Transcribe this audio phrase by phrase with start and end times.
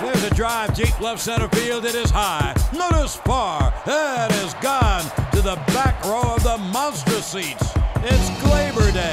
[0.00, 1.84] There's a drive deep left center field.
[1.84, 2.54] It is high.
[2.72, 3.72] Notice far.
[3.86, 7.68] It is gone to the back row of the monster seats.
[8.02, 9.12] It's Gleyber Day.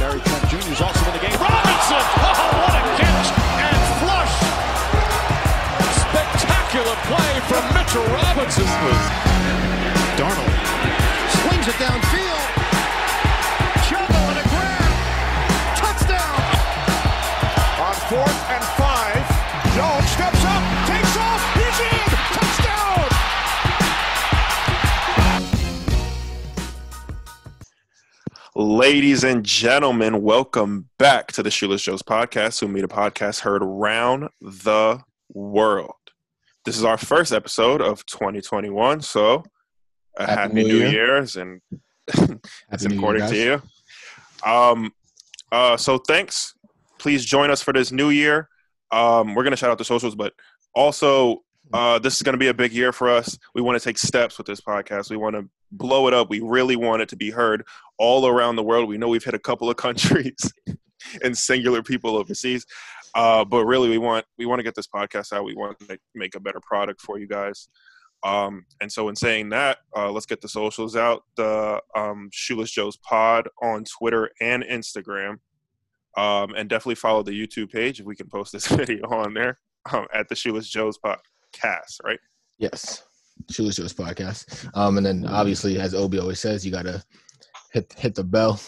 [0.00, 0.72] Barry Trent Jr.
[0.72, 1.36] is also in the game.
[1.36, 2.00] Robinson!
[2.00, 2.32] Oh,
[2.64, 3.28] what a catch!
[3.60, 4.34] And flush!
[6.00, 8.64] Spectacular play from Mitchell Robinson.
[10.16, 10.56] Darnold
[11.44, 12.44] swings it downfield.
[13.84, 14.92] Chubba on a grab.
[15.76, 16.40] Touchdown.
[17.84, 18.93] On fourth and five,
[28.64, 33.62] Ladies and gentlemen, welcome back to the Shoeless Joes podcast, who made a podcast heard
[33.62, 35.92] around the world.
[36.64, 39.44] This is our first episode of 2021, so
[40.16, 40.88] a happy, Happy New New Year.
[40.88, 41.60] Year's and
[42.08, 44.50] it's Year, important to you.
[44.50, 44.92] Um,
[45.52, 46.54] uh, so thanks.
[46.98, 48.48] Please join us for this new year.
[48.90, 50.32] Um, we're gonna shout out the socials, but
[50.74, 51.42] also
[51.74, 53.38] uh, this is gonna be a big year for us.
[53.54, 55.10] We want to take steps with this podcast.
[55.10, 56.30] We want to blow it up.
[56.30, 57.64] We really want it to be heard
[57.98, 58.88] all around the world.
[58.88, 60.52] We know we've hit a couple of countries
[61.22, 62.64] and singular people overseas,
[63.14, 65.44] uh, but really we want we want to get this podcast out.
[65.44, 67.68] We want to make, a better product for you guys.
[68.24, 71.24] Um, and so, in saying that, uh, let's get the socials out.
[71.36, 75.38] The um, Shoeless Joe's Pod on Twitter and Instagram,
[76.16, 79.58] um, and definitely follow the YouTube page if we can post this video on there
[79.92, 82.02] um, at the Shoeless Joe's Podcast.
[82.02, 82.20] Right?
[82.58, 83.04] Yes.
[83.50, 84.68] Shoeless Joe's podcast.
[84.74, 87.02] Um, and then obviously, as Obi always says, you gotta
[87.72, 88.60] hit hit the bell,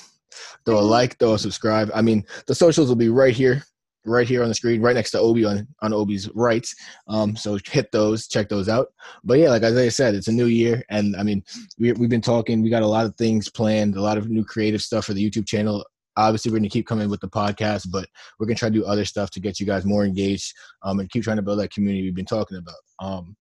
[0.65, 1.91] throw a like, throw a subscribe.
[1.95, 3.63] I mean, the socials will be right here,
[4.05, 6.67] right here on the screen, right next to Obi on on Obi's right.
[7.09, 8.89] Um, so hit those, check those out.
[9.25, 11.43] But yeah, like Isaiah said, it's a new year, and I mean,
[11.79, 12.63] we, we've been talking.
[12.63, 15.31] We got a lot of things planned, a lot of new creative stuff for the
[15.31, 15.85] YouTube channel.
[16.19, 18.75] Obviously, we're going to keep coming with the podcast, but we're going to try to
[18.75, 21.59] do other stuff to get you guys more engaged um, and keep trying to build
[21.59, 22.75] that community we've been talking about.
[23.01, 23.37] Um,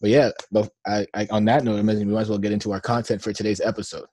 [0.00, 2.80] but yeah, but I, I, on that note, we might as well get into our
[2.80, 4.06] content for today's episode.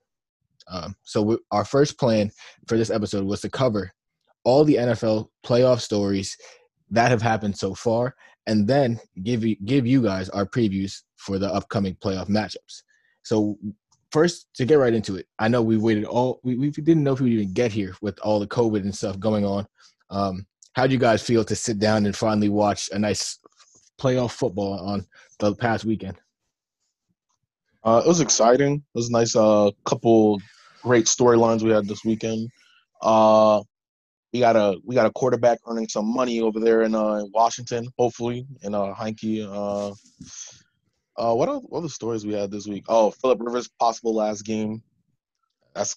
[0.70, 2.30] Um, so we, our first plan
[2.66, 3.90] for this episode was to cover
[4.44, 6.36] all the NFL playoff stories
[6.90, 8.14] that have happened so far,
[8.46, 12.82] and then give you give you guys our previews for the upcoming playoff matchups.
[13.22, 13.58] So
[14.12, 17.12] first, to get right into it, I know we waited all we, we didn't know
[17.12, 19.66] if we would even get here with all the COVID and stuff going on.
[20.10, 23.38] Um, how do you guys feel to sit down and finally watch a nice
[23.98, 25.06] playoff football on
[25.38, 26.16] the past weekend?
[27.84, 28.74] Uh, it was exciting.
[28.74, 30.40] It was a nice uh, couple
[30.82, 32.48] great storylines we had this weekend.
[33.00, 33.62] Uh,
[34.32, 37.88] we got a we got a quarterback earning some money over there in uh, Washington,
[37.98, 39.46] hopefully, in uh, Heinicke.
[39.46, 39.94] Uh,
[41.16, 42.84] uh, what are what other stories we had this week?
[42.88, 44.82] Oh, Philip Rivers possible last game.
[45.74, 45.96] That's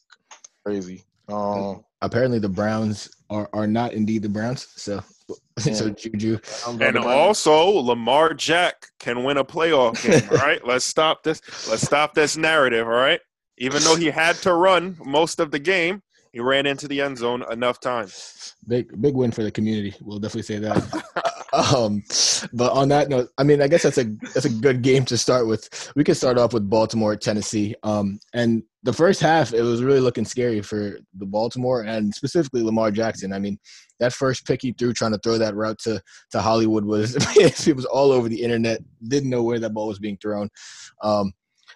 [0.65, 1.03] crazy.
[1.27, 4.67] Um, Apparently, the Browns are, are not indeed the Browns.
[4.75, 5.01] So,
[5.57, 6.39] so Juju.
[6.67, 10.29] And also, Lamar Jack can win a playoff game.
[10.31, 11.41] all right, let's stop this.
[11.69, 12.87] Let's stop this narrative.
[12.87, 13.19] All right,
[13.57, 16.01] even though he had to run most of the game,
[16.33, 18.55] he ran into the end zone enough times.
[18.67, 19.93] big big win for the community.
[20.01, 21.25] We'll definitely say that.
[21.53, 22.03] um,
[22.53, 25.17] but on that note, I mean, I guess that's a that's a good game to
[25.17, 25.91] start with.
[25.95, 27.75] We can start off with Baltimore, Tennessee.
[27.83, 32.63] Um, and the first half, it was really looking scary for the Baltimore and specifically
[32.63, 33.33] Lamar Jackson.
[33.33, 33.59] I mean,
[33.99, 36.01] that first pick he threw trying to throw that route to
[36.31, 38.79] to Hollywood was it was all over the internet.
[39.07, 40.49] Didn't know where that ball was being thrown.
[41.03, 41.33] Um,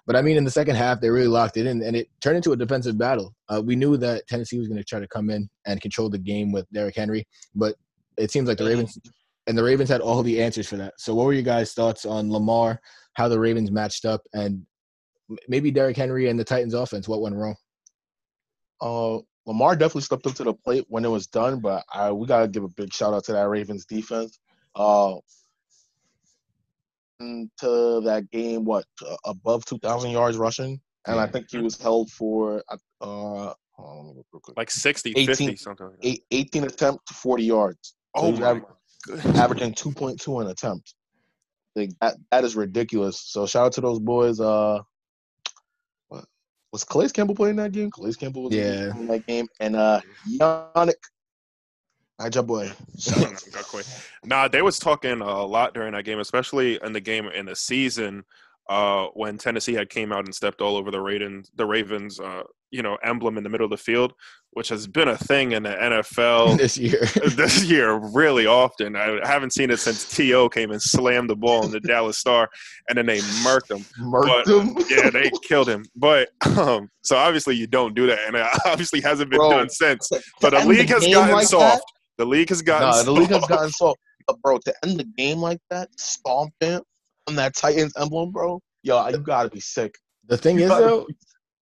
[0.08, 2.38] but I mean, in the second half, they really locked it in, and it turned
[2.38, 3.34] into a defensive battle.
[3.50, 6.18] Uh, we knew that Tennessee was going to try to come in and control the
[6.18, 7.76] game with Derrick Henry, but
[8.18, 8.98] it seems like the Ravens
[9.48, 10.94] and the Ravens had all the answers for that.
[10.98, 12.80] So, what were your guys' thoughts on Lamar,
[13.14, 14.66] how the Ravens matched up, and
[15.48, 17.08] maybe Derrick Henry and the Titans' offense?
[17.08, 17.56] What went wrong?
[18.82, 22.26] Uh, Lamar definitely stepped up to the plate when it was done, but I, we
[22.28, 24.40] gotta give a big shout out to that Ravens defense.
[24.76, 25.16] Uh,
[27.22, 31.78] to that game, what uh, above two thousand yards rushing, and I think he was
[31.78, 34.58] held for uh, hold on, let me look real quick.
[34.58, 36.20] Like 60, 18 50, something like that.
[36.32, 38.78] 18 attempts to 40 yards, So Oh, he's my aver- goodness.
[39.36, 40.94] Averaging 2.2 an attempt.
[41.76, 43.20] Like that, that is ridiculous.
[43.20, 44.40] So shout out to those boys.
[44.40, 44.80] Uh,
[46.08, 46.26] what
[46.72, 47.92] was Calais Campbell playing that game?
[47.92, 48.92] Calais Campbell was Yeah.
[48.98, 50.00] in that game, and uh,
[50.30, 50.94] Yannick,
[52.20, 52.72] my job boy.
[53.02, 53.20] To-
[53.52, 53.86] Got quick.
[54.24, 57.56] Nah, they was talking a lot during that game, especially in the game in the
[57.56, 58.24] season
[58.70, 62.44] uh, when Tennessee had came out and stepped all over the Ravens, the Ravens, uh,
[62.76, 64.14] you know, emblem in the middle of the field,
[64.52, 67.00] which has been a thing in the NFL this year.
[67.36, 68.96] this year really often.
[68.96, 70.50] I haven't seen it since T.O.
[70.50, 72.50] came and slammed the ball in the Dallas Star,
[72.90, 73.86] and then they murked him.
[74.00, 74.78] Murked But- him.
[74.90, 75.86] Yeah, they killed him.
[75.96, 79.70] But um, so obviously you don't do that, and it obviously hasn't been Bro, done
[79.70, 80.10] since.
[80.42, 81.78] But the league has gotten like soft.
[81.78, 81.84] that-
[82.18, 83.06] The league has gotten Nah, soft.
[83.06, 84.00] the league has gotten soft.
[84.28, 86.82] But bro, to end the game like that, stomping
[87.28, 89.96] on that Titans emblem, bro, yo, you gotta be sick.
[90.28, 91.16] The thing You is though, be-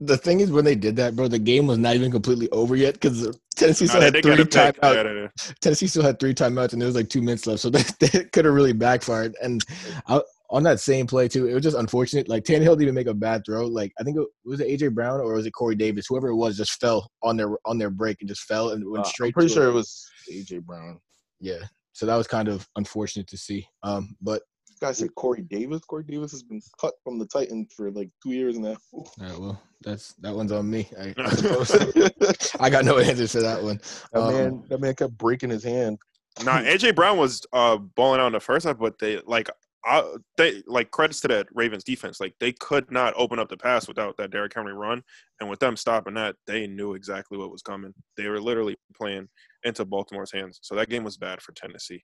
[0.05, 2.75] the thing is when they did that, bro, the game was not even completely over
[2.75, 4.93] yet because Tennessee still they had three get a timeouts.
[4.95, 5.29] Yeah, they.
[5.61, 8.25] Tennessee still had three timeouts and there was like two minutes left, so they, they
[8.25, 9.35] could have really backfired.
[9.41, 9.63] And
[10.07, 12.29] I, on that same play too, it was just unfortunate.
[12.29, 13.65] Like Tannehill didn't even make a bad throw.
[13.65, 16.35] Like I think it was it AJ Brown or was it Corey Davis, whoever it
[16.35, 19.29] was, just fell on their on their break and just fell and went Uh, straight.
[19.29, 19.69] I'm pretty to sure it.
[19.69, 20.99] it was AJ Brown.
[21.39, 21.59] Yeah,
[21.93, 23.67] so that was kind of unfortunate to see.
[23.81, 24.52] Um, but This
[24.83, 25.79] guy said Corey Davis.
[25.81, 28.75] Corey Davis has been cut from the Titans for like two years now.
[28.91, 30.89] all right, well, that's that one's on me.
[30.99, 32.25] I, I.
[32.59, 33.79] I got no answers for that one.
[34.11, 35.99] That Um, man, that man kept breaking his hand.
[36.43, 39.49] Nah, AJ Brown was uh balling out in the first half, but they like
[39.85, 42.19] I, they like credits to that Ravens defense.
[42.19, 45.01] Like they could not open up the pass without that Derrick Henry run,
[45.39, 47.93] and with them stopping that, they knew exactly what was coming.
[48.17, 49.29] They were literally playing
[49.63, 50.59] into Baltimore's hands.
[50.61, 52.03] So that game was bad for Tennessee.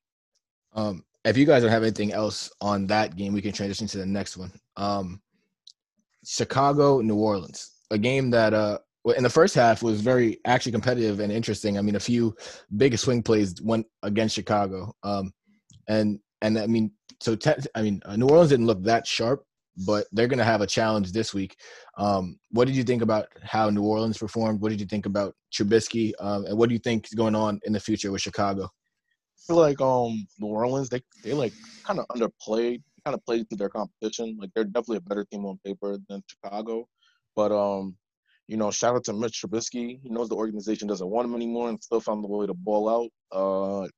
[0.74, 3.98] Um, if you guys don't have anything else on that game, we can transition to
[3.98, 4.52] the next one.
[4.78, 5.22] Um,
[6.26, 8.80] Chicago, New Orleans, a game that uh
[9.16, 11.78] in the first half was very actually competitive and interesting.
[11.78, 12.36] I mean, a few
[12.78, 14.94] big swing plays went against Chicago.
[15.04, 15.32] Um,
[15.88, 19.44] and and I mean, so te- I mean, uh, New Orleans didn't look that sharp,
[19.86, 21.56] but they're going to have a challenge this week.
[21.98, 24.62] Um, what did you think about how New Orleans performed?
[24.62, 26.12] What did you think about Trubisky?
[26.20, 28.70] Um, and what do you think is going on in the future with Chicago?
[29.50, 31.54] Feel like um New Orleans, they they like
[31.84, 34.38] kind of underplayed, kind of played through their competition.
[34.40, 36.88] Like they're definitely a better team on paper than Chicago,
[37.36, 37.98] but um,
[38.48, 40.00] you know, shout out to Mitch Trubisky.
[40.04, 42.88] He knows the organization doesn't want him anymore, and still found the way to ball
[42.88, 43.10] out.
[43.36, 43.90] Uh, I'm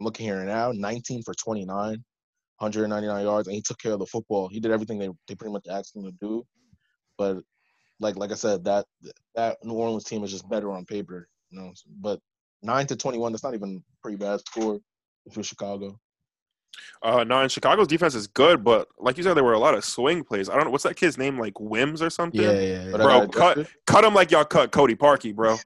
[0.00, 4.48] looking here now, 19 for 29, 199 yards, and he took care of the football.
[4.48, 6.42] He did everything they they pretty much asked him to do,
[7.16, 7.36] but
[8.00, 8.84] like like I said, that
[9.36, 11.72] that New Orleans team is just better on paper, you know.
[12.00, 12.18] But
[12.62, 14.80] nine to 21, that's not even a pretty bad score
[15.32, 15.98] for Chicago.
[17.02, 19.74] Uh, no, and Chicago's defense is good, but like you said, there were a lot
[19.74, 20.48] of swing plays.
[20.48, 22.40] I don't know what's that kid's name, like Wims or something.
[22.40, 22.96] Yeah, yeah, yeah.
[22.96, 23.76] Bro, cut adjusted.
[23.86, 25.56] cut him like y'all cut Cody Parkey, bro.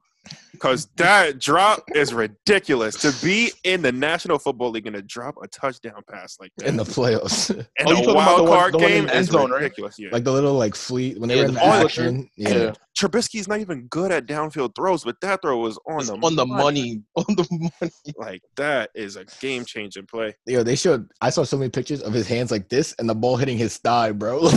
[0.53, 2.95] Because that drop is ridiculous.
[3.01, 6.67] To be in the National Football League and to drop a touchdown pass like that
[6.67, 7.49] in the playoffs.
[7.57, 9.27] in Oh, you a about wild the one- card the one in game the is
[9.27, 9.61] zone, right?
[9.61, 9.95] ridiculous.
[9.99, 10.09] Yeah.
[10.11, 11.83] like the little like fleet when they Yeah, were in the the fleet.
[11.85, 12.29] action.
[12.37, 12.49] Yeah.
[12.57, 16.15] Yeah, Trubisky's not even good at downfield throws, but that throw was on It's the
[16.15, 17.47] on the money, on the
[17.81, 17.91] money.
[18.17, 20.35] Like that is a game changing play.
[20.45, 21.09] Yo, they showed.
[21.19, 23.77] I saw so many pictures of his hands like this and the ball hitting his
[23.77, 24.39] thigh, bro.
[24.41, 24.53] like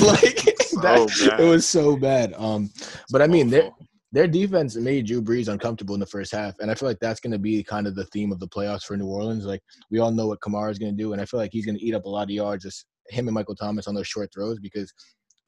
[0.83, 1.41] that, bad.
[1.41, 2.35] it was so bad.
[2.35, 2.71] Um,
[3.11, 3.87] but I mean, their Awful.
[4.17, 7.21] Their defense made Drew Brees uncomfortable in the first half, and I feel like that's
[7.21, 9.45] going to be kind of the theme of the playoffs for New Orleans.
[9.45, 9.61] Like
[9.91, 11.77] we all know what Kamara is going to do, and I feel like he's going
[11.77, 12.65] to eat up a lot of yards.
[12.65, 14.91] Just him and Michael Thomas on those short throws because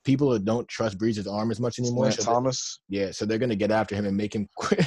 [0.04, 2.10] people don't trust Brees' arm as much anymore.
[2.10, 2.80] So they- Thomas.
[2.90, 4.86] Yeah, so they're gonna get after him and make him quit.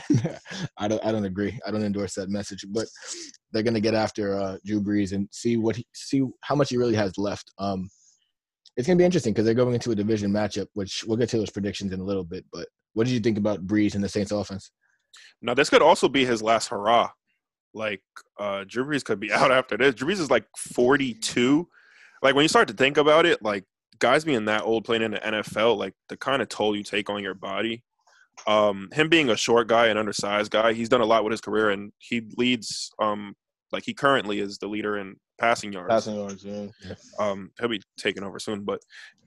[0.78, 1.60] I don't I don't agree.
[1.66, 2.86] I don't endorse that message, but
[3.52, 6.78] they're gonna get after uh, Drew Brees and see what he see how much he
[6.78, 7.52] really has left.
[7.58, 7.90] Um,
[8.78, 11.40] it's gonna be interesting because they're going into a division matchup, which we'll get to
[11.40, 12.46] those predictions in a little bit.
[12.54, 14.72] But what did you think about Brees and the Saints offense?
[15.42, 17.10] Now this could also be his last hurrah.
[17.74, 18.02] Like
[18.40, 19.96] uh Drew Brees could be out after this.
[19.96, 21.68] Drew Brees is like 42.
[22.22, 23.66] Like when you start to think about it, like
[24.02, 27.10] guys being that old playing in the NFL, like the kind of toll you take
[27.10, 27.84] on your body.
[28.48, 31.42] Um, him being a short guy and undersized guy, he's done a lot with his
[31.42, 32.92] career, and he leads.
[33.00, 33.36] Um,
[33.72, 35.90] like he currently is the leader in passing yards.
[35.90, 36.68] Passing yards, yeah.
[37.20, 38.82] Um, he'll be taking over soon, but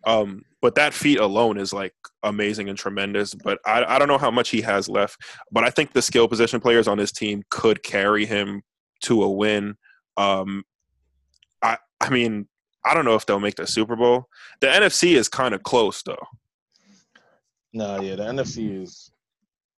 [0.06, 3.34] um, but that feat alone is like amazing and tremendous.
[3.34, 5.20] But I I don't know how much he has left,
[5.50, 8.62] but I think the skill position players on his team could carry him
[9.02, 9.76] to a win.
[10.16, 10.64] Um,
[11.62, 12.48] I I mean
[12.84, 14.28] I don't know if they'll make the Super Bowl.
[14.60, 16.26] The NFC is kind of close though.
[17.72, 19.10] Nah, yeah, the NFC is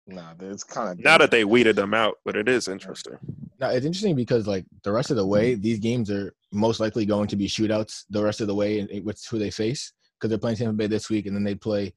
[0.06, 3.18] nah, it's kind of Now that they weeded them out, but it is interesting.
[3.58, 7.06] Now it's interesting because like the rest of the way, these games are most likely
[7.06, 10.28] going to be shootouts the rest of the way, and with who they face because
[10.30, 11.92] they're playing Tampa Bay this week, and then they play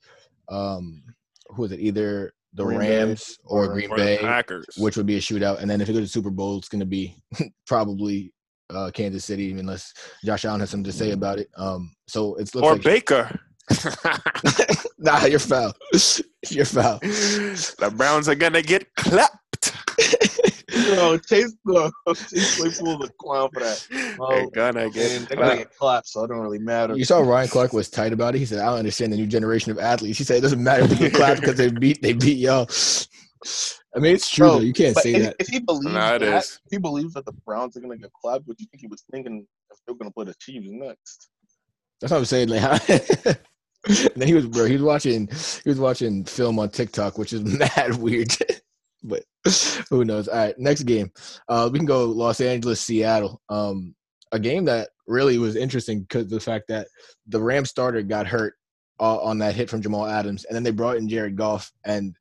[0.49, 1.03] um
[1.49, 1.79] who is it?
[1.79, 4.65] Either the Green Bay Rams or, or- Green Or the Bay, Packers.
[4.77, 5.59] which would be a shootout.
[5.59, 7.15] And then if you go to Super Bowl, it's going to be
[7.67, 8.33] probably
[8.71, 11.49] uh, Kansas City, unless Josh Allen has something to say about it.
[11.57, 13.39] Um, so it's looks or like Baker.
[14.99, 15.73] nah, you're foul.
[16.49, 16.99] you're foul.
[16.99, 19.73] the Browns are gonna get clapped.
[20.71, 23.87] No, Chase no, Chase Claypool is a clown for that.
[24.21, 26.95] Oh, they're gonna I get mean, they're gonna get clapped, so it don't really matter.
[26.95, 28.39] You saw Ryan Clark was tight about it.
[28.39, 30.83] He said, "I don't understand the new generation of athletes." He said, "It doesn't matter
[30.83, 32.67] if they get clapped because they beat they beat y'all."
[33.95, 34.59] I mean, it's true Bro, though.
[34.61, 35.35] You can't But say if, that.
[35.39, 36.59] if he believes Nah, it that, is.
[36.65, 38.87] if he believes that the Browns are gonna get clapped, what do you think he
[38.87, 41.29] was thinking if they're gonna play the Chiefs next?
[42.01, 42.49] That's what I'm saying.
[42.49, 43.39] Like,
[43.87, 44.65] and he was, bro.
[44.65, 45.27] He was watching.
[45.63, 48.35] He was watching film on TikTok, which is mad weird.
[49.03, 49.23] but
[49.89, 50.27] who knows?
[50.27, 51.11] All right, next game.
[51.47, 53.41] Uh, we can go Los Angeles, Seattle.
[53.49, 53.95] Um,
[54.31, 56.87] a game that really was interesting because the fact that
[57.27, 58.53] the Ram starter got hurt
[58.99, 62.15] uh, on that hit from Jamal Adams, and then they brought in Jared Goff, and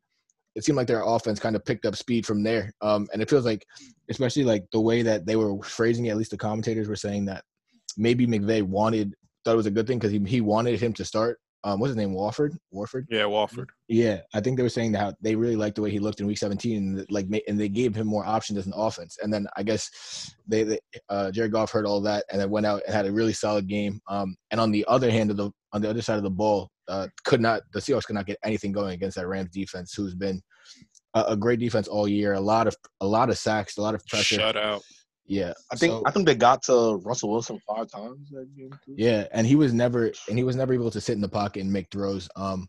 [0.54, 2.72] it seemed like their offense kind of picked up speed from there.
[2.80, 3.66] Um, and it feels like,
[4.10, 7.26] especially like the way that they were phrasing it, at least the commentators were saying
[7.26, 7.44] that
[7.96, 11.04] maybe McVay wanted thought it was a good thing because he he wanted him to
[11.04, 11.38] start.
[11.64, 12.14] Um, what's his name?
[12.14, 12.56] Wolford.
[12.70, 13.06] Wolford.
[13.10, 13.70] Yeah, Wolford.
[13.88, 16.26] Yeah, I think they were saying that they really liked the way he looked in
[16.26, 19.18] Week 17, and like, and they gave him more options as an offense.
[19.22, 22.66] And then I guess they, they uh, Jared Goff heard all that, and then went
[22.66, 24.00] out and had a really solid game.
[24.08, 26.70] Um, and on the other hand of the on the other side of the ball,
[26.88, 30.14] uh, could not the Seahawks could not get anything going against that Rams defense, who's
[30.14, 30.40] been
[31.14, 32.34] a, a great defense all year.
[32.34, 34.36] A lot of a lot of sacks, a lot of pressure.
[34.36, 34.82] Shut out.
[35.28, 38.70] Yeah, I think so- I think they got to Russell Wilson five times that game.
[38.84, 38.94] Too.
[38.96, 41.60] Yeah, and he was never and he was never able to sit in the pocket
[41.60, 42.28] and make throws.
[42.34, 42.68] Um,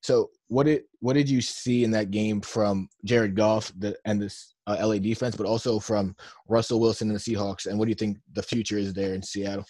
[0.00, 4.20] so what did what did you see in that game from Jared Goff the, and
[4.20, 6.16] this uh, LA defense, but also from
[6.48, 7.66] Russell Wilson and the Seahawks?
[7.66, 9.66] And what do you think the future is there in Seattle?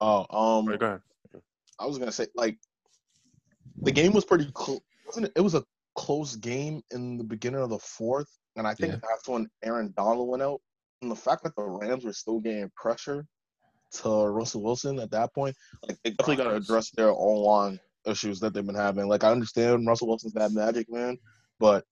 [0.00, 1.00] Oh, um, Right, go ahead.
[1.78, 2.56] I was gonna say like
[3.82, 4.80] the game was pretty close.
[5.36, 8.28] It was a close game in the beginning of the fourth,
[8.58, 8.98] and I think Yeah.
[9.08, 10.60] that's when Aaron Donald went out.
[11.00, 13.24] And the fact that the Rams were still getting pressure
[13.92, 17.78] to Russell Wilson at that point, like they definitely got to address their O line
[18.04, 19.06] issues that they've been having.
[19.08, 21.16] Like I understand Russell Wilson's that magic man,
[21.60, 21.84] but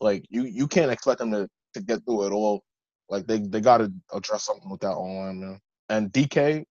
[0.00, 2.62] like you you can't expect them to to get through it all.
[3.08, 5.60] Like they they got to address something with that O line, man.
[5.88, 6.64] And DK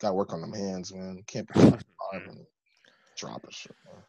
[0.00, 1.22] got to work on them hands, man.
[1.26, 1.60] Can't be
[3.16, 3.74] dropping shit.
[3.84, 4.02] Man.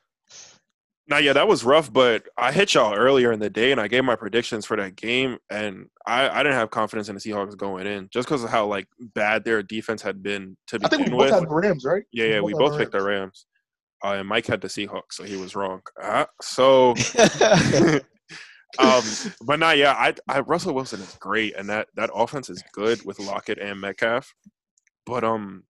[1.08, 3.88] Now, yeah, that was rough, but I hit y'all earlier in the day, and I
[3.88, 7.58] gave my predictions for that game, and I, I didn't have confidence in the Seahawks
[7.58, 11.05] going in just because of how like bad their defense had been to I think
[11.05, 11.31] we both with.
[11.31, 12.03] had the Rams, right?
[12.13, 13.46] yeah, yeah, we had both the picked the Rams,
[14.03, 15.81] uh, and Mike had the Seahawks, so he was wrong.
[16.01, 16.91] Uh, so,
[18.79, 19.03] um,
[19.46, 23.03] but now, yeah, I, I Russell Wilson is great, and that that offense is good
[23.05, 24.34] with Lockett and Metcalf,
[25.05, 25.63] but um,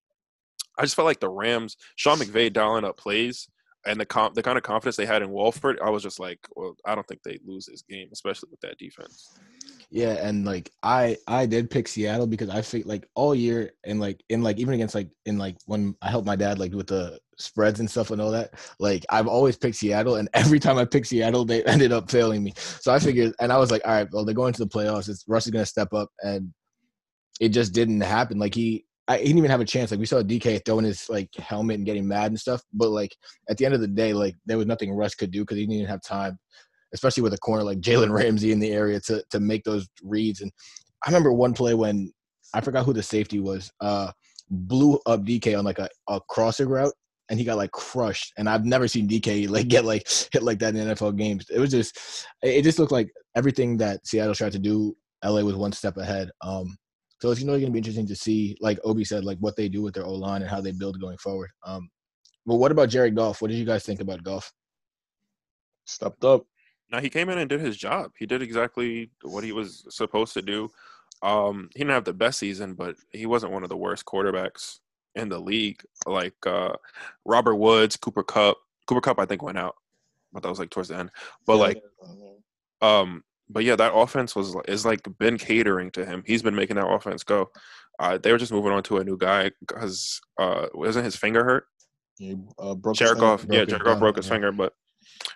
[0.76, 3.48] I just felt like the Rams, Sean McVay dialing up plays
[3.86, 6.38] and the com- the kind of confidence they had in Wolford, I was just like,
[6.54, 9.38] well, I don't think they lose this game, especially with that defense.
[9.90, 13.98] Yeah, and like I I did pick Seattle because I think like all year and
[13.98, 16.88] like in like even against like in like when I helped my dad like with
[16.88, 20.78] the spreads and stuff and all that, like I've always picked Seattle and every time
[20.78, 22.52] I picked Seattle they ended up failing me.
[22.56, 25.08] So I figured and I was like, all right, well they're going to the playoffs.
[25.08, 26.52] It's Russ is gonna step up and
[27.40, 28.38] it just didn't happen.
[28.38, 29.90] Like he I, he didn't even have a chance.
[29.90, 32.62] Like we saw DK throwing his like helmet and getting mad and stuff.
[32.72, 33.16] But like
[33.48, 35.64] at the end of the day, like there was nothing Russ could do because he
[35.64, 36.38] didn't even have time,
[36.94, 40.42] especially with a corner like Jalen Ramsey in the area to to make those reads.
[40.42, 40.52] And
[41.04, 42.12] I remember one play when
[42.54, 44.12] I forgot who the safety was, uh,
[44.48, 46.94] blew up DK on like a, a crossing route.
[47.28, 50.58] And he got like crushed, and I've never seen DK like get like hit like
[50.60, 51.46] that in NFL games.
[51.48, 51.96] It was just,
[52.42, 56.30] it just looked like everything that Seattle tried to do, LA was one step ahead.
[56.42, 56.76] Um,
[57.20, 59.56] so it's you know going to be interesting to see, like Obi said, like what
[59.56, 61.50] they do with their O line and how they build going forward.
[61.64, 61.90] Um,
[62.46, 63.42] but what about Jared Goff?
[63.42, 64.52] What did you guys think about Goff?
[65.84, 66.46] Stepped up.
[66.90, 68.12] Now he came in and did his job.
[68.18, 70.70] He did exactly what he was supposed to do.
[71.22, 74.78] Um, he didn't have the best season, but he wasn't one of the worst quarterbacks
[75.14, 75.82] in the league.
[76.06, 76.74] Like uh,
[77.24, 78.56] Robert Woods, Cooper Kupp.
[78.86, 79.76] Cooper Kupp, I think, went out,
[80.32, 81.10] but that was like towards the end.
[81.46, 81.60] But Yeah.
[81.60, 81.82] like,
[82.80, 86.22] um, but yeah, that offense was is like been catering to him.
[86.26, 87.50] He's been making that offense go.
[87.98, 91.44] Uh, they were just moving on to a new guy because uh, wasn't his finger
[91.44, 91.64] hurt?
[92.20, 93.20] he uh, broke his Jared finger.
[93.20, 94.32] Goff, yeah, broke his Jared Goff thumb, broke his yeah.
[94.32, 94.72] finger, but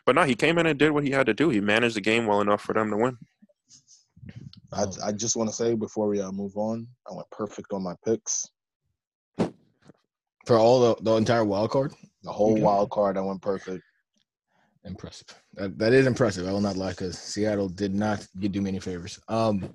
[0.07, 1.49] but no, he came in and did what he had to do.
[1.49, 3.19] He managed the game well enough for them to win.
[4.73, 7.83] I, I just want to say before we uh, move on, I went perfect on
[7.83, 8.49] my picks.
[10.47, 11.95] For all the, the entire wild card?
[12.23, 12.63] The whole Okay.
[12.63, 13.83] wild card, I went perfect.
[14.85, 15.27] Impressive.
[15.55, 16.47] That, that is impressive.
[16.47, 19.19] I will not lie because Seattle did not do me any favors.
[19.29, 19.75] Um,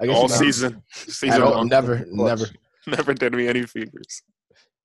[0.00, 2.40] I guess All you season, season all, never, Clutch.
[2.40, 2.46] never.
[2.86, 4.22] never did me any favors.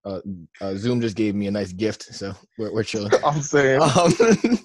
[0.04, 0.20] Uh,
[0.62, 3.12] uh, Zoom just gave me a nice gift, so we're, we're chilling.
[3.26, 3.90] I'm saying Um,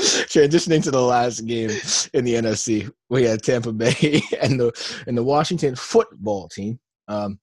[0.00, 1.70] transitioning to the last game
[2.12, 6.78] in the NFC, we had Tampa Bay and the and the Washington football team.
[7.08, 7.38] Um,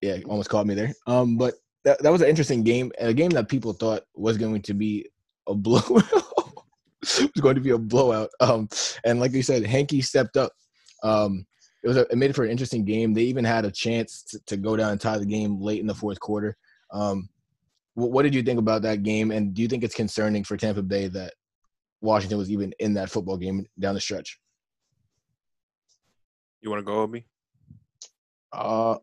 [0.00, 0.92] yeah, almost caught me there.
[1.06, 4.62] Um, but that, that was an interesting game, a game that people thought was going
[4.62, 5.06] to be
[5.48, 6.04] a blowout.
[7.02, 8.30] it was going to be a blowout.
[8.40, 8.68] Um,
[9.04, 10.52] and like you said, Hanky stepped up.
[11.02, 11.46] Um,
[11.82, 13.14] it was a, it made it for an interesting game.
[13.14, 15.86] They even had a chance to, to go down and tie the game late in
[15.86, 16.56] the fourth quarter.
[16.92, 17.28] Um,
[17.94, 19.30] what, what did you think about that game?
[19.30, 21.34] And do you think it's concerning for Tampa Bay that
[22.00, 24.38] Washington was even in that football game down the stretch?
[26.60, 27.24] You want to go, Obi?
[28.52, 28.96] Uh,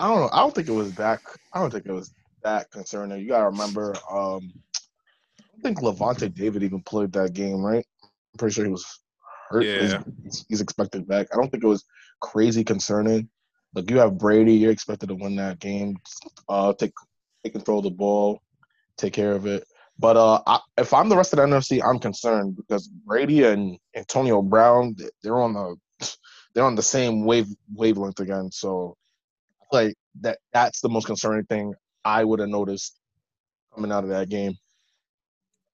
[0.00, 0.30] I don't know.
[0.32, 1.20] I don't think it was that.
[1.52, 3.20] I don't think it was that concerning.
[3.20, 3.94] You gotta remember.
[4.10, 4.52] Um,
[5.60, 7.84] I think Lavonte David even played that game, right?
[8.02, 8.86] I'm pretty sure he was
[9.50, 9.64] hurt.
[9.64, 10.02] Yeah.
[10.24, 11.26] He's, he's expected back.
[11.32, 11.84] I don't think it was
[12.20, 13.28] crazy concerning.
[13.74, 15.96] Like you have Brady, you're expected to win that game.
[16.48, 16.92] Uh, take
[17.44, 18.40] take control of the ball,
[18.96, 19.64] take care of it.
[19.98, 23.78] But uh, I, if I'm the rest of the NFC, I'm concerned because Brady and
[23.94, 25.76] Antonio Brown, they're on the
[26.54, 28.50] they're on the same wave wavelength again.
[28.50, 28.96] So,
[29.72, 31.74] like that that's the most concerning thing
[32.04, 32.98] I would have noticed
[33.74, 34.54] coming out of that game.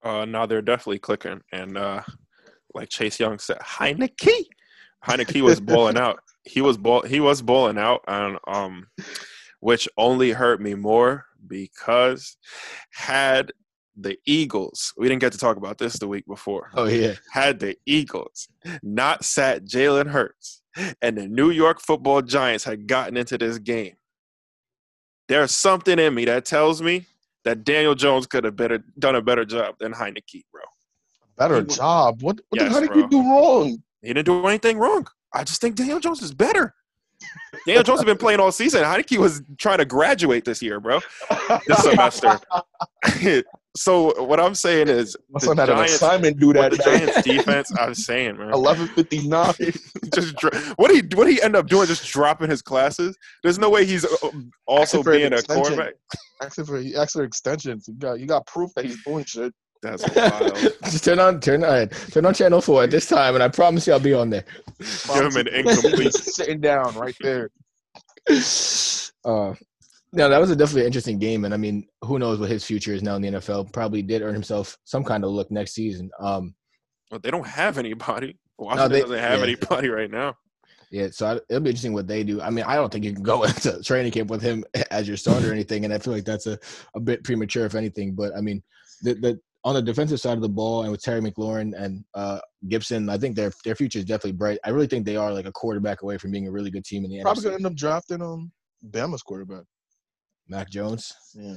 [0.03, 2.01] Uh, now they're definitely clicking, and uh,
[2.73, 4.45] like Chase Young said, Heinicke,
[5.05, 6.19] Heinicke was balling out.
[6.43, 7.01] He was ball.
[7.01, 8.87] He was balling out, and um,
[9.59, 12.37] which only hurt me more because
[12.91, 13.51] had
[13.99, 16.69] the Eagles, we didn't get to talk about this the week before.
[16.75, 17.15] Oh yeah.
[17.31, 18.47] Had the Eagles
[18.83, 20.61] not sat Jalen Hurts,
[21.01, 23.95] and the New York Football Giants had gotten into this game,
[25.27, 27.07] there's something in me that tells me
[27.47, 30.61] that Daniel Jones could have better done a better job than Heinicke, bro.
[31.37, 32.21] Better He- job.
[32.21, 33.81] What what Yes, the hell did you do wrong?
[34.01, 35.07] He didn't do anything wrong.
[35.33, 36.73] I just think Daniel Jones is better.
[37.65, 38.83] Daniel Jones has been playing all season.
[38.83, 40.99] Heinicke was trying to graduate this year, bro.
[41.67, 42.39] This semester.
[43.77, 46.77] so what I'm saying is My son had an Giants- assignment due what that the
[46.77, 48.51] Giants defense, I'm saying, man.
[48.53, 49.53] Eleven fifty nine.
[50.13, 51.87] just dro- what he what he end up doing?
[51.87, 53.17] Just dropping his classes.
[53.43, 54.29] There's no way he's uh,
[54.65, 55.93] also Asking for being a quarterback.
[56.41, 57.87] Asking for for extensions.
[57.87, 59.53] You got you got proof that he's doing shit.
[59.83, 60.55] That's wild.
[60.85, 63.85] Just turn on turn on turn on channel four at this time, and I promise
[63.87, 64.43] you I'll be on there.
[64.79, 66.13] Give him an incomplete.
[66.13, 67.49] sitting down right there.
[69.23, 69.53] Uh,
[70.13, 72.93] no, that was a definitely interesting game, and I mean, who knows what his future
[72.93, 73.71] is now in the NFL?
[73.73, 76.09] Probably did earn himself some kind of look next season.
[76.19, 76.55] Um,
[77.11, 78.37] But they don't have anybody.
[78.57, 79.43] Washington they- doesn't have yeah.
[79.43, 80.35] anybody right now.
[80.91, 82.41] yeah, so I, it'll be interesting what they do.
[82.41, 85.17] I mean, I don't think you can go into training camp with him as your
[85.17, 86.57] starter or anything, and I feel like that's a,
[86.95, 88.15] a bit premature, if anything.
[88.15, 88.63] But I mean,
[89.01, 92.39] the the on the defensive side of the ball, and with Terry McLaurin and uh,
[92.69, 94.59] Gibson, I think their their future is definitely bright.
[94.63, 97.03] I really think they are like a quarterback away from being a really good team
[97.03, 97.21] in the NFL.
[97.23, 97.43] Probably NFC.
[97.43, 98.51] gonna end up drafting um
[98.89, 99.65] Bama's quarterback.
[100.49, 101.13] Mac Jones.
[101.33, 101.55] Yeah.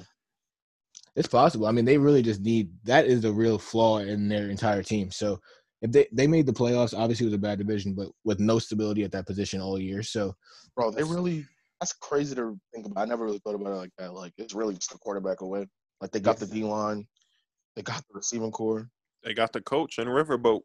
[1.17, 1.67] It's possible.
[1.67, 5.11] I mean, they really just need that is the real flaw in their entire team.
[5.11, 5.41] So
[5.83, 8.59] if they they made the playoffs, obviously it was a bad division, but with no
[8.59, 10.03] stability at that position all year.
[10.03, 10.35] So
[10.77, 11.47] Bro, they really
[11.81, 13.03] that's crazy to think about.
[13.03, 14.13] I never really thought about it like that.
[14.13, 15.67] Like it's really just a quarterback away.
[16.01, 17.07] Like they got the D line,
[17.77, 18.89] they got the receiving core.
[19.25, 20.63] They got the coach and Riverboat.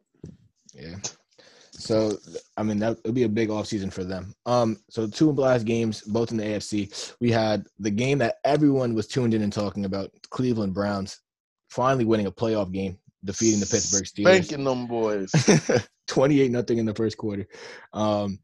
[0.74, 0.96] yeah.
[1.78, 2.18] So
[2.58, 4.34] I mean that would be a big offseason for them.
[4.46, 7.16] Um so two last games, both in the AFC.
[7.20, 11.20] We had the game that everyone was tuned in and talking about, Cleveland Browns
[11.70, 14.46] finally winning a playoff game, defeating the Pittsburgh Steelers.
[14.46, 15.32] Spanking them boys.
[16.08, 17.48] 28 nothing in the first quarter.
[17.94, 18.40] Um,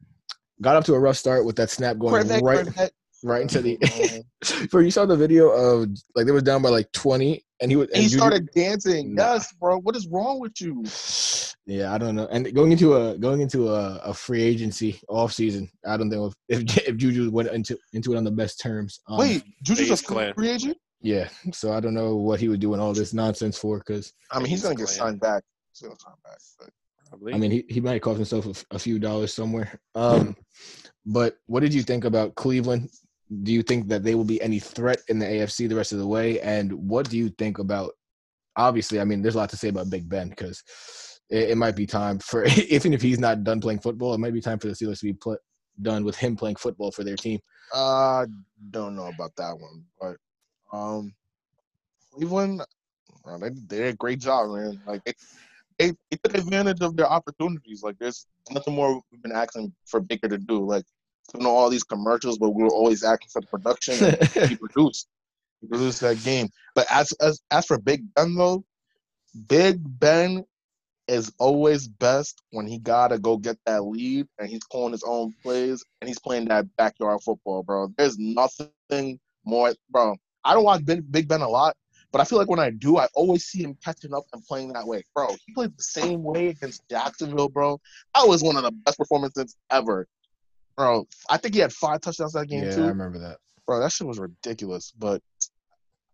[0.62, 2.92] got up to a rough start with that snap going Quarterback, right quarterback.
[3.24, 3.78] right into the.
[3.78, 4.70] Mhm.
[4.72, 7.76] Bro, you saw the video of like they was down by like 20, and he
[7.78, 7.88] was.
[7.90, 9.16] And he Juju- started dancing.
[9.16, 9.34] Nah.
[9.34, 9.78] Yes, bro.
[9.80, 10.84] What is wrong with you?
[11.68, 12.28] Yeah, I don't know.
[12.32, 16.34] And going into a going into a, a free agency off season, I don't think
[16.50, 19.00] if if Juju went into into it on the best terms.
[19.08, 20.34] Um, Wait, Juju's a Face clan.
[20.34, 20.78] free agent?
[21.02, 21.30] yeah.
[21.54, 24.48] So I don't know what he was doing all this nonsense for, because I mean,
[24.48, 25.44] he's gonna get signed back.
[25.74, 26.40] He's gonna sign back.
[26.60, 27.36] But I.
[27.36, 29.80] I mean he, he might cost himself a, f- a few dollars somewhere.
[29.96, 30.36] Um,
[31.06, 32.90] but what did you think about Cleveland?
[33.44, 36.00] Do you think that they will be any threat in the AFC the rest of
[36.00, 36.42] the way?
[36.42, 37.94] And what do you think about?
[38.58, 40.62] Obviously, I mean, there's a lot to say about Big Ben because
[41.30, 44.34] it, it might be time for even if he's not done playing football, it might
[44.34, 45.40] be time for the Steelers to be put
[45.82, 47.40] done with him playing football for their team.
[47.74, 48.26] uh
[48.70, 49.86] don't know about that one.
[50.00, 50.18] But
[50.78, 51.14] um
[52.14, 52.62] Cleveland,
[53.24, 54.82] bro, they, they did a great job, man.
[54.86, 55.14] Like they,
[55.80, 57.82] they, they took advantage of their opportunities.
[57.84, 60.66] Like there's nothing more we've been asking for Baker to do.
[60.66, 60.84] Like
[61.34, 64.04] you know all these commercials, but we were always asking for the production.
[64.04, 65.08] And he produced.
[65.62, 66.50] He produced that game.
[66.76, 68.64] But as as as for Big Ben though,
[69.48, 70.46] Big Ben
[71.08, 75.34] is always best when he gotta go get that lead and he's calling his own
[75.44, 77.92] plays and he's playing that backyard football, bro.
[77.98, 80.16] There's nothing more, bro.
[80.44, 81.76] I don't watch Big Ben a lot,
[82.12, 84.74] but I feel like when I do, I always see him catching up and playing
[84.74, 85.36] that way, bro.
[85.46, 87.80] He played the same way against Jacksonville, bro.
[88.16, 90.08] That was one of the best performances ever,
[90.82, 91.08] bro.
[91.30, 93.38] I think he had five touchdowns that game yeah, too I remember that.
[93.68, 94.92] bro, that shit was ridiculous.
[94.98, 95.22] But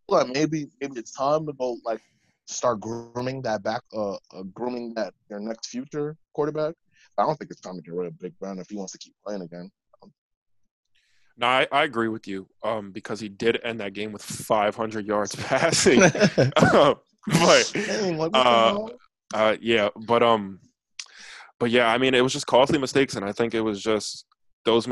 [0.09, 2.01] like maybe maybe it's time to go like
[2.47, 6.75] start grooming that back, uh, uh grooming that your next future quarterback.
[7.17, 8.99] I don't think it's time to get rid of Big Ben if he wants to
[8.99, 9.71] keep playing again.
[11.37, 12.47] no, I, I agree with you.
[12.63, 16.03] Um, because he did end that game with 500 yards passing.
[16.03, 18.87] Um, but Dang, what Uh.
[19.33, 20.59] Uh, yeah, but um,
[21.59, 24.25] but yeah, I mean, it was just costly mistakes, and I think it was just
[24.67, 24.87] those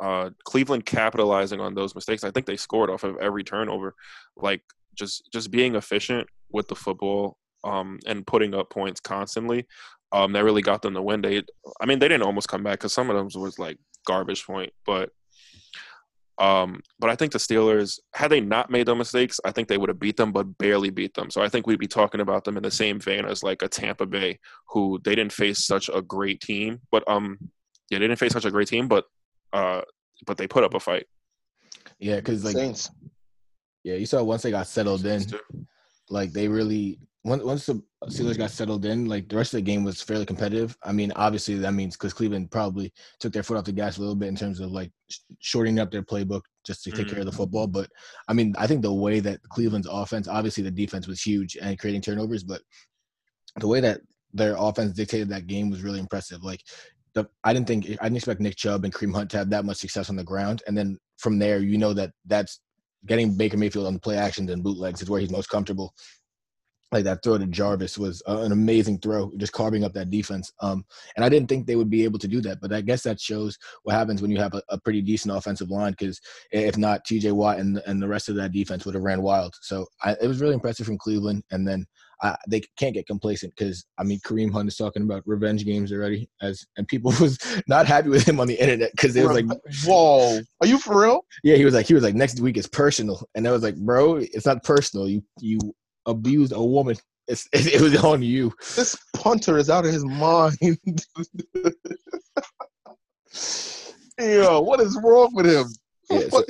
[0.00, 2.24] uh Cleveland capitalizing on those mistakes.
[2.24, 3.94] I think they scored off of every turnover,
[4.36, 4.62] like
[4.94, 9.66] just just being efficient with the football, um, and putting up points constantly.
[10.12, 11.22] Um, that really got them the win.
[11.22, 11.42] They,
[11.80, 14.70] I mean, they didn't almost come back because some of them was like garbage point,
[14.84, 15.08] but
[16.38, 19.78] um, but I think the Steelers, had they not made those mistakes, I think they
[19.78, 21.30] would have beat them, but barely beat them.
[21.30, 23.68] So I think we'd be talking about them in the same vein as like a
[23.68, 27.38] Tampa Bay, who they didn't face such a great team, but um,
[27.90, 29.04] yeah, they didn't face such a great team, but
[29.52, 29.82] uh,
[30.26, 31.06] but they put up a fight.
[31.98, 32.90] Yeah, because like Saints.
[33.84, 35.22] yeah, you saw once they got settled in,
[36.08, 39.62] like they really once once the Steelers got settled in, like the rest of the
[39.62, 40.76] game was fairly competitive.
[40.82, 44.00] I mean, obviously that means because Cleveland probably took their foot off the gas a
[44.00, 44.90] little bit in terms of like
[45.38, 47.66] shortening up their playbook just to take care of the football.
[47.66, 47.88] But
[48.28, 51.78] I mean, I think the way that Cleveland's offense, obviously the defense was huge and
[51.78, 52.62] creating turnovers, but
[53.60, 54.00] the way that
[54.32, 56.42] their offense dictated that game was really impressive.
[56.42, 56.62] Like
[57.14, 59.64] the I didn't think I didn't expect Nick Chubb and Kareem Hunt to have that
[59.64, 62.60] much success on the ground, and then from there, you know that that's
[63.06, 65.94] getting Baker Mayfield on the play actions and bootlegs is where he's most comfortable.
[66.92, 70.52] Like that throw to Jarvis was uh, an amazing throw, just carving up that defense.
[70.60, 70.84] Um,
[71.16, 73.18] and I didn't think they would be able to do that, but I guess that
[73.18, 75.92] shows what happens when you have a, a pretty decent offensive line.
[75.92, 76.20] Because
[76.50, 77.32] if not, T.J.
[77.32, 79.54] Watt and and the rest of that defense would have ran wild.
[79.62, 81.44] So I, it was really impressive from Cleveland.
[81.50, 81.86] And then
[82.22, 85.92] I, they can't get complacent because I mean Kareem Hunt is talking about revenge games
[85.92, 89.42] already, as and people was not happy with him on the internet because it was
[89.42, 89.46] like,
[89.84, 91.24] Whoa, are you for real?
[91.42, 93.76] yeah, he was like he was like next week is personal, and I was like,
[93.76, 95.08] bro, it's not personal.
[95.08, 95.58] You you
[96.06, 96.96] abused a woman.
[97.26, 98.52] It's it, it was on you.
[98.76, 101.04] This punter is out of his mind.
[104.20, 105.66] Yo, what is wrong with him?
[106.10, 106.44] Yeah, so,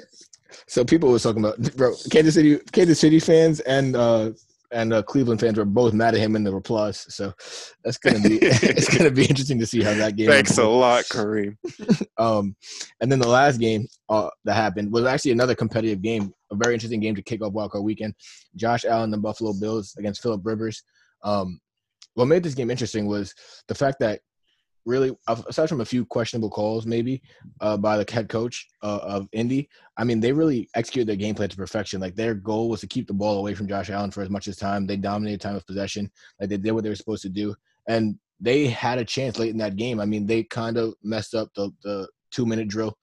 [0.66, 4.32] so people was talking about bro Kansas City Kansas City fans and uh
[4.72, 7.06] and uh, Cleveland fans were both mad at him in the applause.
[7.14, 7.32] So
[7.84, 10.28] that's gonna be it's gonna be interesting to see how that game.
[10.28, 11.56] Thanks a lot, Kareem.
[12.18, 12.54] Um,
[13.00, 16.74] and then the last game uh, that happened was actually another competitive game, a very
[16.74, 18.14] interesting game to kick off Wildcard Weekend.
[18.54, 20.84] Josh Allen, the Buffalo Bills against Philip Rivers.
[21.24, 21.58] Um,
[22.14, 23.34] what made this game interesting was
[23.66, 24.20] the fact that
[24.84, 27.22] really, aside from a few questionable calls, maybe
[27.60, 31.34] uh, by the head coach uh, of Indy, I mean, they really executed their game
[31.34, 32.00] plan to perfection.
[32.00, 34.48] Like their goal was to keep the ball away from Josh Allen for as much
[34.48, 34.86] as time.
[34.86, 36.10] They dominated time of possession.
[36.40, 37.54] Like they did what they were supposed to do,
[37.88, 40.00] and they had a chance late in that game.
[40.00, 42.96] I mean, they kind of messed up the the two minute drill.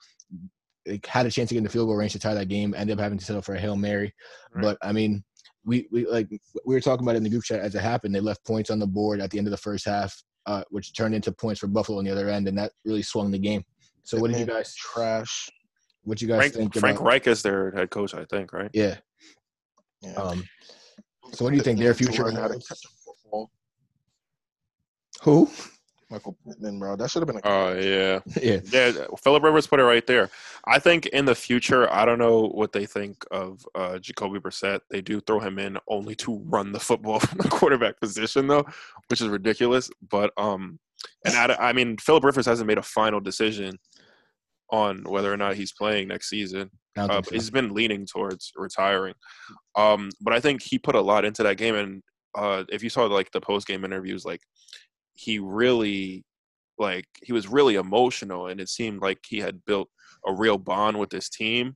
[0.86, 2.74] They had a chance to get in the field goal range to tie that game.
[2.76, 4.14] Ended up having to settle for a hail mary.
[4.54, 4.64] Right.
[4.64, 5.24] But I mean,
[5.66, 6.28] we we like
[6.66, 8.14] we were talking about it in the group chat as it happened.
[8.14, 10.94] They left points on the board at the end of the first half, uh, which
[10.96, 13.64] turned into points for Buffalo on the other end, and that really swung the game.
[14.04, 15.50] So what did you guys Trash.
[16.04, 17.08] what you guys Frank, think Frank about?
[17.08, 18.70] Reich is their head coach, I think, right?
[18.74, 18.98] Yeah.
[20.02, 20.14] Yeah.
[20.14, 20.44] Um,
[21.34, 22.68] so what do you think their future Learn how to holds?
[22.68, 23.52] catch a football.
[25.22, 25.50] Who?
[26.10, 26.96] Michael Pittman, bro.
[26.96, 28.60] That should have been a Oh yeah, yeah.
[28.72, 29.06] yeah.
[29.24, 30.30] Philip Rivers put it right there.
[30.66, 34.82] I think in the future, I don't know what they think of uh, Jacoby Brissett.
[34.90, 38.66] They do throw him in only to run the football from the quarterback position, though,
[39.08, 39.90] which is ridiculous.
[40.10, 40.80] But um,
[41.26, 43.78] and I, I mean, Philip Rivers hasn't made a final decision
[44.72, 46.70] on whether or not he's playing next season.
[46.98, 47.32] Uh, so.
[47.32, 49.14] he's been leaning towards retiring.
[49.76, 52.04] Um, but I think he put a lot into that game, and
[52.36, 54.42] uh, if you saw like the post game interviews, like
[55.20, 56.24] he really,
[56.78, 59.90] like he was really emotional, and it seemed like he had built
[60.26, 61.76] a real bond with his team,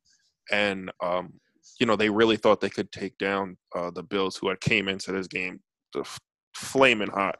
[0.51, 1.33] and um,
[1.79, 4.87] you know they really thought they could take down uh, the Bills, who had came
[4.87, 5.59] into this game
[5.97, 6.19] f-
[6.55, 7.35] flaming hot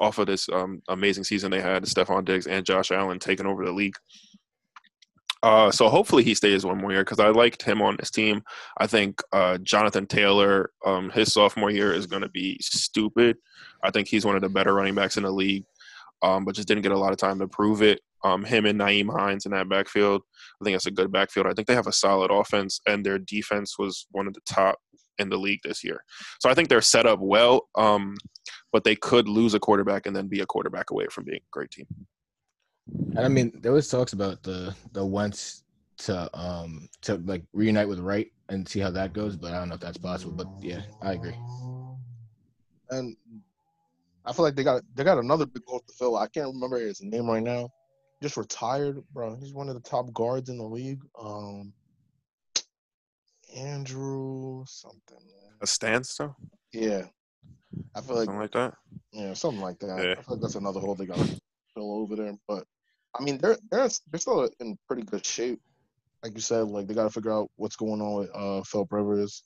[0.00, 3.64] off of this um, amazing season they had, Stefon Diggs and Josh Allen taking over
[3.64, 3.94] the league.
[5.44, 8.42] Uh, so hopefully he stays one more year because I liked him on this team.
[8.78, 13.36] I think uh, Jonathan Taylor, um, his sophomore year is going to be stupid.
[13.82, 15.66] I think he's one of the better running backs in the league,
[16.22, 18.00] um, but just didn't get a lot of time to prove it.
[18.24, 20.22] Um, him and Nyheim Hines in that backfield,
[20.62, 21.46] I think that's a good backfield.
[21.46, 24.78] I think they have a solid offense, and their defense was one of the top
[25.18, 26.02] in the league this year.
[26.40, 28.16] So I think they're set up well, um,
[28.72, 31.50] but they could lose a quarterback and then be a quarterback away from being a
[31.52, 31.86] great team.
[32.86, 35.62] And I mean, there was talks about the the Wentz
[35.98, 39.68] to um to like reunite with Reich and see how that goes, but I don't
[39.68, 40.32] know if that's possible.
[40.32, 41.36] But yeah, I agree.
[42.90, 43.16] and
[44.26, 46.16] I feel like they got they got another big goal to fill.
[46.16, 47.70] I can't remember his name right now.
[48.22, 49.36] Just retired, bro.
[49.36, 51.02] He's one of the top guards in the league.
[51.20, 51.72] Um,
[53.56, 55.18] Andrew something.
[55.18, 55.52] Man.
[55.60, 56.36] A standstill,
[56.72, 57.04] Yeah,
[57.94, 58.74] I feel like something like that.
[59.12, 59.86] yeah, something like that.
[60.02, 60.12] Yeah.
[60.18, 61.40] I feel like that's another hole they got to
[61.82, 62.34] over there.
[62.46, 62.64] But
[63.18, 65.60] I mean, they're they're they're still in pretty good shape.
[66.22, 68.92] Like you said, like they got to figure out what's going on with uh Philip
[68.92, 69.42] Rivers,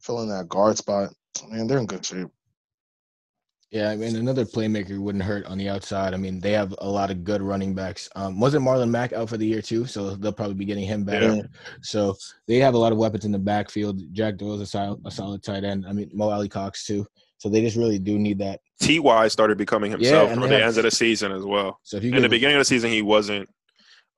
[0.00, 1.10] filling that guard spot.
[1.48, 2.28] Man, they're in good shape.
[3.72, 6.12] Yeah, I mean, another playmaker wouldn't hurt on the outside.
[6.12, 8.06] I mean, they have a lot of good running backs.
[8.14, 9.86] Um, wasn't Marlon Mack out for the year too?
[9.86, 11.22] So they'll probably be getting him back.
[11.22, 11.40] Yeah.
[11.80, 12.14] So
[12.46, 14.02] they have a lot of weapons in the backfield.
[14.12, 15.86] Jack Doyle's a a solid tight end.
[15.88, 17.06] I mean, Mo Alie-Cox too.
[17.42, 18.60] So they just really do need that.
[18.80, 21.80] Ty started becoming himself and on the have- end of the season as well.
[21.82, 23.48] So if you In the beginning of the season, he wasn't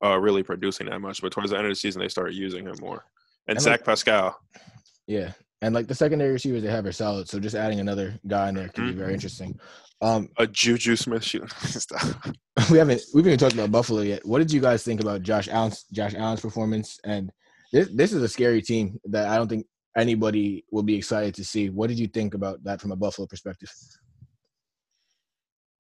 [0.05, 2.67] uh, really producing that much, but towards the end of the season, they started using
[2.67, 3.03] him more.
[3.49, 4.39] And, And, Zach like- Pascal,
[5.07, 5.33] Yeah,
[5.63, 7.27] and like the secondary receivers they have are solid.
[7.31, 8.99] So just adding another guy in there could be Mm-hmm.
[8.99, 9.59] very interesting.
[10.03, 11.51] Um, a Juju Smith shoot.
[12.71, 14.25] We haven't we've even talked about Buffalo yet.
[14.27, 16.99] What did you guys think about Josh Allen's Josh Allen's performance?
[17.05, 17.31] And
[17.73, 19.65] this this is a scary team that I don't think
[19.97, 21.71] anybody will be excited to see.
[21.71, 23.71] What did you think about that from a Buffalo perspective?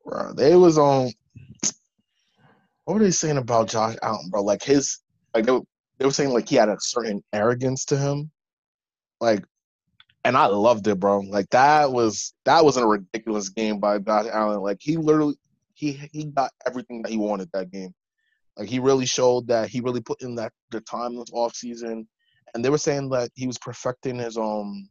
[0.04, 0.32] bro.
[0.32, 1.10] They was on.
[2.84, 4.42] What were they saying about Josh Allen, bro?
[4.42, 4.98] Like his,
[5.34, 5.62] like they were,
[5.98, 8.30] they were saying like he had a certain arrogance to him,
[9.20, 9.44] like,
[10.24, 11.20] and I loved it, bro.
[11.20, 14.60] Like that was that was a ridiculous game by Josh Allen.
[14.60, 15.36] Like he literally,
[15.72, 17.94] he he got everything that he wanted that game.
[18.56, 22.06] Like he really showed that he really put in that the time this off season,
[22.54, 24.88] and they were saying that he was perfecting his um,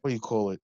[0.00, 0.60] what do you call it?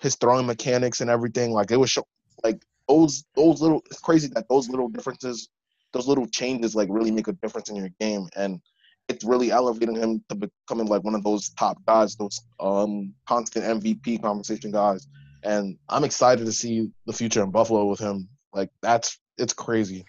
[0.00, 1.52] His throwing mechanics and everything.
[1.52, 2.04] Like it was show,
[2.42, 5.48] like those those little it's crazy that those little differences
[5.92, 8.60] those little changes like really make a difference in your game and
[9.08, 13.64] it's really elevating him to becoming like one of those top guys those um constant
[13.64, 15.06] mvp conversation guys
[15.44, 20.04] and i'm excited to see the future in buffalo with him like that's it's crazy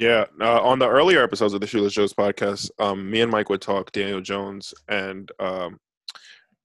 [0.00, 3.50] Yeah, uh, on the earlier episodes of the Shoeless Joe's podcast, um, me and Mike
[3.50, 5.78] would talk Daniel Jones and um,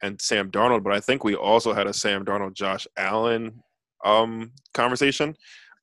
[0.01, 3.61] and Sam Darnold, but I think we also had a Sam Darnold, Josh Allen
[4.05, 5.35] um, conversation,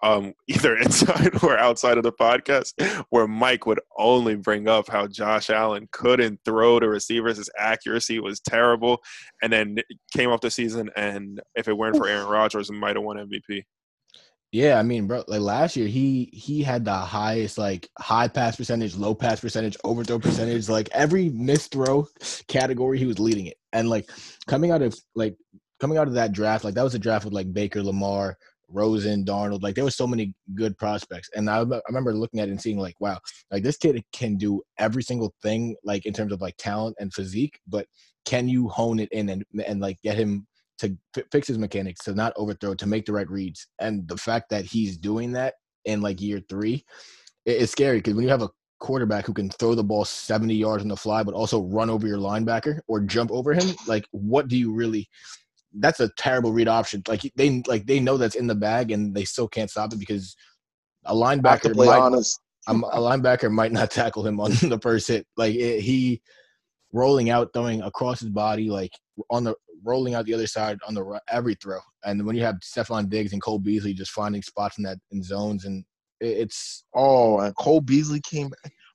[0.02, 2.72] um, either inside or outside of the podcast,
[3.10, 8.18] where Mike would only bring up how Josh Allen couldn't throw to receivers, his accuracy
[8.18, 9.02] was terrible,
[9.42, 9.76] and then
[10.16, 13.18] came off the season, and if it weren't for Aaron Rodgers, he might have won
[13.18, 13.64] MVP.
[14.52, 18.54] Yeah, I mean, bro, like last year he he had the highest like high pass
[18.56, 22.06] percentage, low pass percentage, overthrow percentage, like every missed throw
[22.48, 23.56] category he was leading it.
[23.72, 24.10] And like
[24.46, 25.36] coming out of like
[25.80, 28.36] coming out of that draft, like that was a draft with like Baker, Lamar,
[28.68, 31.30] Rosen, Darnold, like there was so many good prospects.
[31.34, 34.36] And I, I remember looking at it and seeing like, wow, like this kid can
[34.36, 37.86] do every single thing like in terms of like talent and physique, but
[38.26, 40.46] can you hone it in and and like get him
[40.82, 43.66] to fi- fix his mechanics, to not overthrow, to make the right reads.
[43.80, 46.84] And the fact that he's doing that in like year three,
[47.46, 50.54] it- it's scary because when you have a quarterback who can throw the ball 70
[50.54, 54.06] yards on the fly, but also run over your linebacker or jump over him, like
[54.10, 55.08] what do you really?
[55.74, 57.02] That's a terrible read option.
[57.08, 59.98] Like they like they know that's in the bag and they still can't stop it
[59.98, 60.36] because
[61.04, 64.50] a I have to linebacker might, honest um, a linebacker might not tackle him on
[64.50, 65.26] the first hit.
[65.36, 66.20] Like it, he
[66.92, 68.92] rolling out, throwing across his body, like
[69.30, 71.78] on the rolling out the other side on the every throw.
[72.04, 75.22] And when you have Stefon Diggs and Cole Beasley just finding spots in that in
[75.22, 75.84] zones, and
[76.20, 78.48] it's oh and cole beasley came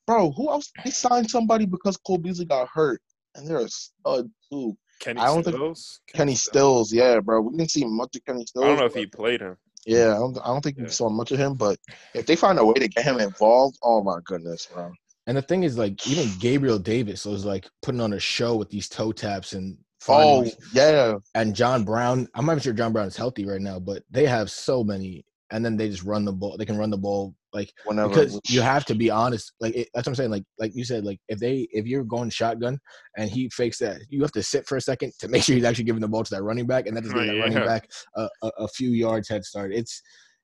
[0.05, 3.01] bro who else they signed somebody because cole beasley got hurt
[3.35, 5.99] and they're a stud too Kenny I don't think- Stills?
[6.13, 7.41] Kenny Stills, yeah, bro.
[7.41, 8.63] We didn't see much of Kenny Stills.
[8.65, 9.55] I don't know if he played him.
[9.85, 10.85] Yeah, I don't, I don't think Yeah.
[10.85, 11.53] we saw much of him.
[11.53, 11.77] But
[12.15, 14.91] if they find a way to get him involved, oh my goodness, bro.
[15.27, 18.69] and the thing is like even Gabriel Davis was like putting on a show with
[18.71, 19.77] these toe taps and
[20.09, 20.43] Oh
[20.73, 22.27] yeah, and John Brown.
[22.35, 25.25] I'm not even sure John Brown is healthy right now, but they have so many,
[25.51, 26.57] and then they just run the ball.
[26.57, 28.09] They can run the ball like whenever.
[28.09, 29.53] because you have to be honest.
[29.59, 30.31] Like it, that's what I'm saying.
[30.31, 32.79] Like like you said, like if they if you're going shotgun
[33.17, 35.65] and he fakes that, you have to sit for a second to make sure he's
[35.65, 37.89] actually giving the ball to that running back, and that is giving that running back
[38.15, 39.73] a, a, a few yards head start.
[39.73, 40.01] It's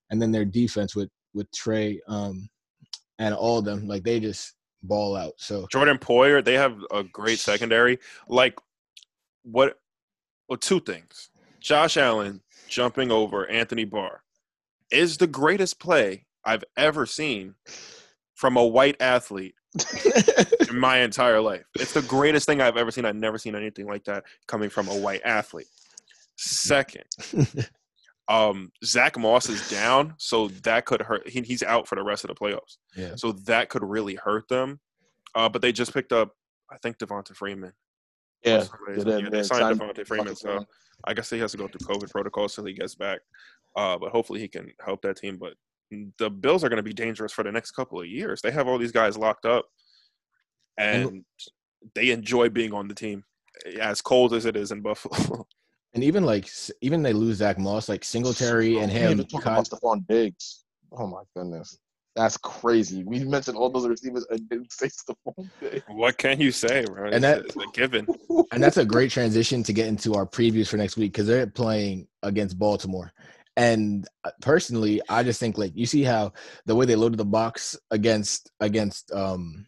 [0.10, 2.47] and then their defense with with Trey um
[3.19, 5.34] and all of them like they just ball out.
[5.38, 7.99] So Jordan Poyer, they have a great secondary.
[8.28, 8.58] Like
[9.44, 9.78] what
[10.48, 11.30] well, two things.
[11.60, 14.22] Josh Allen jumping over Anthony Barr
[14.92, 17.56] is the greatest play I've ever seen
[18.36, 19.56] from a white athlete
[20.70, 21.64] in my entire life.
[21.76, 23.06] It's the greatest thing I've ever seen.
[23.06, 25.68] I've never seen anything like that coming from a white athlete.
[26.36, 27.06] Second,
[28.28, 31.28] um, Zach Moss is down, so that could hurt.
[31.28, 32.78] He, he's out for the rest of the playoffs.
[32.96, 33.16] yeah.
[33.16, 34.80] So that could really hurt them.
[35.36, 36.32] Uh, but they just picked up,
[36.72, 37.74] I think, Devonta Freeman.
[38.44, 40.36] Yeah, Yeah, yeah, they, they signed signed Devonta Freeman.
[40.36, 40.66] So
[41.06, 43.20] I guess he has to go through COVID protocols till he gets back.
[43.76, 45.38] Uh, but hopefully he can help that team.
[45.38, 45.54] But
[46.18, 48.42] the Bills are going to be dangerous for the next couple of years.
[48.42, 49.66] They have all these guys locked up,
[50.78, 51.24] and
[51.96, 53.24] they enjoy being on the team,
[53.80, 55.48] as cold as it is in Buffalo.
[55.96, 56.50] And even like
[56.82, 59.12] even they lose Zach Moss, like Singletary and We him.
[59.12, 60.66] even talk about Stefon Diggs.
[60.92, 61.78] Oh my goodness,
[62.15, 63.04] that's crazy.
[63.04, 65.84] We mentioned all those receivers and didn't say Stefon Diggs.
[65.88, 67.06] what can you say, bro?
[67.06, 68.08] And It's- that- it's a given.
[68.52, 71.47] and that's a great transition to get into our previews for next week because they're
[71.47, 73.12] playing against Baltimore.
[73.56, 76.34] And uh, personally, I just think like you see how
[76.65, 79.65] the way they loaded the box against against um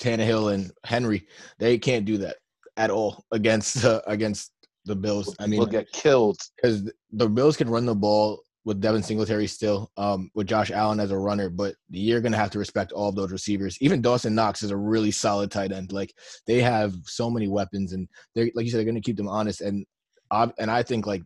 [0.00, 1.28] Tannehill and Henry,
[1.60, 2.36] they can't do that
[2.76, 4.50] at all against uh, against
[4.86, 5.36] the Bills.
[5.38, 6.38] I mean, will get killed.
[6.56, 11.00] because the Bills can run the ball with Devin Singletary still, um, with Josh Allen
[11.00, 13.76] as a runner, but you're gonna have to respect all of those receivers.
[13.80, 15.92] Even Dawson Knox is a really solid tight end.
[15.92, 16.14] Like
[16.46, 19.60] they have so many weapons, and they're like you said, they're gonna keep them honest.
[19.60, 19.84] And
[20.30, 21.22] ob- and I think like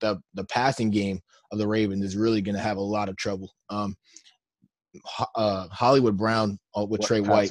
[0.00, 1.20] the the passing game
[1.52, 3.52] of the Ravens is really gonna have a lot of trouble.
[3.68, 3.94] Um,
[5.36, 7.50] uh, Hollywood Brown uh, with What Trey White.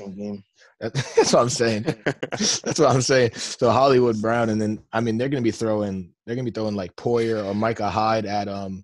[0.80, 1.84] That- That's what I'm saying.
[2.32, 3.34] That's what I'm saying.
[3.36, 6.76] So Hollywood Brown, and then I mean they're gonna be throwing they're gonna be throwing
[6.76, 8.84] like Poyer or Micah Hyde at um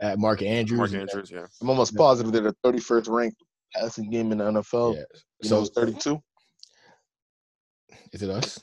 [0.00, 0.78] at Mark Andrews.
[0.78, 1.46] Mark Andrews, yeah.
[1.60, 3.42] I'm almost positive they're the 31st ranked
[3.74, 4.94] passing game in the NFL.
[4.94, 5.02] Yeah.
[5.42, 6.22] You know, So it's 32.
[8.12, 8.60] is it us?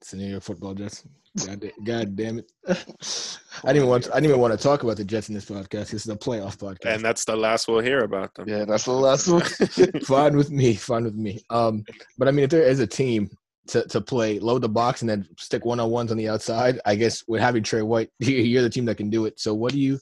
[0.00, 1.04] It's the New York Football Jets.
[1.46, 2.52] God, God damn it!
[2.68, 4.04] I didn't even want.
[4.04, 5.90] To, I didn't even want to talk about the Jets in this podcast.
[5.90, 6.96] This is a playoff podcast.
[6.96, 8.46] And that's the last we'll hear about them.
[8.46, 9.40] Yeah, that's the last one.
[10.04, 10.74] fine with me.
[10.74, 11.40] Fine with me.
[11.48, 11.84] Um,
[12.18, 13.30] but I mean, if there is a team
[13.68, 16.80] to, to play, load the box and then stick one on ones on the outside,
[16.84, 19.38] I guess with having Trey White, you're the team that can do it.
[19.38, 19.98] So what do you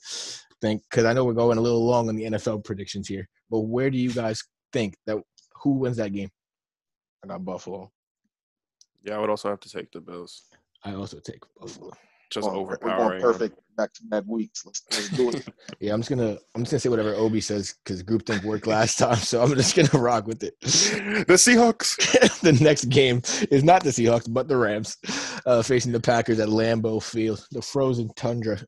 [0.61, 0.83] think?
[0.91, 3.91] Because I know we're going a little long on the NFL predictions here, but where
[3.91, 4.43] do you guys
[4.73, 5.19] think that
[5.63, 6.31] who wins that game?
[7.23, 7.91] I got Buffalo.
[9.03, 10.45] Yeah, I would also have to take the Bills.
[10.85, 11.93] I also take Buffalo.
[12.31, 13.21] Just We're going- We're overpowering.
[13.23, 14.65] perfect back to back weeks.
[14.67, 15.45] Let's, let's do it.
[15.81, 18.99] Yeah, I'm just gonna I'm just gonna say whatever Obi says because groupthink worked last
[18.99, 20.55] time, so I'm just gonna rock with it.
[20.61, 21.97] the Seahawks.
[22.41, 24.99] the next game is not the Seahawks, but the Rams,
[25.47, 28.59] uh, facing the Packers at Lambeau Field, the frozen tundra.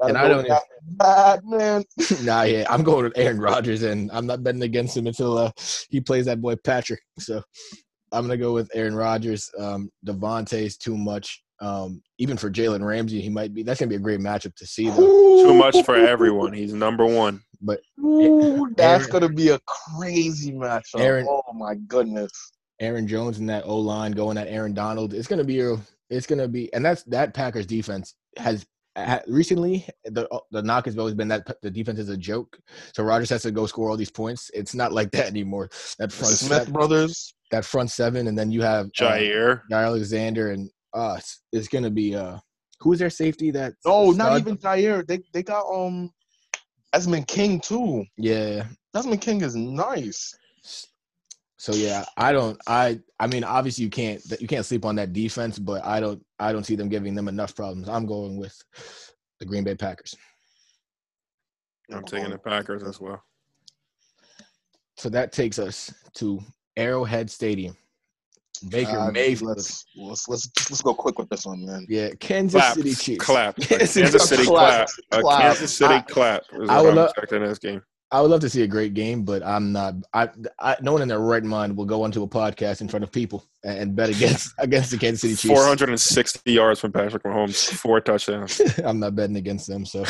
[0.00, 1.84] And I don't Gotta bad, man.
[2.22, 5.50] nah, yeah, I'm going with Aaron Rodgers, and I'm not betting against him until uh,
[5.88, 7.00] he plays that boy Patrick.
[7.18, 7.42] So
[8.12, 9.50] I'm gonna go with Aaron Rodgers.
[9.58, 11.42] Um, Davante's too much.
[11.60, 13.62] Um, even for Jalen Ramsey, he might be.
[13.62, 15.44] That's gonna be a great matchup to see, though.
[15.46, 16.52] Too much for everyone.
[16.52, 17.42] He's number one.
[17.60, 20.98] But Ooh, that's Aaron- gonna be a crazy matchup.
[21.00, 22.30] Aaron- oh my goodness.
[22.80, 25.76] Aaron Jones and that O line going at Aaron Donald, it's gonna be a.
[26.08, 28.64] It's gonna be, and that's that Packers defense has.
[29.26, 32.58] Recently, the the knock has always been that the defense is a joke.
[32.94, 34.50] So Rodgers has to go score all these points.
[34.52, 35.70] It's not like that anymore.
[35.98, 37.34] That front Smith seven, brothers.
[37.50, 39.62] that front seven, and then you have uh, Jaire.
[39.70, 41.40] Jaire Alexander and us.
[41.52, 42.38] It's gonna be uh
[42.80, 45.06] who's their safety that No, not even Jaire.
[45.06, 46.10] They they got um
[46.92, 48.04] Desmond King too.
[48.16, 48.66] yeah.
[48.92, 50.34] Desmond King is nice.
[51.58, 55.12] So yeah, I don't I I mean obviously you can't you can't sleep on that
[55.12, 57.88] defense, but I don't I don't see them giving them enough problems.
[57.88, 58.56] I'm going with
[59.38, 60.14] the Green Bay Packers.
[61.92, 63.22] I'm taking the Packers as well.
[64.96, 66.40] So that takes us to
[66.76, 67.76] Arrowhead Stadium.
[68.68, 69.48] Baker Uh, Mayfield.
[69.56, 71.86] Let's, let's let's let's go quick with this one, man.
[71.88, 72.74] Yeah, Kansas Clap.
[72.74, 73.24] City Chiefs.
[73.24, 73.56] Clap.
[73.60, 74.88] Kansas Kansas City Clap.
[74.88, 74.88] clap.
[75.12, 75.40] A Clap.
[75.42, 77.82] Kansas City I- clap is I would I'm lo- expecting in this game.
[78.12, 79.94] I would love to see a great game, but I'm not.
[80.12, 83.04] I, I no one in their right mind will go onto a podcast in front
[83.04, 85.54] of people and, and bet against against the Kansas City Chiefs.
[85.54, 88.60] 460 yards from Patrick Mahomes, four touchdowns.
[88.84, 89.86] I'm not betting against them.
[89.86, 90.04] So,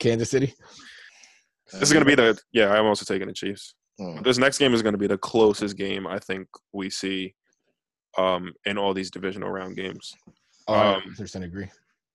[0.00, 0.52] Kansas City.
[1.72, 2.72] This is going to be the yeah.
[2.72, 3.74] I'm also taking the Chiefs.
[4.00, 4.20] Hmm.
[4.22, 7.34] This next game is going to be the closest game I think we see
[8.16, 10.14] um, in all these divisional round games.
[10.66, 11.70] Oh, I Um, 100% agree.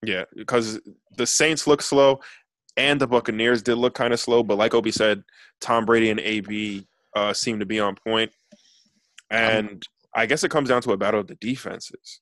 [0.06, 0.80] Yeah, because
[1.18, 2.20] the Saints look slow,
[2.76, 4.44] and the Buccaneers did look kind of slow.
[4.44, 5.24] But like Obi said,
[5.62, 8.32] Tom Brady and AB uh, seem to be on point.
[9.30, 9.84] and
[10.16, 12.20] I guess it comes down to a battle of the defenses.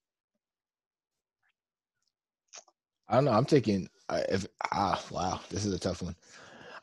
[3.10, 3.32] I don't know.
[3.32, 3.90] I'm taking.
[4.10, 6.16] I- If ah wow, this is a tough one.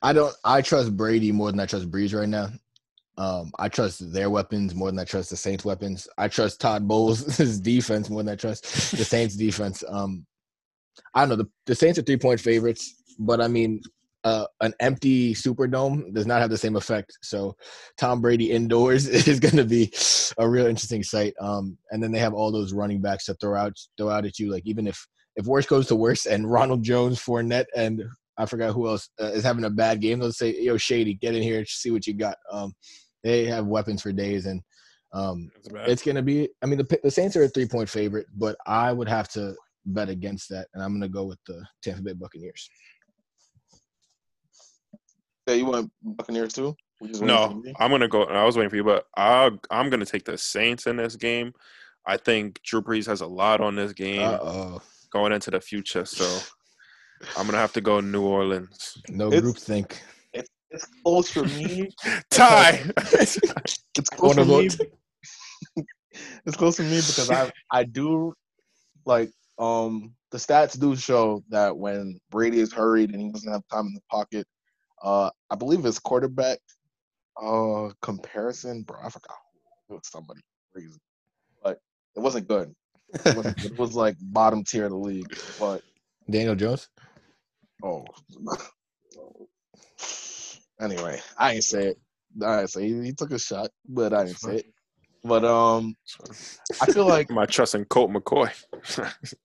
[0.03, 0.35] I don't.
[0.45, 2.49] I trust Brady more than I trust Brees right now.
[3.19, 6.09] Um, I trust their weapons more than I trust the Saints' weapons.
[6.17, 7.25] I trust Todd Bowles'
[7.61, 9.83] defense more than I trust the Saints' defense.
[9.89, 10.25] Um,
[11.15, 11.37] I don't know.
[11.37, 13.83] The, the Saints are three point favorites, but I mean,
[14.23, 17.19] uh, an empty Superdome does not have the same effect.
[17.23, 17.57] So,
[17.97, 19.93] Tom Brady indoors is going to be
[20.39, 21.35] a real interesting sight.
[21.41, 24.39] Um, and then they have all those running backs to throw out, throw out at
[24.39, 24.53] you.
[24.53, 28.05] Like even if if worse goes to worse, and Ronald Jones, Fournette, and
[28.37, 31.35] I forgot who else uh, is having a bad game, they'll say, "Yo, Shady, get
[31.35, 32.75] in here, and see what you got." Um,
[33.23, 34.63] they have weapons for days, and
[35.13, 35.51] um,
[35.87, 36.49] it's going to be.
[36.63, 39.55] I mean, the the Saints are a three point favorite, but I would have to
[39.87, 42.69] bet against that, and I'm going to go with the Tampa Bay Buccaneers.
[45.47, 46.77] Yeah, you want Buccaneers too?
[47.01, 47.73] We just waiting for No, me?
[47.79, 48.25] I'm gonna go.
[48.25, 51.53] I was waiting for you, but I, I'm gonna take the Saints in this game.
[52.07, 55.61] I think Drew Brees has a lot on this game Uh oh, going into the
[55.61, 56.25] future, so
[57.37, 59.01] I'm gonna have to go New Orleans.
[59.09, 60.03] no It's- group think.
[60.71, 61.91] It's close for me.
[62.31, 62.85] Tie.
[63.97, 64.69] It's close Wanna for me.
[64.69, 64.77] vote?
[66.47, 68.33] it's close to me because I I do
[69.05, 73.63] like um the stats do show that when Brady is hurried and he doesn't have
[73.73, 74.47] time in the pocket,
[75.03, 76.61] uh I believe his quarterback
[77.43, 79.37] uh comparison, bro, I forgot
[79.89, 80.41] who it was somebody
[80.73, 81.01] crazy.
[81.63, 81.79] But
[82.17, 82.73] it wasn't good.
[83.25, 85.31] It was, it was like bottom tier of the league.
[85.59, 85.83] But
[86.31, 86.89] Daniel Jones.
[87.83, 88.07] oh,
[90.81, 91.99] anyway, I ain't say it.
[92.43, 93.05] I ain't say it.
[93.05, 94.67] he took a shot, but I didn't say it.
[95.25, 95.95] But um,
[96.81, 98.53] I feel like My trust in Colt McCoy.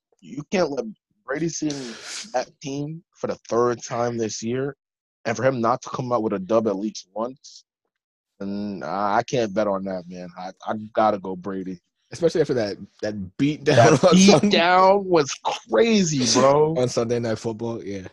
[0.21, 0.86] you can't let
[1.25, 1.69] Brady see
[2.34, 4.75] that team for the third time this year,
[5.25, 7.65] and for him not to come out with a dub at least once.
[8.39, 10.29] And I I can't bet on that, man.
[10.38, 11.79] I, I gotta go Brady.
[12.11, 15.34] Especially after that that beat down That beat down was
[15.71, 16.75] crazy, bro.
[16.77, 17.84] on Sunday Night Football.
[17.84, 18.07] Yeah,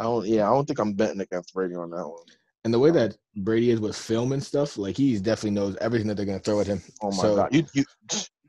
[0.00, 0.26] I don't.
[0.26, 2.24] Yeah, I don't think I'm betting against Brady on that one.
[2.64, 6.08] and the way that Brady is with film and stuff, like he definitely knows everything
[6.08, 6.82] that they're gonna throw at him.
[7.02, 7.84] Oh my So- god, you you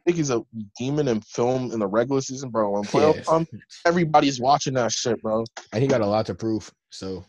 [0.05, 0.41] think he's a
[0.79, 2.75] demon in film in the regular season, bro?
[2.77, 3.21] In playoff Yeah.
[3.23, 3.47] time,
[3.85, 5.43] everybody's watching that shit, bro.
[5.73, 6.71] and he got a lot to prove.
[6.89, 7.23] So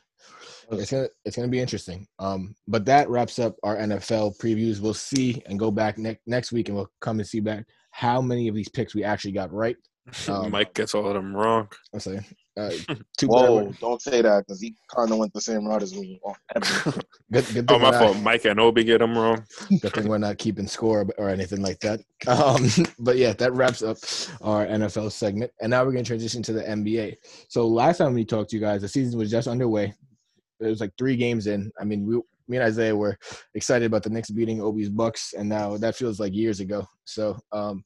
[0.70, 2.06] it's gonna it's gonna be interesting.
[2.18, 4.80] Um, but that wraps up our NFL previews.
[4.80, 8.22] We'll see and go back next next week, and we'll come and see back how
[8.22, 9.76] many of these picks we actually got right.
[10.28, 11.68] Um, Mike gets all of them wrong.
[11.92, 12.24] I'm saying,
[12.58, 12.70] uh,
[13.18, 15.94] two Whoa, better- don't say that because he kind of went the same route as
[15.94, 16.20] me.
[16.24, 16.34] on.
[17.32, 18.14] Good, good Oh, my we're fault.
[18.16, 19.42] not, Mike and Obi get them wrong.
[19.80, 22.00] good thing we're not keeping score or anything like that.
[22.26, 22.66] Um,
[22.98, 23.96] but yeah, that wraps up
[24.42, 27.16] our NFL segment, and now we're gonna transition to the NBA.
[27.48, 29.94] So last time we talked to you guys, the season was just underway.
[30.60, 31.72] It was like three games in.
[31.80, 32.16] I mean, we,
[32.48, 33.16] me and Isaiah were
[33.54, 36.86] excited about the Knicks beating Obi's Bucks, and now that feels like years ago.
[37.04, 37.82] So um,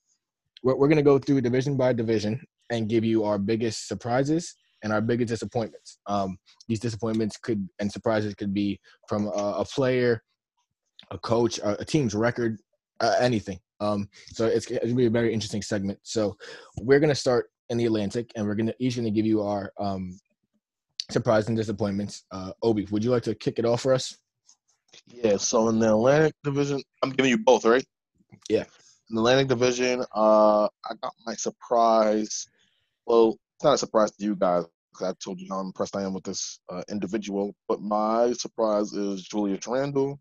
[0.64, 2.41] we're, we're gonna go through division by division
[2.71, 5.99] and give you our biggest surprises and our biggest disappointments.
[6.07, 6.39] Um,
[6.69, 10.23] these disappointments could and surprises could be from a, a player,
[11.11, 12.59] a coach, a, a team's record,
[13.01, 13.59] uh, anything.
[13.81, 15.99] Um, so it's, it's gonna be a very interesting segment.
[16.03, 16.37] So
[16.81, 20.19] we're gonna start in the Atlantic, and we're gonna each gonna give you our um,
[21.11, 22.25] surprise and disappointments.
[22.31, 24.17] Uh, Obi, would you like to kick it off for us?
[25.07, 27.85] Yeah, so in the Atlantic Division, I'm giving you both, right?
[28.49, 28.64] Yeah.
[29.11, 32.47] In the Atlantic Division, uh, I got my surprise.
[33.07, 36.02] Well, it's not a surprise to you guys because I told you how impressed I
[36.02, 37.54] am with this uh, individual.
[37.68, 40.18] But my surprise is Julius Randle.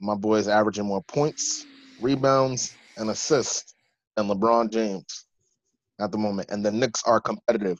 [0.00, 1.64] My boy is averaging more points,
[2.00, 3.74] rebounds, and assists
[4.16, 5.26] than LeBron James
[6.00, 6.50] at the moment.
[6.50, 7.78] And the Knicks are competitive.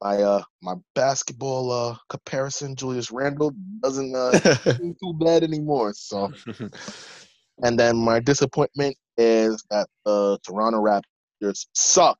[0.00, 4.32] My uh, my basketball uh, comparison, Julius Randle doesn't uh,
[4.76, 5.92] seem too bad anymore.
[5.94, 6.32] So,
[7.62, 12.18] and then my disappointment is that the Toronto Raptors suck.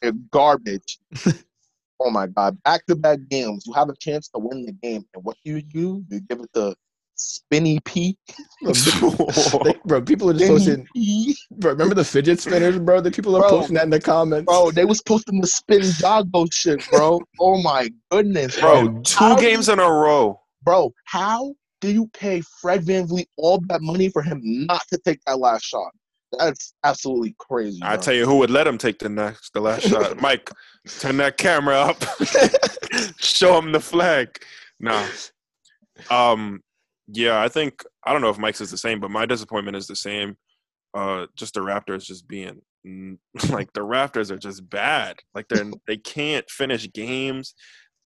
[0.00, 0.98] They're garbage.
[2.00, 2.60] oh my god!
[2.64, 5.52] Back to back games, you have a chance to win the game, and what do
[5.52, 6.04] you do?
[6.08, 6.74] You give it the
[7.14, 8.16] spinny P.
[8.62, 10.86] They- bro, people are just Spinny posting.
[10.94, 11.36] P.
[11.52, 13.00] Bro, remember the fidget spinners, bro?
[13.00, 13.50] The people are Bro.
[13.50, 14.46] posting that in the comments.
[14.46, 17.20] Bro, they was posting the spin doggo shit, bro.
[17.38, 18.88] Oh my goodness, bro.
[18.88, 20.40] Bro, two How games in a row.
[20.64, 25.20] Bro, how do you pay Fred VanVleet all that money for him not to take
[25.26, 25.92] that last shot?
[26.38, 27.80] That's absolutely crazy.
[27.82, 30.20] I tell you who would let him take the next, the last shot.
[30.20, 30.50] Mike,
[30.98, 32.02] turn that camera up.
[33.18, 34.38] Show him the flag.
[34.80, 35.06] No.
[36.10, 36.62] Um,
[37.08, 39.86] yeah, I think I don't know if Mike's is the same, but my disappointment is
[39.86, 40.36] the same.
[40.94, 42.60] Uh, just the Raptors just being
[43.50, 45.16] like the Raptors are just bad.
[45.34, 47.54] Like they're they can't finish games.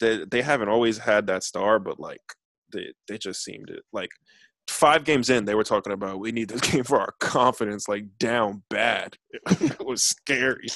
[0.01, 2.20] They they haven't always had that star, but like
[2.72, 4.11] they they just seemed it like
[4.69, 8.05] five games in, they were talking about we need this game for our confidence, like
[8.19, 9.17] down bad.
[9.51, 10.67] it was scary.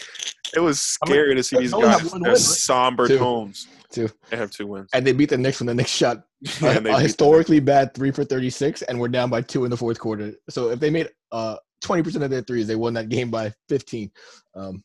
[0.55, 2.13] It was I mean, scary to see these only have guys.
[2.13, 3.19] one Their win, somber Two.
[3.19, 3.69] tones.
[3.93, 4.09] Two.
[4.31, 4.89] They have two wins.
[4.93, 6.23] And they beat the Knicks when the Knicks shot
[6.61, 9.77] Yeah, a, a historically bad three for 36, and we're down by two in the
[9.77, 10.33] fourth quarter.
[10.49, 14.11] So if they made uh 20% of their threes, they won that game by 15.
[14.55, 14.85] Um,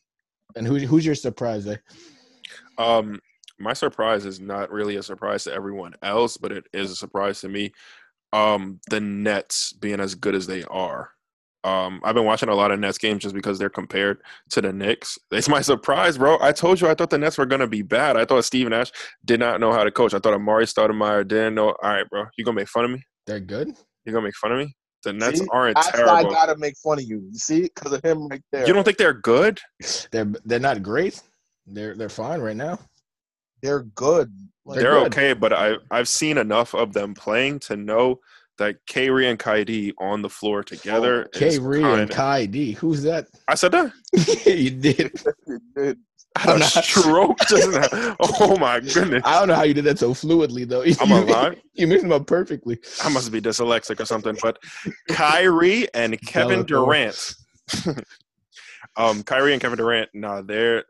[0.56, 1.82] and who, who's your surprise there?
[2.78, 3.20] Um,
[3.58, 7.40] my surprise is not really a surprise to everyone else, but it is a surprise
[7.40, 7.72] to me.
[8.32, 11.10] Um, the Nets being as good as they are.
[11.66, 14.18] Um, I've been watching a lot of Nets games just because they're compared
[14.50, 15.18] to the Knicks.
[15.32, 16.38] It's my surprise, bro.
[16.40, 18.16] I told you I thought the Nets were gonna be bad.
[18.16, 18.92] I thought Steve Nash
[19.24, 20.14] did not know how to coach.
[20.14, 21.74] I thought Amar'e Stoudemire didn't know.
[21.82, 23.02] All right, bro, you gonna make fun of me?
[23.26, 23.76] They're good.
[24.04, 24.76] You gonna make fun of me?
[25.02, 25.46] The Nets See?
[25.52, 27.28] aren't That's why I gotta make fun of you.
[27.32, 28.66] You see, because of him right there.
[28.66, 29.60] You don't think they're good?
[30.12, 31.20] They're they're not great.
[31.66, 32.78] They're they're fine right now.
[33.62, 34.32] They're good.
[34.64, 35.06] Like, they're good.
[35.08, 38.20] okay, but I I've seen enough of them playing to know
[38.58, 41.28] that Kyrie and Kaidi on the floor together.
[41.34, 41.58] is K.
[41.58, 42.72] Ree and kinda- Kai D.
[42.72, 43.26] Who's that?
[43.48, 43.92] I said that.
[44.46, 45.12] you did.
[45.74, 45.98] good.
[46.36, 48.16] I had I'm a not- stroke just now.
[48.20, 49.22] Oh my goodness.
[49.24, 50.82] I don't know how you did that so fluidly though.
[50.82, 51.60] I'm You- alive.
[51.74, 52.78] You mixed them up perfectly.
[53.04, 54.36] I must be dyslexic or something.
[54.42, 54.58] But
[55.08, 56.64] Kyrie and Kevin.
[56.64, 57.34] Durant.
[58.96, 60.10] um, Kyrie and Kevin Durant.
[60.14, 60.84] Nah, they're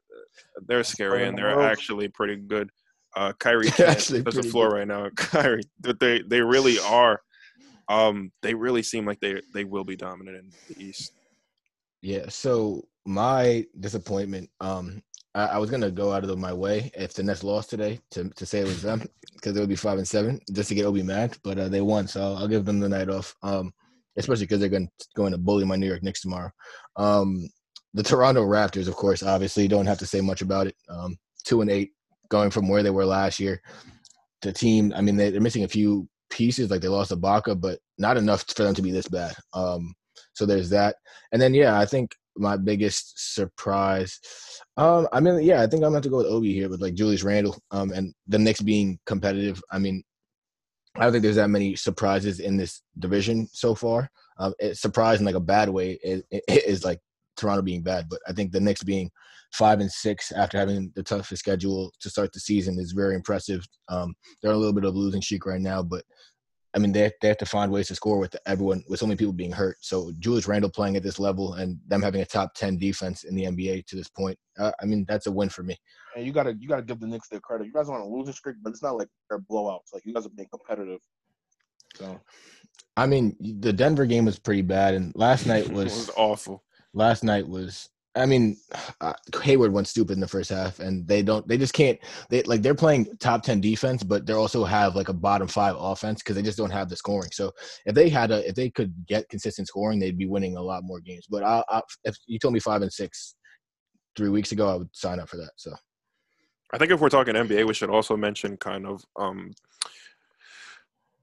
[0.67, 2.71] they're scary and they're actually pretty good.
[3.15, 5.09] Uh, Kyrie touch the floor right now.
[5.17, 7.21] Kyrie, but they they really are.
[7.89, 11.13] Um, they really seem like they they will be dominant in the East.
[12.03, 12.29] Yeah.
[12.29, 15.03] So my disappointment, um,
[15.35, 18.29] I, I was gonna go out of my way if the Nets lost today to
[18.31, 19.03] to say it was them
[19.35, 21.81] because they would be five and seven just to get Obi mad, but uh, they
[21.81, 23.35] won, so I'll give them the night off.
[23.43, 23.73] Um,
[24.17, 26.51] especially because they're going going to bully my New York Knicks tomorrow.
[26.97, 27.49] Um,
[27.97, 30.77] the Toronto Raptors, of course, obviously don't have to say much about it.
[30.87, 31.93] Um, two and eight,
[32.29, 33.63] going from where they were last year.
[34.43, 37.79] The team, I mean, they, they're missing a few pieces, like they lost Ibaka, but
[37.97, 39.35] not enough for them to be this bad.
[39.55, 39.95] Um,
[40.35, 40.97] so there's that,
[41.33, 44.21] and then yeah, I think my biggest surprise.
[44.77, 46.95] Um, I mean, yeah, I think I'm going to go with Obi here with like
[46.95, 49.63] Julius Randle, um, and the Knicks being competitive.
[49.73, 50.05] I mean,
[50.97, 54.11] I don't think there's that many surprises in this division so far.
[54.39, 57.01] Um, it, surprise in like a bad way is, is like
[57.37, 59.11] Toronto being bad, but I think the Knicks being
[59.53, 63.65] five and six after having the toughest schedule to start the season is very impressive.
[63.89, 66.05] Um, they're on a little bit of a losing streak right now, but
[66.75, 69.17] I mean they they have to find ways to score with everyone with so many
[69.17, 69.79] people being hurt.
[69.81, 73.35] So Julius Randle playing at this level and them having a top ten defense in
[73.35, 75.77] the NBA to this point, uh, I mean that's a win for me.
[76.15, 77.67] And you gotta you gotta give the Knicks their credit.
[77.67, 79.95] You guys are on a losing streak, but it's not like they're blowouts.
[79.95, 81.01] Like you guys are being competitive.
[81.95, 82.21] So
[82.95, 86.63] I mean the Denver game was pretty bad, and last night it was was awful.
[86.97, 88.57] Last night was I mean,
[89.03, 91.47] uh, Hayward went stupid in the first half, and they don't.
[91.47, 91.99] They just can't.
[92.31, 95.77] They like they're playing top ten defense, but they also have like a bottom five
[95.79, 97.31] offense because they just don't have the scoring.
[97.33, 97.53] So
[97.85, 100.83] if they had a, if they could get consistent scoring, they'd be winning a lot
[100.83, 101.27] more games.
[101.29, 103.35] But I, I, if you told me five and six
[104.17, 105.53] three weeks ago, I would sign up for that.
[105.57, 105.73] So
[106.73, 109.53] I think if we're talking NBA, we should also mention kind of um,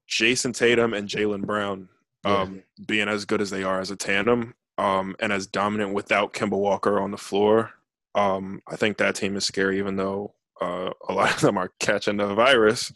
[0.07, 1.89] Jayson Tatum and Jaylen Brown
[2.24, 6.34] um, being as good as they are as a tandem um, and as dominant without
[6.34, 7.71] Kemba Walker on the floor.
[8.15, 11.71] Um, I think that team is scary, even though uh, a lot of them are
[11.80, 12.91] catching the virus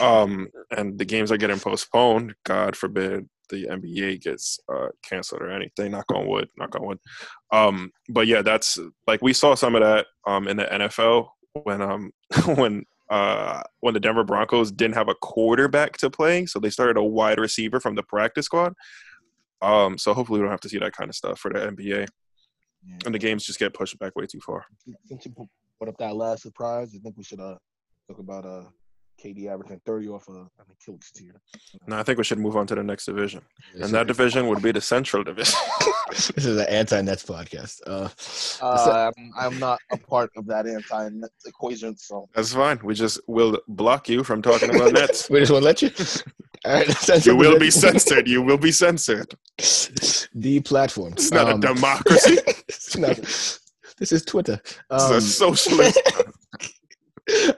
[0.00, 2.34] um, and the games are getting postponed.
[2.44, 5.92] God forbid the NBA gets uh, canceled or anything.
[5.92, 6.48] Knock on wood.
[6.56, 6.98] Knock on wood.
[7.52, 11.28] Um, but yeah, that's like we saw some of that um, in the NFL
[11.64, 12.12] when um,
[12.54, 16.96] when uh, when the Denver Broncos didn't have a quarterback to play, so they started
[16.96, 18.72] a wide receiver from the practice squad.
[19.62, 22.06] Um, so hopefully we don't have to see that kind of stuff for the NBA,
[22.86, 22.96] Yeah.
[23.04, 24.64] and the games just get pushed back way too far.
[25.04, 25.34] since you
[25.78, 27.56] put up that last surprise, I think we should uh
[28.08, 28.64] talk about uh
[29.22, 31.40] KD averaging thirty off uh, an Achilles tear.
[31.86, 33.42] No, I think we should move on to the next division,
[33.74, 35.58] and that division would be the Central Division.
[36.10, 37.80] this is an anti-Nets podcast.
[37.86, 38.08] Uh,
[38.64, 42.78] Uh, I'm, I'm not a part of that anti Nets equation, so That's fine.
[42.82, 45.28] We just will block you from talking about Nets.
[45.30, 45.90] we just won't let you.
[46.64, 48.26] All right, You will be censored.
[48.28, 49.34] You will be censored.
[50.34, 51.12] The platform.
[51.14, 52.38] It's not Um, a democracy.
[52.68, 53.16] it's not-
[53.98, 54.58] this is Twitter.
[54.64, 56.00] It's Um, a socialist.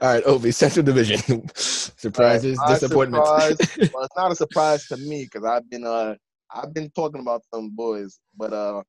[0.01, 1.47] All right, Obi, Central Division.
[1.55, 3.29] Surprises, my disappointments.
[3.29, 6.15] surprise- well, it's not a surprise to me because I've been uh
[6.53, 8.83] I've been talking about them boys, but uh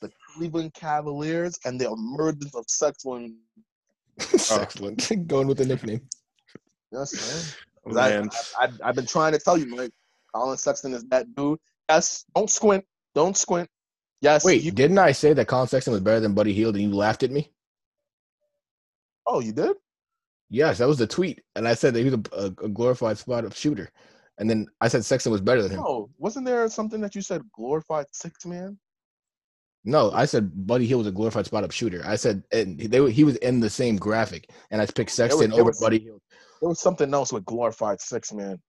[0.00, 3.36] the Cleveland Cavaliers and the emergence of Sexton.
[4.50, 5.26] Excellent.
[5.26, 6.00] Going with the nickname.
[6.92, 7.54] Yes, man.
[7.86, 8.28] 'Cause I, Man,
[8.60, 9.92] I, I, I've been trying to tell you, Mike.
[10.34, 11.58] Collin Sexton is that dude.
[11.88, 12.84] Yes, don't squint.
[13.14, 13.68] Don't squint.
[14.20, 14.44] Yes.
[14.44, 16.90] Wait, you, didn't I say that Collin Sexton was better than Buddy Hield and you
[16.94, 17.50] laughed at me?
[19.26, 19.76] oh, you did?
[20.50, 21.40] Yes, that was the tweet.
[21.54, 23.88] And I said that he was a, a, glorified spot up shooter.
[24.38, 25.80] And then I said Sexton was better than him.
[25.80, 28.78] Oh, wasn't there something that you said glorified six man?
[29.84, 32.02] No, I said Buddy Hield was a glorified spot up shooter.
[32.04, 34.50] I said and they, were- he was in the same graphic.
[34.70, 36.20] And I picked Sexton there over was- Buddy Hield.
[36.60, 38.60] There was something else with glorified six man.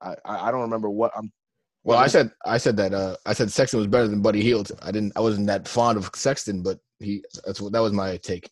[0.00, 1.30] I, I, I don't remember what I'm.
[1.82, 4.70] Well, I said I said that uh, I said Sexton was better than Buddy Hield.
[4.82, 8.16] I didn't I wasn't that fond of Sexton, but he that's what that was my
[8.18, 8.50] take.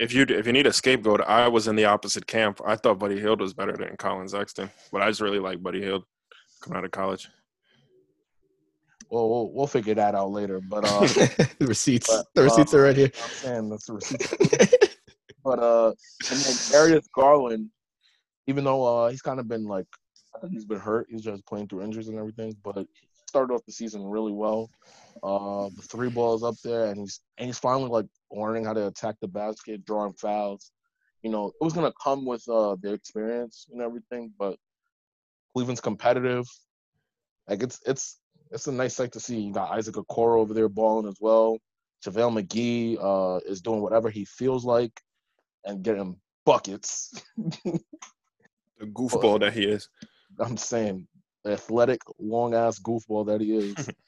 [0.00, 2.60] If you if you need a scapegoat, I was in the opposite camp.
[2.64, 5.80] I thought Buddy Hield was better than Collin Sexton, but I just really like Buddy
[5.80, 6.04] Hield
[6.60, 7.28] coming out of college.
[9.10, 10.60] Well, we'll, we'll figure that out later.
[10.60, 11.00] But uh,
[11.58, 12.14] the receipts.
[12.14, 13.10] but, the receipts uh, are right here.
[13.24, 14.98] I'm saying that's the receipt.
[15.44, 15.94] But uh,
[16.30, 17.70] and then Darius Garland,
[18.46, 19.86] even though uh he's kind of been like,
[20.36, 21.06] I think he's been hurt.
[21.10, 22.54] He's just playing through injuries and everything.
[22.62, 22.86] But he
[23.26, 24.70] started off the season really well.
[25.22, 28.86] Uh, the three balls up there, and he's and he's finally like learning how to
[28.86, 30.70] attack the basket, drawing fouls.
[31.22, 34.56] You know, it was gonna come with uh the experience and everything, but
[35.54, 36.46] Cleveland's competitive.
[37.48, 38.18] Like it's it's
[38.50, 39.40] it's a nice sight to see.
[39.40, 41.58] You got Isaac Okoro over there balling as well.
[42.06, 44.92] JaVale McGee uh, is doing whatever he feels like
[45.64, 47.22] and getting buckets.
[48.78, 49.88] The goofball that he is.
[50.38, 51.08] I'm saying
[51.44, 53.74] the athletic, long ass goofball that he is.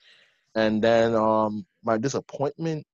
[0.55, 2.87] and then um, my disappointment,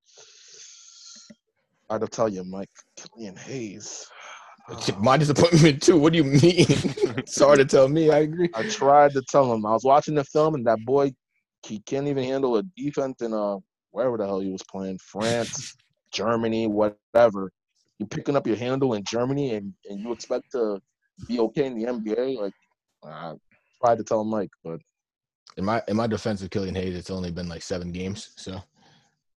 [1.88, 4.06] I have tell you, Mike Killian Hayes.
[4.98, 5.96] My disappointment too.
[5.96, 6.66] What do you mean?
[7.26, 8.10] Sorry to tell me.
[8.10, 8.50] I agree.
[8.52, 9.64] I tried to tell him.
[9.64, 11.12] I was watching the film, and that boy
[11.64, 13.56] he can't even handle a defense in uh
[13.90, 15.74] wherever the hell he was playing, France,
[16.12, 17.50] Germany, whatever.
[17.98, 20.80] You're picking up your handle in Germany and, and you expect to
[21.26, 22.36] be okay in the NBA.
[22.36, 22.52] Like
[23.02, 23.34] I
[23.82, 24.80] tried to tell Mike, but
[25.56, 28.62] In my in my defense of Killian Hayes, it's only been like seven games, so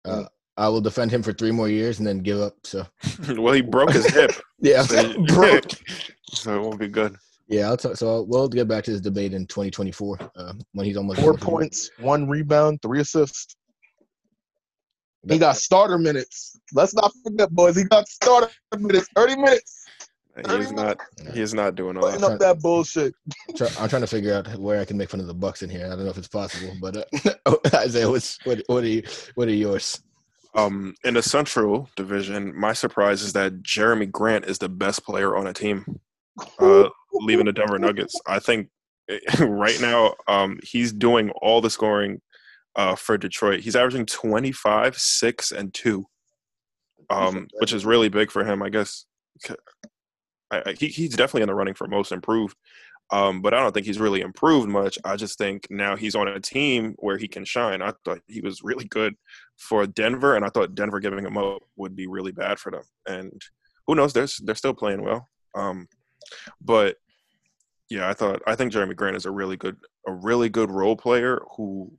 [0.06, 0.28] uh, Mm.
[0.58, 2.54] I will defend him for three more years and then give up.
[2.64, 2.86] So
[3.38, 5.60] well, he broke his hip, yeah, so, bro.
[6.34, 7.16] so it won't be good.
[7.48, 10.86] Yeah, I'll talk, so I'll, we'll get back to this debate in 2024 uh, when
[10.86, 13.56] he's almost four done with points, one rebound, three assists.
[15.28, 16.60] He got starter minutes.
[16.74, 17.76] Let's not forget, boys.
[17.76, 19.79] He got starter minutes, 30 minutes.
[20.36, 21.00] He is not.
[21.34, 22.32] He is not doing all Putting that.
[22.32, 23.14] up that bullshit.
[23.58, 25.70] Try, I'm trying to figure out where I can make fun of the Bucks in
[25.70, 25.86] here.
[25.86, 26.98] I don't know if it's possible, but
[27.46, 29.04] uh, Isaiah, what's, what what are you,
[29.36, 30.02] what are yours?
[30.56, 35.36] Um, in the Central Division, my surprise is that Jerami Grant is the best player
[35.36, 36.00] on a team.
[36.58, 38.70] Uh, leaving the Denver Nuggets, I think
[39.40, 42.22] right now um, he's doing all the scoring
[42.76, 43.62] uh, for Detroit.
[43.62, 46.08] He's averaging 25, six, and two,
[47.10, 48.64] um, which is really big for him.
[48.64, 49.06] I guess
[50.52, 52.56] I, he, he's definitely in the running for most improved.
[53.12, 55.00] Um, but I don't think he's really improved much.
[55.04, 57.82] I just think now he's on a team where he can shine.
[57.82, 59.16] I thought he was really good
[59.58, 62.84] for Denver, and I thought Denver giving him up would be really bad for them.
[63.08, 63.42] And
[63.88, 64.14] who knows?
[64.14, 65.28] They're they're still playing well.
[65.56, 65.88] Um,
[66.62, 66.98] but
[67.90, 69.78] yeah, I thought I think Jerami Grant is a really good
[70.08, 71.92] a really good role player who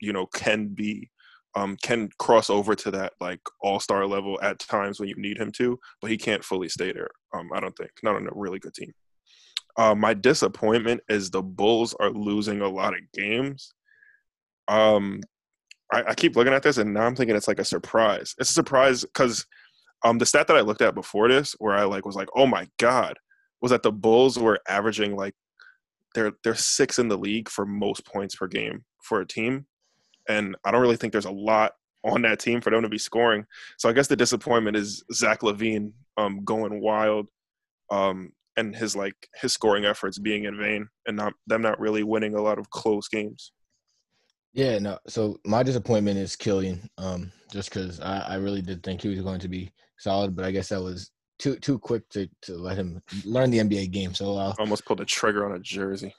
[0.00, 1.10] you know can be
[1.56, 5.38] um, can cross over to that like all star level at times when you need
[5.38, 7.08] him to, but he can't fully stay there.
[7.34, 8.92] Um, I don't think not on a really good team.
[9.78, 13.74] Uh, my disappointment is the Bulls are losing a lot of games.
[14.68, 15.22] Um,
[15.92, 18.34] I, I keep looking at this and now I'm thinking it's like a surprise.
[18.38, 19.46] It's a surprise because
[20.04, 22.46] um, the stat that I looked at before this, where I like was like, oh
[22.46, 23.16] my god,
[23.62, 25.34] was that the Bulls were averaging like
[26.14, 29.66] they're they're six in the league for most points per game for a team,
[30.28, 31.72] and I don't really think there's a lot
[32.04, 33.44] on that team for them to be scoring.
[33.78, 37.28] So I guess the disappointment is Zach LaVine um, going wild,
[37.90, 42.02] um, and his like his scoring efforts being in vain, and not them not really
[42.02, 43.52] winning a lot of close games.
[44.54, 44.98] Yeah, no.
[45.06, 49.20] So my disappointment is Killian, um, just because I, I really did think he was
[49.20, 52.78] going to be solid, but I guess that was too too quick to, to let
[52.78, 54.14] him learn the NBA game.
[54.14, 56.14] So uh, Almost pulled the trigger on a jersey.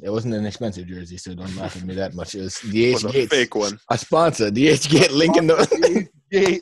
[0.00, 0.08] Go ahead.
[0.08, 2.34] it wasn't an expensive jersey, so don't laugh at me that much.
[2.34, 3.78] It was DH was a Gates, fake one.
[3.90, 4.50] a sponsor.
[4.50, 6.08] DH Gate link in the.
[6.30, 6.56] Yeah.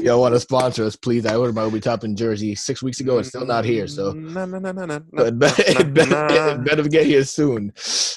[0.00, 1.24] Y'all want to sponsor us, please?
[1.24, 3.18] I ordered my Obi Toppin jersey six weeks ago.
[3.18, 6.26] It's still not here, so no, no, no, no, no, so it better, it better,
[6.60, 7.72] it better get here soon.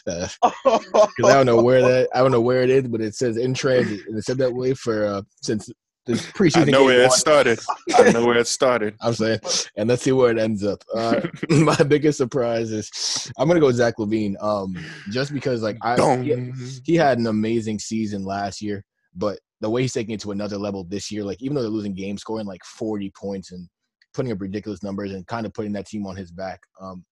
[0.05, 0.28] Uh,
[0.63, 3.38] because I don't know where that I don't know where it is, but it says
[3.38, 5.70] in transit, and it said that way for uh, since
[6.06, 6.68] the preseason.
[6.68, 7.60] I know where it started.
[7.95, 8.95] I know where it started.
[9.01, 9.39] I'm saying,
[9.76, 10.84] and let's see where it ends up.
[10.93, 14.76] Uh, my biggest surprise is I'm gonna go Zach LaVine, um,
[15.12, 16.51] just because like I he,
[16.84, 18.84] he had an amazing season last year,
[19.16, 21.72] but the way he's taking it to another level this year, like even though they're
[21.72, 23.68] losing games, scoring like 40 points and
[24.14, 26.62] putting up ridiculous numbers and kind of putting that team on his back.
[26.80, 27.06] Um,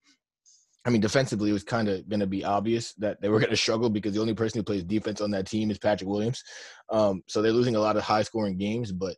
[0.86, 3.50] I mean, defensively, it was kind of going to be obvious that they were going
[3.52, 6.44] to struggle because the only person who plays defense on that team is Patrick Williams.
[6.90, 9.16] Um, so they're losing a lot of high scoring games, but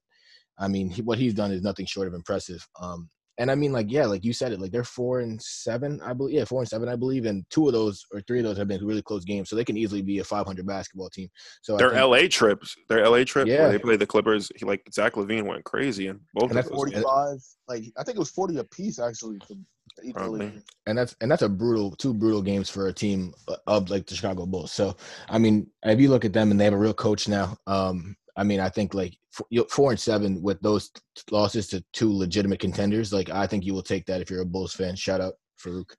[0.59, 2.65] I mean, he, what he's done is nothing short of impressive.
[2.79, 5.99] Um, and I mean, like, yeah, like you said it, like they're four and seven,
[6.01, 6.35] I believe.
[6.35, 7.25] Yeah, four and seven, I believe.
[7.25, 9.49] And two of those or three of those have been really close games.
[9.49, 11.27] So they can easily be a 500 basketball team.
[11.61, 13.63] So Their think- LA trips, their LA trip Yeah.
[13.63, 16.55] where they played the Clippers, he, like Zach LaVine went crazy And both And of
[16.55, 16.75] that's those.
[16.77, 17.37] 45.
[17.67, 19.55] Like I think it was 40 apiece actually for
[20.03, 20.51] each Probably.
[20.87, 23.33] and that's and that's a brutal two brutal games for a team
[23.67, 24.71] of like the Chicago Bulls.
[24.71, 24.95] So
[25.29, 28.15] I mean, if you look at them and they have a real coach now, um,
[28.37, 30.91] I mean, I think like f- four and seven with those
[31.31, 34.45] losses to two legitimate contenders, like I think you will take that if you're a
[34.45, 34.95] Bulls fan.
[34.95, 35.91] Shout out Farouk.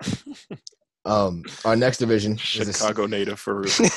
[1.04, 3.88] um, our next division is the- Chicago native for Yeah,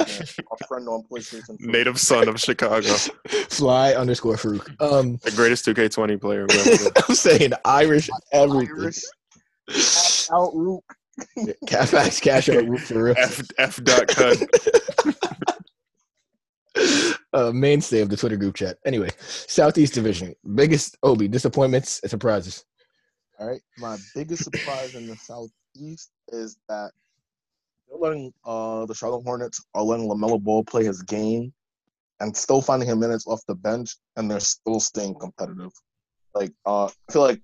[0.00, 1.58] our friend on PlayStation.
[1.60, 2.88] native son of Chicago,
[3.48, 4.80] Fly underscore Farouk.
[4.80, 6.46] Um, the greatest 2K20 player.
[6.50, 6.98] who ever lived.
[7.08, 8.76] I'm saying Irish everything.
[8.80, 9.04] Irish.
[10.32, 10.84] Out Rook.
[11.66, 13.14] Cash, cash out Rook for real.
[13.18, 14.36] F F dot cut.
[17.32, 18.78] uh, mainstay of the Twitter group chat.
[18.84, 22.64] Anyway, Southeast Division, biggest Obi disappointments and surprises.
[23.38, 23.60] All right.
[23.78, 25.16] My biggest surprise in the
[25.74, 26.92] Southeast is that
[27.88, 31.52] they're letting uh, the Charlotte Hornets are letting LaMelo Ball play his game
[32.20, 35.72] and still finding him minutes off the bench, and they're still staying competitive.
[36.34, 37.40] Like, uh, I feel like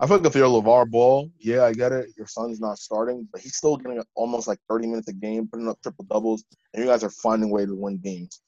[0.00, 2.10] I feel like if you're LeVar Ball, yeah, I get it.
[2.16, 5.68] Your son's not starting, but he's still getting almost like 30 minutes a game, putting
[5.68, 8.40] up triple doubles, and you guys are finding a way to win games.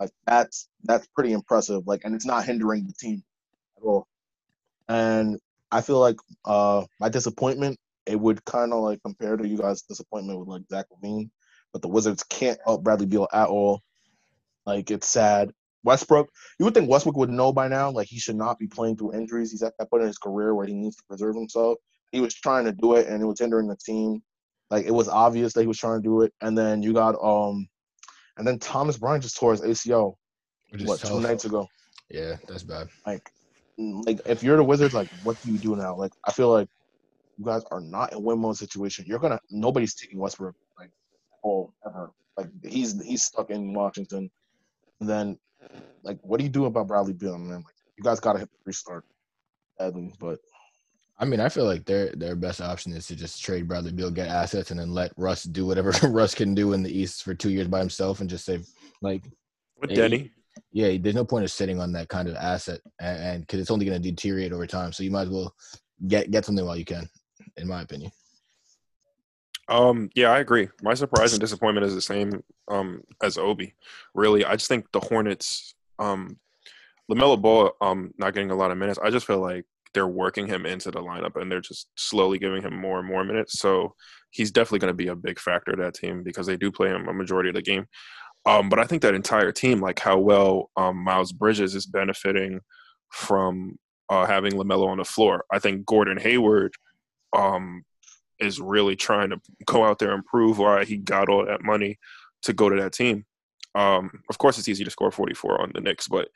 [0.00, 1.86] Like that's that's pretty impressive.
[1.86, 3.22] Like, and it's not hindering the team
[3.76, 4.06] at all.
[4.88, 5.38] And
[5.70, 9.82] I feel like uh my disappointment it would kind of like compare to you guys'
[9.82, 11.30] disappointment with like Zach LaVine,
[11.72, 13.82] but the Wizards can't help Bradley Beal at all.
[14.66, 15.52] Like it's sad.
[15.84, 16.28] Westbrook,
[16.58, 17.90] you would think Westbrook would know by now.
[17.90, 19.50] Like he should not be playing through injuries.
[19.50, 21.78] He's at that point in his career where he needs to preserve himself.
[22.12, 24.22] He was trying to do it, and it was hindering the team.
[24.70, 26.32] Like it was obvious that he was trying to do it.
[26.40, 27.68] And then you got um,
[28.36, 30.14] and then Thomas Bryant just tore his ACL
[30.84, 31.68] what two nights ago.
[32.10, 32.88] Yeah, that's bad.
[33.06, 33.30] Like,
[33.78, 35.96] like if you're the Wizards, like what do you do now?
[35.96, 36.68] Like I feel like
[37.38, 39.04] you guys are not in win mode situation.
[39.06, 40.90] You're gonna nobody's taking Westbrook like
[41.42, 42.12] all ever.
[42.36, 44.30] Like he's he's stuck in Washington.
[45.00, 45.38] And then
[46.02, 47.62] like what do you do about Bradley Beal, man?
[47.62, 49.04] Like you guys gotta hit the restart.
[49.78, 50.38] Badly, but
[51.18, 54.10] I mean, I feel like their their best option is to just trade Bradley Beal,
[54.10, 57.32] get assets, and then let Russ do whatever Russ can do in the East for
[57.32, 58.58] two years by himself, and just say,
[59.02, 59.22] like,
[59.80, 60.30] With Hey, Denny.
[60.72, 63.86] yeah, there's no point of sitting on that kind of asset, and because it's only
[63.86, 64.92] going to deteriorate over time.
[64.92, 65.54] So you might as well
[66.08, 67.08] get get something while you can,
[67.56, 68.12] in my opinion.
[69.68, 70.68] Um, yeah, I agree.
[70.82, 73.74] My surprise and disappointment is the same um, as Obi.
[74.14, 76.38] Really, I just think the Hornets, um,
[77.10, 78.98] Lamelo Ball, um, not getting a lot of minutes.
[79.02, 82.62] I just feel like they're working him into the lineup and they're just slowly giving
[82.62, 83.58] him more and more minutes.
[83.58, 83.94] So
[84.30, 86.88] he's definitely going to be a big factor to that team because they do play
[86.88, 87.86] him a majority of the game.
[88.44, 92.60] Um, but I think that entire team, like how well um, Miles Bridges is benefiting
[93.10, 93.78] from
[94.08, 95.44] uh, having Lamelo on the floor.
[95.52, 96.74] I think Gordon Hayward
[97.32, 97.84] um,
[98.38, 101.98] is really trying to go out there and prove why he got all that money
[102.42, 103.24] to go to that team.
[103.74, 106.28] Um, of course, it's easy to score 44 on the Knicks, but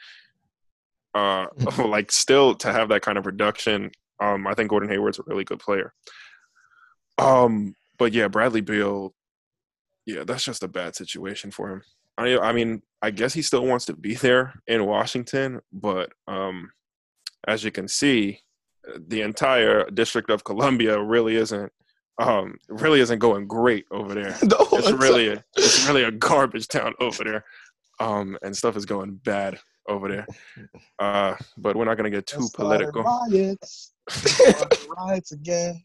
[1.15, 1.47] uh,
[1.85, 3.91] like still to have that kind of production,
[4.21, 5.93] um, I think Gordon Hayward's a really good player.
[7.19, 9.15] Um, but yeah, Bradley Beal,
[10.05, 11.83] yeah, that's just a bad situation for him.
[12.19, 16.71] I, I mean, I guess he still wants to be there in Washington, but um,
[17.47, 18.41] as you can see,
[19.09, 21.73] the entire District of Columbia really isn't
[22.19, 24.37] um, really isn't going great over there.
[24.73, 27.45] It's really a, it's really a garbage town over there,
[27.99, 29.59] um, and stuff is going bad
[29.89, 30.27] over there.
[30.99, 33.03] Uh, but we're not gonna get too political.
[33.03, 33.93] Riots.
[34.97, 35.83] Riots again.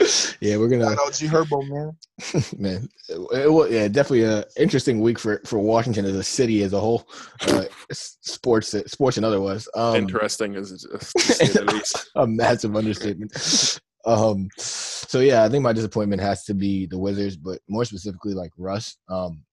[0.40, 1.96] yeah, we're gonna Shout out G Herbo, man.
[2.58, 2.88] man.
[3.08, 6.80] It, wa- yeah, definitely a interesting week for for Washington as a city as a
[6.80, 7.06] whole,
[7.42, 9.68] uh, sports sports and otherwise.
[9.74, 12.10] Um, Interesting is just to say the least.
[12.16, 13.32] a massive understatement.
[14.06, 18.34] Um, so yeah, I think my disappointment has to be the Wizards, but more specifically
[18.34, 18.96] like Russ.
[19.08, 19.44] Um,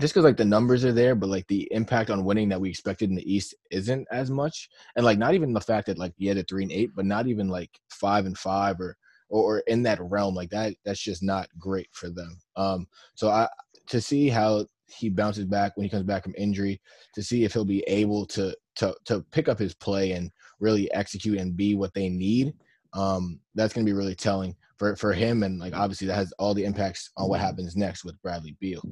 [0.00, 2.70] just because like the numbers are there, but like the impact on winning that we
[2.70, 6.12] expected in the East isn't as much, and like not even the fact that like
[6.16, 8.96] he had a three and eight, but not even like five and five or
[9.30, 10.74] or, or in that realm like that.
[10.84, 12.38] That's just not great for them.
[12.56, 13.48] Um, so I
[13.88, 16.80] to see how he bounces back when he comes back from injury,
[17.14, 20.92] to see if he'll be able to to to pick up his play and really
[20.92, 22.52] execute and be what they need
[22.92, 25.42] um, that's going to be really telling for, for him.
[25.42, 28.82] And like, obviously that has all the impacts on what happens next with Bradley Beal.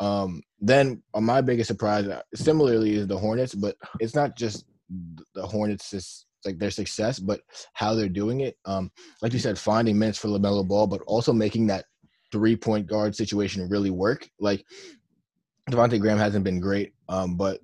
[0.00, 4.66] Um, then uh, my biggest surprise uh, similarly is the Hornets, but it's not just
[5.34, 7.40] the Hornets, it's like their success, but
[7.72, 8.56] how they're doing it.
[8.64, 8.90] Um,
[9.22, 11.84] like you said, finding minutes for LaMelo ball, but also making that
[12.32, 14.28] three point guard situation really work.
[14.40, 14.64] Like
[15.70, 16.92] Devonte' Graham hasn't been great.
[17.08, 17.60] Um, but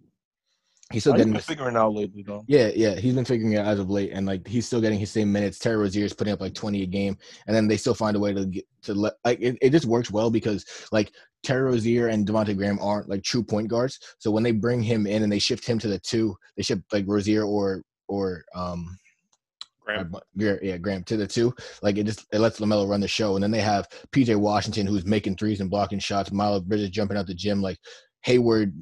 [0.92, 2.44] he's still getting been figuring out lately, though.
[2.46, 4.98] yeah, yeah, he's been figuring it out as of late, and like he's still getting
[4.98, 5.58] his same minutes.
[5.58, 7.16] Terry Rozier is putting up like twenty a game,
[7.46, 9.86] and then they still find a way to get to let like it, it just
[9.86, 11.12] works well because like
[11.42, 13.98] Terry Rozier and Devonte' Graham aren't like true point guards.
[14.18, 16.82] So when they bring him in and they shift him to the two, they shift
[16.92, 18.98] like Rozier or or um
[19.84, 20.14] Graham.
[20.34, 21.54] yeah, yeah, Graham to the two.
[21.82, 24.86] Like it just it lets Lamelo run the show, and then they have PJ Washington
[24.86, 26.32] who's making threes and blocking shots.
[26.32, 27.78] Miles Bridges jumping out the gym, like
[28.22, 28.74] Hayward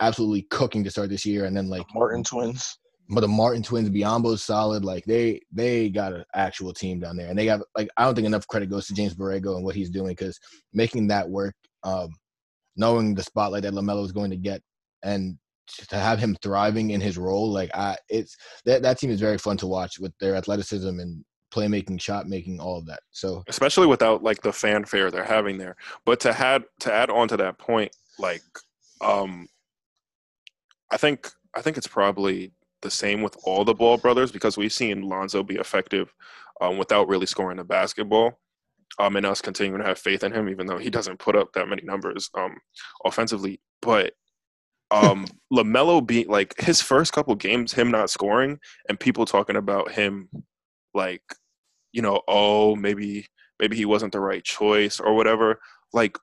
[0.00, 2.78] absolutely cooking to start this year, and then like Martin twins.
[3.08, 4.84] but the Martin twins, Biyombo's solid.
[4.84, 8.14] Like they they got an actual team down there, and they got like I don't
[8.14, 10.38] think enough credit goes to James Borrego and what he's doing because
[10.72, 11.54] making that work,
[11.84, 12.08] um,
[12.76, 14.62] knowing the spotlight that Lamelo is going to get,
[15.02, 15.38] and
[15.88, 19.38] to have him thriving in his role, like I, it's that that team is very
[19.38, 23.00] fun to watch with their athleticism and playmaking, shot making, all of that.
[23.10, 25.76] So especially without like the fanfare they're having there.
[26.04, 28.42] But to add to add on to that point, like
[29.00, 29.46] um
[30.90, 32.52] I think I think it's probably
[32.82, 36.12] the same with all the Ball brothers because we've seen Lonzo be effective
[36.60, 38.38] um, without really scoring the basketball.
[38.98, 41.50] Um, and us continuing to have faith in him, even though he doesn't put up
[41.54, 42.58] that many numbers um,
[43.06, 43.58] offensively.
[43.80, 44.12] But
[44.92, 49.90] um, Lamelo being like his first couple games, him not scoring, and people talking about
[49.90, 50.28] him
[50.94, 51.22] like,
[51.92, 53.26] you know, oh maybe
[53.58, 55.58] maybe he wasn't the right choice or whatever.
[55.92, 56.18] Like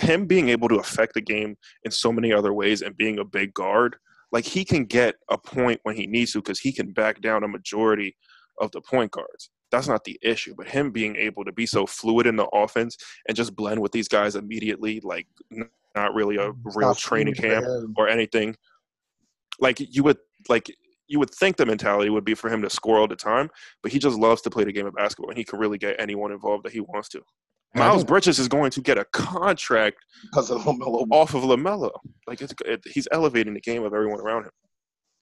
[0.00, 3.24] him being able to affect the game in so many other ways and being a
[3.24, 3.96] big guard,
[4.30, 7.44] like he can get a point when he needs to because he can back down
[7.44, 8.16] a majority
[8.60, 9.50] of the point guards.
[9.72, 10.54] That's not the issue.
[10.56, 12.96] But him being able to be so fluid in the offense
[13.26, 15.26] and just blend with these guys immediately, like
[15.94, 17.94] not really a It's real training camp him.
[17.96, 18.56] or anything.
[19.60, 20.18] Like you would
[20.48, 20.66] like
[21.06, 23.50] you would think the mentality would be for him to score all the time,
[23.82, 25.96] but he just loves to play the game of basketball and he can really get
[25.98, 27.20] anyone involved that he wants to.
[27.76, 29.96] Miles think- Bridges is going to get a contract
[30.36, 31.90] of off of Lamelo.
[32.26, 34.50] Like it's it, he's elevating the game of everyone around him.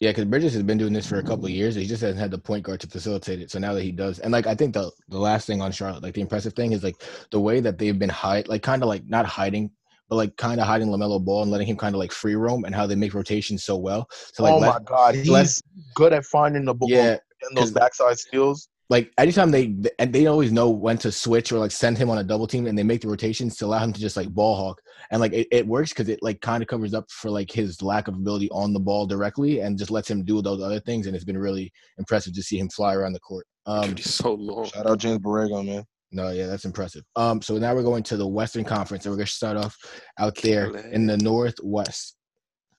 [0.00, 1.76] Yeah, because Bridges has been doing this for a couple of years.
[1.76, 3.52] He just hasn't had the point guard to facilitate it.
[3.52, 6.02] So now that he does, and like I think the the last thing on Charlotte,
[6.02, 6.96] like the impressive thing is like
[7.30, 9.70] the way that they've been hide, like kind of like not hiding,
[10.12, 12.64] but like kind of hiding Lamelo Ball and letting him kind of like free roam,
[12.66, 14.06] and how they make rotations so well.
[14.34, 15.48] So like oh let- my god, he's let-
[15.94, 17.12] good at finding the ball yeah,
[17.48, 18.68] and those 'cause- backside steals.
[18.90, 22.18] like anytime they and they always know when to switch or like send him on
[22.18, 24.54] a double team and they make the rotations to allow him to just like ball
[24.54, 27.50] hawk and like it, it works because it like kind of covers up for like
[27.50, 30.78] his lack of ability on the ball directly and just lets him do those other
[30.80, 34.00] things and it's been really impressive to see him fly around the court um Dude,
[34.00, 34.66] he's so long.
[34.66, 35.84] Shout out James Borrego, man.
[36.12, 39.18] No yeah that's impressive um so now we're going to the western conference and we're
[39.18, 39.76] gonna start off
[40.18, 42.16] out there in the northwest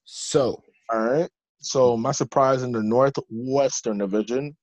[0.05, 0.61] so
[0.91, 1.29] All right.
[1.59, 4.55] So my surprise in the Northwestern Division,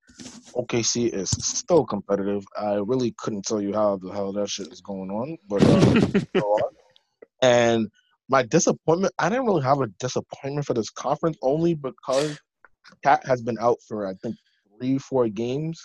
[0.55, 2.45] OKC is still competitive.
[2.59, 6.69] I really couldn't tell you how the hell that shit is going on, but uh,
[7.43, 7.89] and
[8.29, 12.39] my disappointment, I didn't really have a disappointment for this conference only because
[13.03, 14.37] KAT has been out for I think
[14.79, 15.81] three, four games.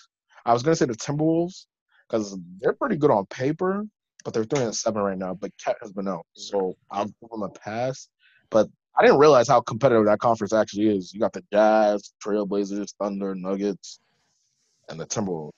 [0.46, 1.66] I was gonna say the Timberwolves
[2.08, 3.86] because they're pretty good on paper,
[4.24, 5.34] but they're three and seven right now.
[5.34, 8.10] But KAT has been out, so I'll give them a pass.
[8.50, 11.14] But I didn't realize how competitive that conference actually is.
[11.14, 14.00] You got the Jazz, Trailblazers, Thunder, Nuggets,
[14.90, 15.52] and the Timberwolves.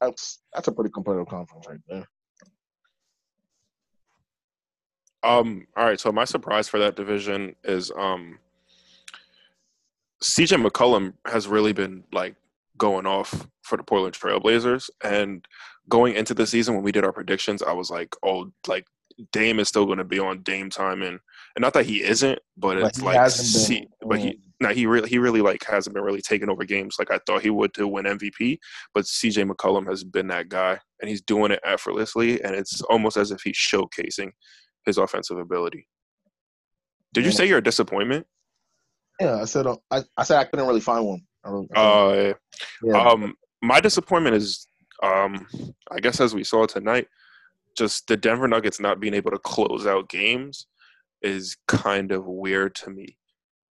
[0.00, 2.06] That's that's a pretty competitive conference right there.
[5.22, 8.38] Um, all right, so my surprise for that division is um
[10.22, 12.36] CJ McCollum has really been like
[12.78, 15.46] going off for the Portland Trailblazers and
[15.88, 18.84] going into the season when we did our predictions, I was like, oh, like
[19.32, 21.18] Dame is still going to be on Dame time and
[21.54, 23.16] and not that he isn't, but it's like
[23.68, 26.96] been- but he now he really he really like hasn't been really taking over games
[26.98, 28.58] like I thought he would to win MVP.
[28.94, 33.16] But CJ McCollum has been that guy, and he's doing it effortlessly, and it's almost
[33.16, 34.30] as if he's showcasing
[34.84, 35.88] his offensive ability.
[37.14, 38.26] Did you say you're a disappointment?
[39.18, 41.20] Yeah, I said uh, I, I said I couldn't really find one.
[41.44, 42.32] Really, I Uh,
[42.82, 43.00] yeah.
[43.00, 44.66] um, my disappointment is,
[45.02, 45.46] um,
[45.90, 47.08] I guess as we saw tonight,
[47.76, 50.66] just the Denver Nuggets not being able to close out games
[51.22, 53.16] is kind of weird to me.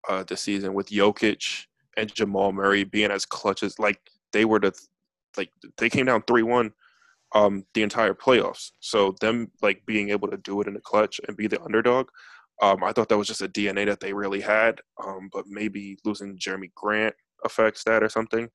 [0.08, 1.66] Uh, this season with Jokic
[1.98, 4.00] and Jamal Murray being as clutch as like
[4.34, 4.72] they were the,
[5.36, 6.72] like they came down three one,
[7.34, 8.72] um, the entire playoffs.
[8.80, 12.08] So them like being able to do it in the clutch and be the underdog.
[12.62, 15.98] Um, I thought that was just a DNA that they really had, um, but maybe
[16.06, 18.50] losing Jerami Grant affects that or something.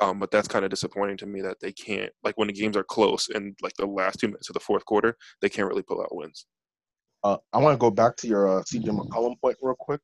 [0.00, 2.76] Um, but that's kind of disappointing to me that they can't like when the games
[2.76, 5.82] are close in like the last two minutes of the fourth quarter, they can't really
[5.82, 6.46] pull out wins.
[7.24, 10.00] Uh, I want to go back to your uh, CJ McCollum point real quick.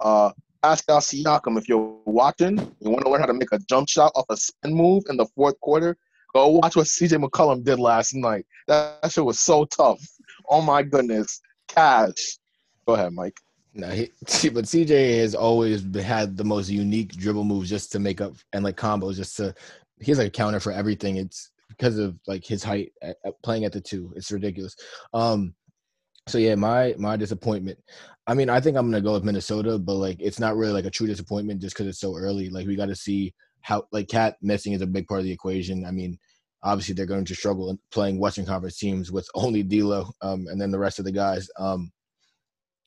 [0.00, 0.32] Uh,
[0.62, 4.12] Pascal Siakam, if you're watching, you want to learn how to make a jump shot
[4.14, 5.96] off a spin move in the fourth quarter,
[6.34, 8.44] go watch what CJ McCollum did last night.
[8.66, 10.00] That, that shit was so tough.
[10.48, 11.40] Oh my goodness.
[11.68, 12.38] Cash.
[12.86, 13.38] Go ahead, Mike.
[13.78, 14.10] No, he,
[14.50, 18.64] but CJ has always had the most unique dribble moves just to make up and
[18.64, 19.54] like combos just to.
[20.00, 21.16] He's like a counter for everything.
[21.16, 24.12] It's because of like his height at, at playing at the two.
[24.16, 24.76] It's ridiculous.
[25.14, 25.54] Um,
[26.26, 27.78] so yeah, my my disappointment.
[28.26, 30.84] I mean, I think I'm gonna go with Minnesota, but like it's not really like
[30.84, 32.50] a true disappointment just because it's so early.
[32.50, 35.32] Like we got to see how like KAT missing is a big part of the
[35.32, 35.84] equation.
[35.84, 36.18] I mean,
[36.64, 40.72] obviously they're going to struggle playing Western Conference teams with only D'Lo, um, and then
[40.72, 41.48] the rest of the guys.
[41.58, 41.92] Um,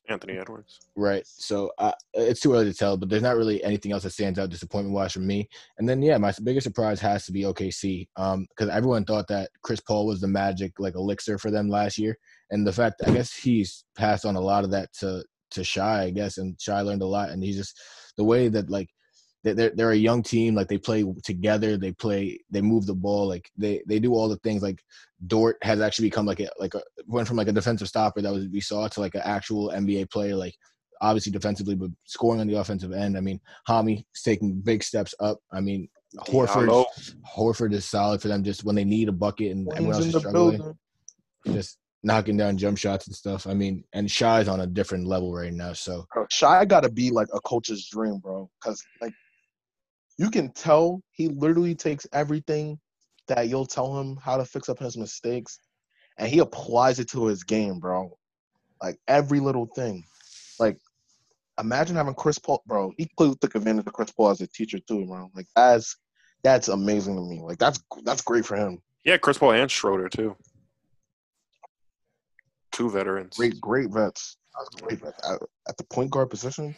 [0.08, 0.80] Anthony Edwards.
[0.96, 1.24] Right.
[1.26, 4.38] So uh, it's too early to tell, but there's not really anything else that stands
[4.38, 5.48] out disappointment wise for me.
[5.78, 9.50] And then yeah, my biggest surprise has to be OKC, um, because everyone thought that
[9.62, 12.18] Chris Paul was the magic like elixir for them last year,
[12.50, 16.04] and the fact I guess he's passed on a lot of that to to Shai,
[16.04, 17.78] I guess, and Shai learned a lot, and he's just
[18.16, 18.88] the way that like
[19.44, 23.26] they're they're a young team, like they play together, they play, they move the ball,
[23.28, 24.82] like they they do all the things like
[25.26, 28.32] Dort has actually become like a like a went from like a defensive stopper that
[28.32, 30.54] was we saw to like an actual NBA player, like
[31.00, 33.16] obviously defensively, but scoring on the offensive end.
[33.16, 35.38] I mean, Hami is taking big steps up.
[35.52, 35.88] I mean,
[36.18, 36.84] Horford
[37.36, 40.10] Horford is solid for them just when they need a bucket and everyone else is
[40.10, 40.78] struggling, building.
[41.48, 43.46] just knocking down jump shots and stuff.
[43.46, 45.72] I mean, and Shai's on a different level right now.
[45.72, 48.50] So Bro, Shai got to be like a coach's dream, bro.
[48.60, 49.12] Because like
[50.22, 52.78] you can tell he literally takes everything
[53.26, 55.58] that you'll tell him how to fix up his mistakes,
[56.16, 58.16] and he applies it to his game, bro.
[58.80, 60.04] Like every little thing.
[60.60, 60.78] Like
[61.58, 62.92] imagine having Chris Paul, bro.
[62.98, 65.28] He clearly took advantage of Chris Paul as a teacher too, bro.
[65.34, 65.96] Like as
[66.44, 67.40] That's amazing to me.
[67.42, 68.78] Like that's that's great for him.
[69.04, 70.36] Yeah, Chris Paul and Schroeder too.
[72.70, 73.36] Two veterans.
[73.36, 74.36] Great, great vets.
[74.88, 75.02] That's.
[75.28, 76.74] At, at the point guard position.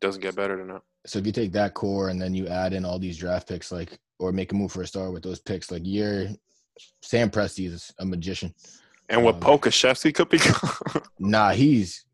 [0.00, 0.82] Doesn't get better than that.
[1.06, 3.70] So if you take that core and then you add in all these draft picks,
[3.72, 6.28] like or make a move for a star with those picks, like you're
[7.02, 8.54] Sam Presti is a magician.
[9.08, 10.70] And what Um, Pokusevski could become.
[11.18, 12.04] Nah, he's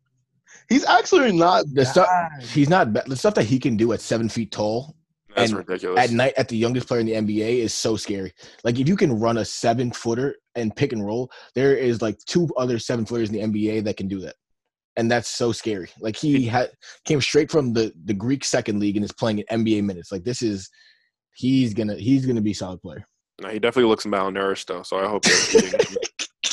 [0.68, 2.08] He's actually not the stuff.
[2.52, 4.94] He's not ba- the stuff that he can do at seven feet tall
[5.34, 5.98] That's And ridiculous.
[6.04, 8.32] at night at the youngest player in the NBA is so scary.
[8.64, 12.18] Like if you can run a seven footer and pick and roll, there is like
[12.26, 14.34] two other seven footers in the NBA that can do that,
[15.01, 15.88] and that's so scary.
[15.98, 16.70] Like he had
[17.07, 20.12] came straight from the the Greek second league and is playing in NBA minutes.
[20.12, 20.68] Like this is
[21.34, 23.05] he's gonna he's gonna be a solid player.
[23.40, 25.96] No, he definitely looks malnourished though, so I hope they're eating him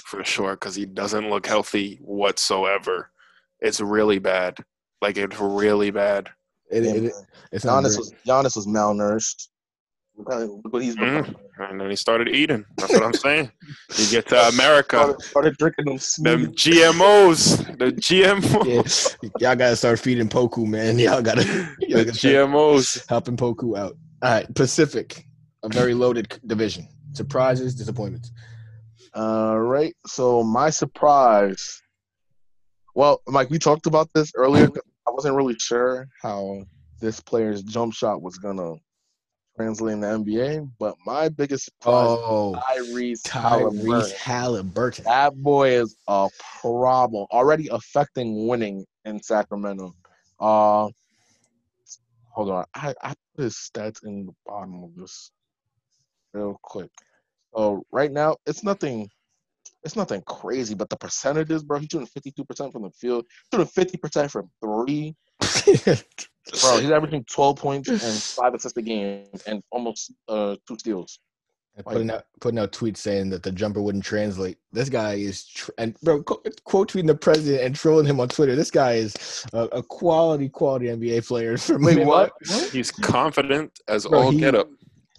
[0.05, 3.11] for sure because he doesn't look healthy whatsoever.
[3.59, 4.57] It's really bad.
[5.01, 6.29] Like it's really bad.
[6.71, 7.13] It, Yeah, it-
[7.51, 9.49] it's not Giannis was Giannis was malnourished.
[10.17, 11.25] Look what he's become.
[11.25, 11.35] Mm.
[11.69, 12.65] And then he started eating.
[12.77, 13.51] That's what I'm saying.
[13.97, 16.53] You get to America, Started, started drinking them them.
[16.53, 20.97] GMOs, the GMOs, Yeah, y'all gotta start feeding Poku, man.
[21.07, 21.43] Y'all gotta,
[21.79, 23.07] y'all the gotta GMOs.
[23.07, 23.95] helping Poku out.
[24.23, 25.23] All right, Pacific,
[25.63, 26.87] a very loaded division.
[27.13, 28.31] Surprises, disappointments.
[29.13, 29.95] All right.
[30.05, 31.81] So my surprise.
[32.95, 34.69] Well, Mike, we talked about this earlier.
[35.07, 36.63] I wasn't really sure how
[36.99, 38.75] this player's jump shot was gonna
[39.57, 43.79] translate in the NBA, but my biggest Oh, is Tyrese Halliburton.
[43.87, 45.03] Tyrese Halliburton.
[45.05, 46.29] That boy is a
[46.61, 47.25] problem.
[47.31, 49.95] Already affecting winning in Sacramento.
[50.39, 50.89] Uh
[52.29, 52.65] hold on.
[52.75, 55.31] I, I put his stats in the bottom of this
[56.33, 56.91] real quick.
[57.55, 59.09] So right now it's nothing
[59.83, 64.29] it's nothing crazy, but the percentages, bro, he's shooting 52% from the field, shooting 50%
[64.29, 65.15] from three.
[66.61, 71.19] Bro, he's averaging 12 points and five assists a game and almost uh two steals.
[71.75, 74.57] And putting out putting out tweets saying that the jumper wouldn't translate.
[74.71, 78.29] This guy is tr- and bro qu- quote tweeting the president and trolling him on
[78.29, 78.55] Twitter.
[78.55, 81.55] This guy is a, a quality quality NBA player.
[81.57, 82.05] For Wait, me.
[82.05, 82.31] what?
[82.71, 84.69] He's confident as Bro, all he- get up.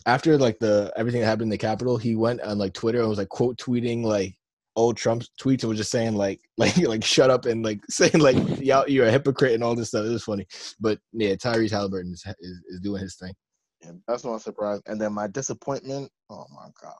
[0.06, 3.08] After like the everything that happened in the Capitol, he went on like Twitter and
[3.08, 4.37] was like quote tweeting like
[4.78, 8.20] old Trump tweets and was just saying like like like shut up and like saying
[8.20, 10.06] like y'all you're a hypocrite and all this stuff.
[10.06, 10.46] It was funny,
[10.80, 13.34] but yeah, Tyrese Halliburton is is, is doing his thing.
[13.82, 14.80] And that's not a surprise.
[14.86, 16.96] And then my disappointment, oh my god.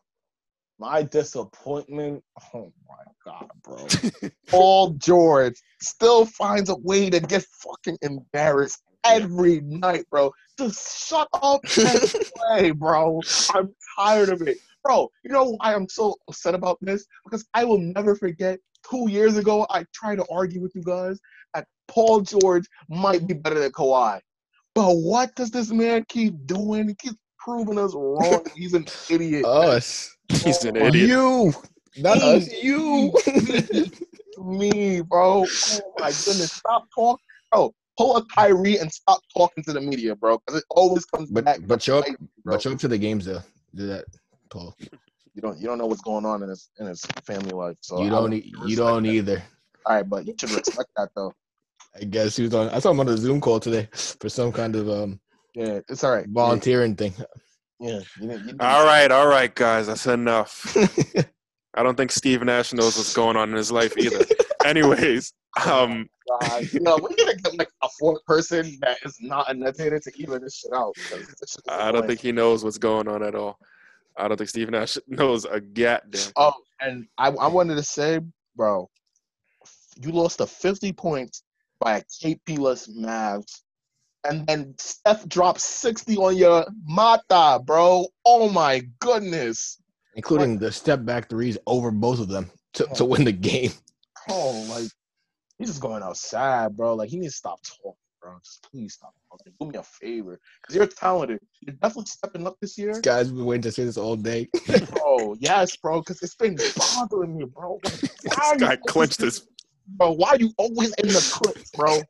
[0.81, 2.23] My disappointment,
[2.55, 4.31] oh my god, bro.
[4.49, 10.31] Paul George still finds a way to get fucking embarrassed every night, bro.
[10.57, 13.21] Just shut up and play, bro.
[13.55, 14.59] I'm tired of it.
[14.85, 17.05] Bro, you know why I'm so upset about this?
[17.25, 18.59] Because I will never forget
[18.89, 21.19] two years ago, I tried to argue with you guys
[21.55, 24.21] that Paul George might be better than Kawhi.
[24.75, 26.89] But what does this man keep doing?
[26.89, 28.45] He keeps proving us wrong.
[28.55, 29.45] He's an idiot.
[29.45, 31.09] Us, He's an Oh, idiot.
[31.09, 31.55] you,
[31.97, 32.37] not Me.
[32.37, 33.13] us, you.
[34.39, 35.45] me, bro.
[35.73, 36.53] Oh my goodness.
[36.53, 37.25] Stop talking.
[37.51, 40.39] Bro, pull a Kyrie and stop talking to the media, bro.
[40.39, 41.61] Because it always comes But back.
[41.67, 42.55] but show up, you, bro.
[42.55, 43.41] but show up to the games though.
[43.75, 44.05] Do that,
[44.51, 44.77] Paul.
[45.35, 47.77] You don't you don't know what's going on in his in his family life.
[47.81, 48.33] So you I don't.
[48.33, 49.09] e- You don't that.
[49.11, 49.43] either.
[49.87, 51.33] All right, but you should respect that though.
[52.01, 52.69] I guess he was on.
[52.71, 53.89] I saw him on a Zoom call today
[54.21, 55.21] for some kind of um
[55.55, 56.27] Yeah, it's all right.
[56.29, 57.15] volunteering thing.
[57.81, 60.77] Yeah, you, didn't- you, didn't- All right, all right, guys, that's enough.
[61.75, 64.25] I don't think Steve Nash knows what's going on in his life either.
[64.65, 65.33] Anyways,
[65.65, 69.55] um, God, you know, we're gonna get like a fourth person that is not a
[69.55, 70.95] netator to even this shit out.
[71.09, 72.09] 'cause this shit I don't annoying.
[72.09, 73.59] think he knows what's going on at all.
[74.19, 76.33] I don't think Steve Nash knows a goddamn.
[76.37, 78.21] Oh, and I, I wanted to say,
[78.57, 78.91] bro,
[79.97, 81.43] you lost to 50 points
[81.81, 83.63] by a KP-less Mavs.
[84.29, 88.09] And then Steph dropped 60 on your Mata, bro.
[88.25, 89.81] Oh my goodness.
[90.17, 93.07] including the step back threes over both of them to, to oh.
[93.07, 93.71] win the game.
[94.29, 94.91] Oh, like
[95.57, 96.95] he's just going outside, bro.
[96.95, 98.39] Like he needs to stop talking, bro.
[98.45, 99.53] Just please stop talking.
[99.61, 100.39] Do me a favor.
[100.63, 101.41] Because you're talented.
[101.61, 102.89] You're definitely stepping up this year.
[102.93, 104.49] This guy's been waiting to say this all day.
[104.91, 106.01] Bro, yes, bro.
[106.01, 107.79] Because it's been bothering me, bro.
[107.85, 109.47] Like, why This are you guy always clenched his.
[109.87, 110.13] bro.
[110.13, 112.01] Why you always in the clips, bro?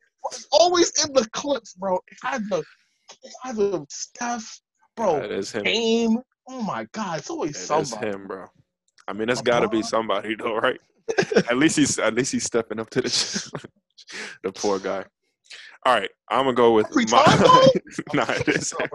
[0.53, 1.99] Always in the clips, bro.
[2.09, 2.63] It's either,
[3.23, 4.61] it's either Steph,
[4.97, 5.63] bro, That is him.
[5.63, 6.19] Game.
[6.49, 8.07] Oh my God, it's always It is somebody.
[8.09, 8.47] him, bro.
[9.07, 10.79] I mean, it's got to be somebody though, right?
[11.49, 13.09] at least he's at least he's stepping up to the
[14.43, 15.05] the poor guy.
[15.89, 17.03] All right, I'm gonna go with my.
[18.13, 18.73] nah, it is.
[18.73, 18.89] him.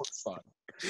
[0.00, 0.36] It's fine.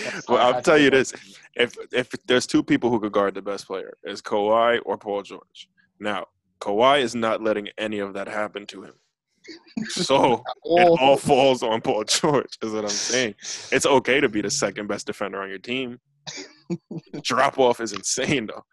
[0.04, 0.38] That's Well.
[0.38, 1.12] I'll tell you this:
[1.56, 5.22] if if there's two people who could guard the best player, it's Kawhi or Paul
[5.22, 5.68] George.
[5.98, 6.26] Now,
[6.61, 8.92] Kawhi is not letting any of that happen to him.
[9.88, 13.34] So it All- all falls on Paul George, is what I'm saying.
[13.72, 15.98] It's okay to be the second best defender on your team.
[17.22, 18.64] Drop off is insane, though.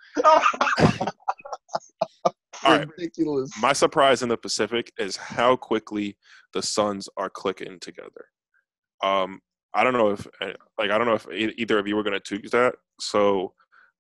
[2.68, 2.88] All right.
[2.98, 3.52] ridiculous.
[3.60, 6.18] My surprise in the Pacific is how quickly
[6.54, 8.26] the Suns are clicking together.
[9.04, 9.40] Um,
[9.74, 10.28] I don't know if
[10.78, 12.76] like I don't know if e- either of you were going to choose that.
[13.00, 13.54] So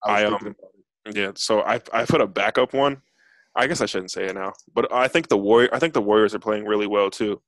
[0.03, 1.17] I, was um, thinking about it.
[1.17, 3.01] yeah, so I I put a backup one.
[3.55, 6.01] I guess I shouldn't say it now, but I think the Warrior I think the
[6.01, 7.41] Warriors are playing really well too.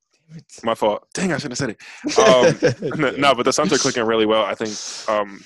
[0.64, 1.08] My fault.
[1.14, 3.00] Dang, I shouldn't have said it.
[3.00, 4.44] Um, no, but the Suns are clicking really well.
[4.44, 4.72] I think
[5.10, 5.44] um,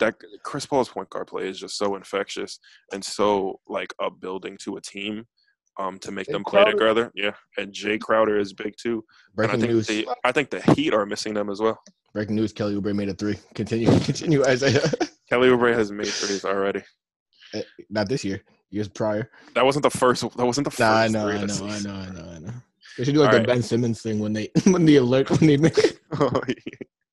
[0.00, 2.58] that Chris Paul's point guard play is just so infectious
[2.92, 5.24] and so like upbuilding to a team
[5.78, 7.12] um, to make And them play Crowder- together.
[7.14, 8.92] Yeah, and Jae Crowder is big too.
[8.92, 9.86] And I Breaking think news.
[9.86, 11.78] the I think the Heat are missing them as well.
[12.12, 12.52] Breaking news.
[12.52, 13.36] Kelly Oubre made a three.
[13.54, 13.88] Continue.
[14.00, 14.80] Continue, Isaiah.
[15.28, 16.82] Kelly Oubre has made threes already.
[17.90, 18.42] Not this year.
[18.70, 19.30] Years prior.
[19.54, 20.22] That wasn't the first.
[20.36, 20.80] That wasn't the first.
[20.80, 22.52] Nah, I know, three I know, the I know, I know, I know.
[22.98, 23.46] They should do like All the right.
[23.48, 25.76] Ben Simmons thing when they when the alert when they make
[26.12, 26.40] Uh,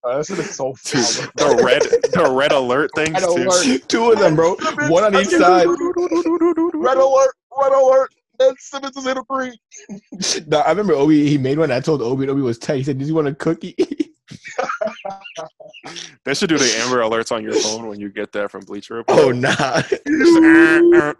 [0.03, 1.03] that shit is so Dude,
[1.35, 3.29] the red the red alert things Red too.
[3.29, 3.81] alert.
[3.87, 4.55] two of them, bro.
[4.89, 5.67] One on each side.
[5.67, 7.35] Red alert!
[7.61, 8.13] Red alert!
[8.39, 9.59] Ben Simmons is in a three.
[10.47, 11.27] No, I remember Obi.
[11.27, 11.71] He made one.
[11.71, 12.27] I told Obi.
[12.27, 12.77] Obi was tight.
[12.77, 13.75] He said, "Did you want a cookie?"
[16.23, 18.95] They should do the Amber alerts on your phone when you get that from Bleacher
[18.95, 19.19] Report.
[19.19, 19.51] oh nah.
[19.55, 21.15] that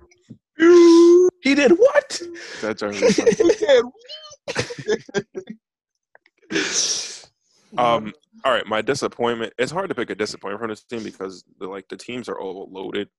[1.42, 2.22] he did what?
[2.62, 3.82] drives me funny.
[7.78, 8.14] Um,
[8.44, 9.54] all right, my disappointment.
[9.58, 12.40] It's hard to pick a disappointment from this team because the, like the teams are
[12.40, 13.10] all loaded,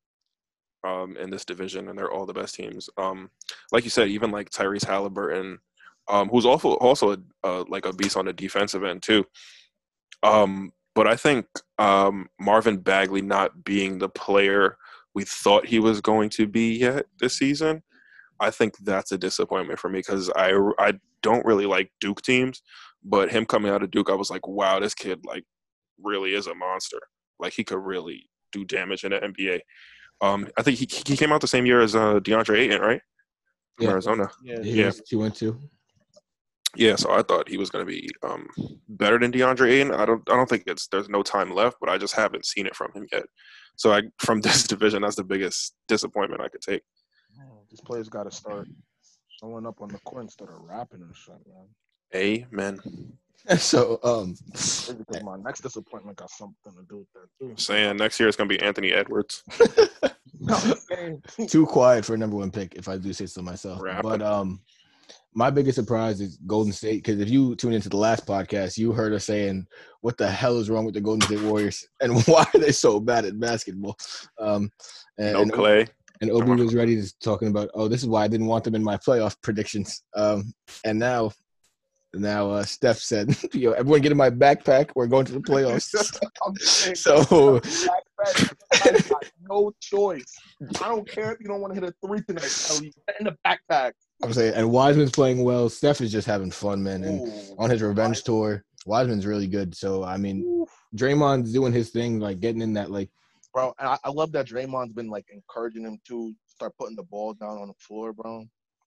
[0.85, 2.91] um, in this division, and they're all the best teams.
[2.97, 3.31] Um,
[3.71, 5.59] like you said, even like Tyrese Halliburton,
[6.09, 9.25] um, who's also also a, uh, like a beast on the defensive end too.
[10.23, 11.47] Um, but I think
[11.79, 14.77] um, Marvin Bagley not being the player
[15.15, 17.83] we thought he was going to be yet this season,
[18.41, 22.63] I think that's a disappointment for me because I I don't really like Duke teams,
[23.05, 25.45] but him coming out of Duke, I was like, wow, this kid like
[26.01, 26.99] really is a monster.
[27.39, 29.61] Like he could really do damage in the NBA.
[30.21, 33.01] Um, I think he he came out the same year as uh, DeAndre Ayton, right?
[33.77, 33.91] From Yeah.
[33.91, 34.31] Arizona.
[34.43, 34.87] Yeah, He Yeah.
[34.87, 35.59] was two and two.
[36.75, 38.49] Yeah, so I thought he was going to be um,
[38.89, 39.93] better than DeAndre Ayton.
[39.93, 42.67] I don't I don't think it's there's no time left, but I just haven't seen
[42.67, 43.25] it from him yet.
[43.77, 46.83] So I from this division, that's the biggest disappointment I could take.
[47.71, 48.69] These players got to start
[49.41, 51.67] showing up on the court instead of rapping and shit, man.
[52.15, 52.79] Amen.
[53.59, 57.55] So um, Because my next disappointment got something to do with that too.
[57.57, 59.43] Saying next year it's going to be Anthony Edwards.
[61.49, 63.81] too quiet for a number one pick, if I do say so myself.
[63.83, 64.09] Rapping.
[64.09, 64.61] But um,
[65.35, 68.93] my biggest surprise is Golden State because if you tune into the last podcast, you
[68.93, 69.67] heard us saying,
[70.01, 73.01] "What the hell is wrong with the Golden State Warriors and why are they so
[73.01, 73.97] bad at basketball?"
[74.39, 74.71] Um,
[75.19, 75.87] and, No Clay.
[76.21, 78.75] and Obi was ready to talking about, "Oh, this is why I didn't want them
[78.75, 80.53] in my playoff predictions." Um,
[80.85, 81.33] and now.
[82.15, 84.91] Now uh, Steph said, "Yo, everyone get in my backpack.
[84.95, 85.95] We're going to the playoffs."
[86.61, 87.23] Saying, so
[87.61, 90.35] backpack, I got no choice.
[90.83, 92.93] I don't care if you don't want to hit a three tonight, Kelly.
[93.09, 93.93] Get in the backpack.
[94.23, 95.69] I'm saying, and Wiseman's playing well.
[95.69, 97.03] Steph is just having fun, man.
[97.03, 97.57] And Ooh.
[97.59, 99.75] on his revenge tour, Wiseman's really good.
[99.75, 103.11] So I mean, Draymond's doing his thing, like getting in that like
[103.53, 103.73] bro.
[103.79, 107.35] And I, I love that Draymond's been like encouraging him to start putting the ball
[107.35, 108.45] down on the floor, bro.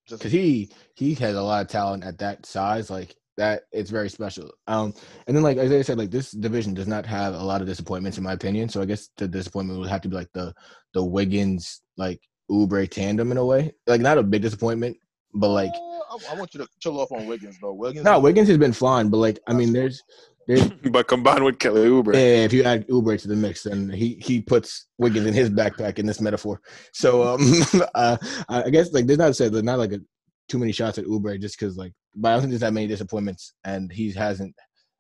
[0.10, 3.64] Because he he has a lot of talent at that size, like that.
[3.72, 4.52] It's very special.
[4.68, 4.94] Um,
[5.28, 8.18] and then like Isaiah said, like this division does not have a lot of disappointments
[8.18, 8.70] in my opinion.
[8.70, 10.54] So I guess the disappointment would have to be like the
[10.94, 13.74] the Wiggins like Oubre tandem in a way.
[13.88, 14.98] Like not a big disappointment,
[15.34, 17.74] but like I, I want you to chill off on Wiggins, though.
[17.74, 18.06] Wiggins.
[18.06, 20.02] no, Wiggins has been flying, but like I mean, there's
[20.92, 22.14] But combined with Kelly Oubre.
[22.14, 25.50] Yeah, if you add Oubre to the mix, then he he puts Wiggins in his
[25.50, 26.62] backpack in this metaphor.
[26.94, 27.42] So um,
[27.96, 28.18] uh,
[28.48, 30.00] I guess like there's not said there's not like a,
[30.48, 32.88] too many shots at Oubre just because like, but I don't think there's that many
[32.88, 34.56] disappointments, and he hasn't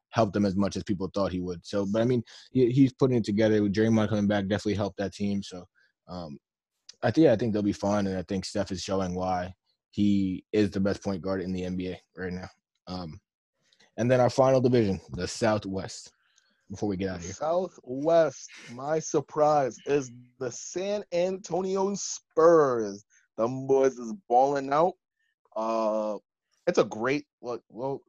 [0.09, 1.65] helped them as much as people thought he would.
[1.65, 4.97] So, but I mean, he, he's putting it together with Draymond coming back, definitely helped
[4.97, 5.43] that team.
[5.43, 5.65] So,
[6.07, 6.38] um,
[7.03, 9.53] I think yeah, I think they'll be fine, and I think Steph is showing why
[9.91, 12.47] he is the best point guard in the NBA right now.
[12.88, 13.19] Um,
[13.97, 16.11] and then our final division, the Southwest.
[16.72, 17.34] Before we get out of here.
[17.34, 20.09] Southwest, my surprise is
[20.39, 23.05] the San Antonio Spurs.
[23.38, 24.93] Them boys is balling out.
[25.55, 26.17] Uh,
[26.65, 27.61] it's a great look.
[27.69, 28.01] Well,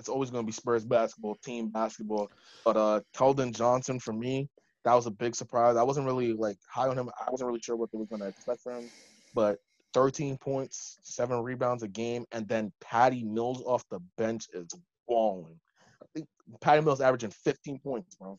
[0.00, 2.30] it's always going to be Spurs basketball, team basketball.
[2.64, 4.48] But uh, Keldon Johnson for me,
[4.84, 5.76] that was a big surprise.
[5.76, 7.10] I wasn't really like high on him.
[7.24, 8.90] I wasn't really sure what they were going to expect from him.
[9.34, 9.58] But
[9.94, 14.66] 13 points, seven rebounds a game, and then Patty Mills off the bench is
[15.10, 15.58] balling.
[16.02, 16.28] I think
[16.60, 18.38] Patty Mills averaging 15 points, bro.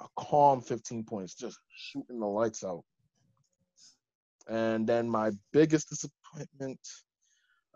[0.00, 2.84] A calm 15 points, just shooting the lights out.
[4.48, 6.78] And then my biggest disappointment,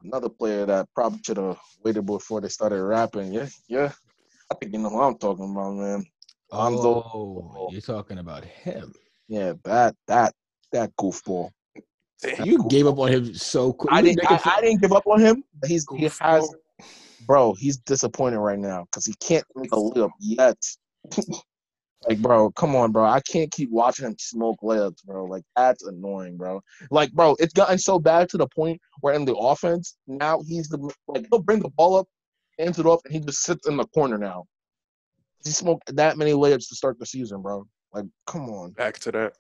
[0.03, 3.33] another player that probably should have waited before they started rapping.
[3.33, 3.93] Yeah, yeah.
[4.51, 6.05] I think you know who I'm talking about, man.
[6.53, 7.11] Lonzo.
[7.13, 8.93] Oh, you're talking about him.
[9.29, 10.35] Yeah, that that
[10.73, 11.51] that goofball.
[12.45, 13.93] You gave up on him so quick.
[13.93, 14.31] I didn't.
[14.31, 15.43] I, I didn't give up on him.
[15.61, 16.55] but He's he has,
[17.27, 17.55] bro.
[17.55, 20.59] He's disappointed right now because he can't make a layup yet.
[22.09, 23.05] like, bro, come on, bro.
[23.05, 25.25] I can't keep watching him smoke layups, bro.
[25.25, 26.61] Like that's annoying, bro.
[26.91, 30.69] Like, bro, it's gotten so bad to the point where in the offense now he's
[30.69, 30.79] the
[31.09, 32.07] like he'll bring the ball up,
[32.59, 34.45] hands it off, and he just sits in the corner now.
[35.45, 37.67] He smoked that many layups to start the season, bro.
[37.93, 38.71] Like, come on.
[38.73, 39.35] Back to that.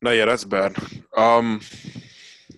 [0.00, 0.76] No, yeah, that's bad.
[1.16, 1.60] Um,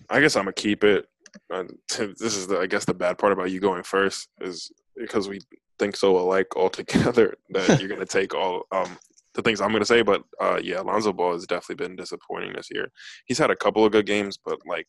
[0.09, 1.07] I guess I'm gonna keep it.
[1.97, 5.39] This is the, I guess, the bad part about you going first is because we
[5.79, 8.97] think so alike altogether that you're gonna take all um
[9.33, 10.01] the things I'm gonna say.
[10.01, 12.89] But uh, yeah, Lonzo Ball has definitely been disappointing this year.
[13.25, 14.87] He's had a couple of good games, but like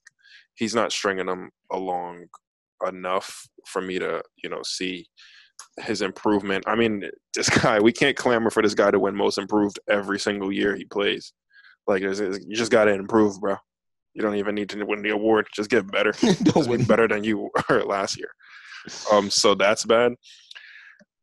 [0.54, 2.26] he's not stringing them along
[2.86, 5.06] enough for me to you know see
[5.80, 6.64] his improvement.
[6.66, 7.04] I mean,
[7.34, 10.74] this guy, we can't clamor for this guy to win most improved every single year
[10.74, 11.32] he plays.
[11.86, 13.56] Like, you just got to improve, bro.
[14.16, 15.46] You don't even need to win the award.
[15.54, 16.12] Just get better.
[16.12, 18.30] Just be better than you were last year.
[19.10, 20.12] Um, so that's bad.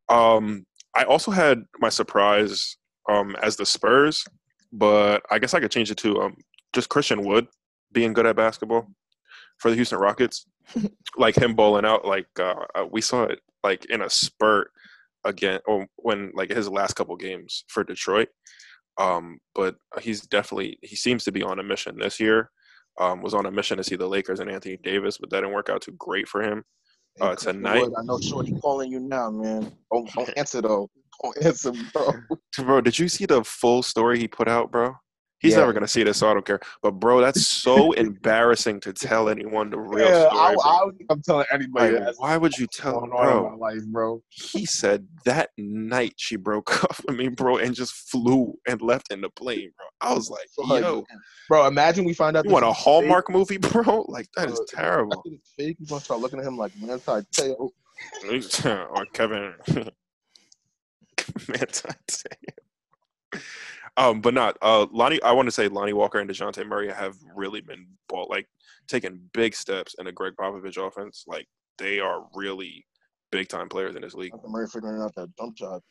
[0.10, 2.76] Um, I also had my surprise
[3.10, 4.26] um as the Spurs,
[4.74, 6.36] but I guess I could change it to um
[6.74, 7.48] just Christian Wood
[7.94, 8.90] being good at basketball
[9.60, 10.46] for the Houston Rockets.
[11.18, 14.72] like him bowling out, like uh, uh, we saw it like in a spurt
[15.24, 18.28] again, or when like his last couple games for Detroit.
[18.98, 22.52] Um, but he's definitely he seems to be on a mission this year.
[23.00, 25.54] Um, was on a mission to see the Lakers and Anthony Davis, but that didn't
[25.54, 26.64] work out too great for him.
[27.16, 29.72] Hey, Uh, tonight- I know Shorty calling you now, man.
[29.92, 30.90] Don't don't answer though.
[31.24, 32.12] Don't answer, bro.
[32.58, 34.96] Bro, did you see the full story he put out, bro?
[35.44, 35.60] He's Yeah.
[35.60, 36.62] never gonna see this, so I don't care.
[36.82, 40.56] But bro, that's so embarrassing to tell anyone the real yeah, story.
[40.64, 40.70] I.
[40.70, 42.00] I don't think I'm telling anybody.
[42.00, 43.50] Like, why would you tell, bro?
[43.50, 44.24] my life, bro.
[44.30, 49.12] He said that night she broke up with me, bro, and just flew and left
[49.12, 49.86] in the plane, bro.
[50.10, 51.04] I was like, Like, yo,
[51.50, 52.84] bro, imagine we find out you want a is fake.
[52.86, 54.06] Hallmark movie, bro?
[54.08, 55.24] Like that is Uh, terrible.
[55.28, 55.76] I fake.
[55.80, 57.70] You're gonna start looking at him like Manti Te'o.
[58.96, 59.54] or Kevin.
[61.50, 61.68] Man,
[63.98, 65.22] um, but not uh, Lonnie.
[65.22, 68.48] I want to say Lonnie Walker and Dejounte Murray have really been ball like
[68.88, 71.26] taking big steps in the Gregg Popovich offense.
[71.28, 71.48] Like
[71.78, 72.86] they are really
[73.32, 74.32] big time players in this league.
[74.32, 74.50] Dr.
[74.50, 75.82] Murray figuring out that jump shot.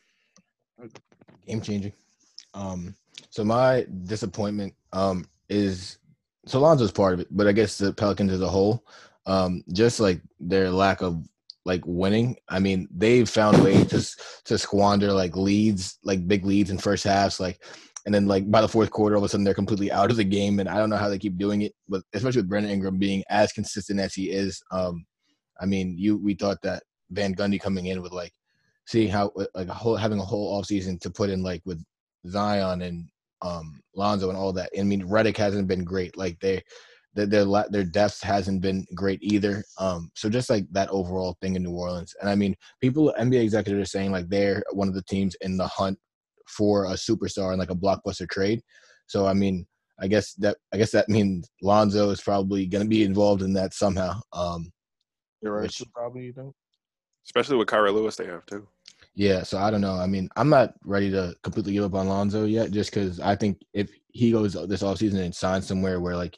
[1.47, 1.93] game changing.
[2.55, 2.95] Um,
[3.31, 5.99] so my disappointment um is
[6.47, 8.85] so Lonzo's part of it, but I guess the Pelicans as a whole,
[9.27, 11.25] um, just like their lack of
[11.65, 12.37] like winning.
[12.49, 17.05] I mean, they've found ways to to squander like leads, like big leads in first
[17.05, 17.63] halves, like,
[18.05, 20.17] and then like by the fourth quarter, all of a sudden they're completely out of
[20.17, 21.73] the game, and I don't know how they keep doing it.
[21.89, 25.05] But especially with Brandon Ingram being as consistent as he is, um,
[25.61, 28.33] I mean, you we thought that Van Gundy coming in with like
[28.87, 31.83] seeing how like a whole having a whole offseason to put in like with
[32.29, 33.09] Zion and
[33.43, 34.71] um Lonzo and all that.
[34.79, 36.17] I mean, Redick hasn't been great.
[36.17, 36.63] Like they
[37.15, 39.63] their their, their depth hasn't been great either.
[39.79, 43.43] Um, so just like that overall thing in New Orleans, and I mean, people NBA
[43.43, 45.99] executives are saying like they're one of the teams in the hunt
[46.53, 48.61] for a superstar and like a blockbuster trade.
[49.07, 49.67] So I mean,
[50.01, 53.53] I guess that I guess that means Lonzo is probably going to be involved in
[53.55, 54.21] that somehow.
[54.33, 54.73] Um,
[55.41, 55.63] You're right.
[55.63, 56.55] Which- probably you think.
[57.25, 58.67] Especially with Kira Lewis, they have too.
[59.15, 59.95] Yeah, so I don't know.
[59.95, 63.37] I mean, I'm not ready to completely give up on Lonzo yet, just because I
[63.37, 66.37] think if he goes this offseason and signs somewhere where like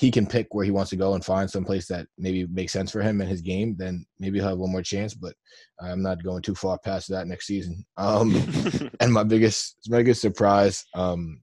[0.00, 2.72] he can pick where he wants to go and find some place that maybe makes
[2.72, 5.12] sense for him and his game, then maybe he'll have one more chance.
[5.12, 5.34] But
[5.78, 7.84] I'm not going too far past that next season.
[7.98, 8.34] Um,
[9.00, 11.42] and my biggest my biggest surprise, um,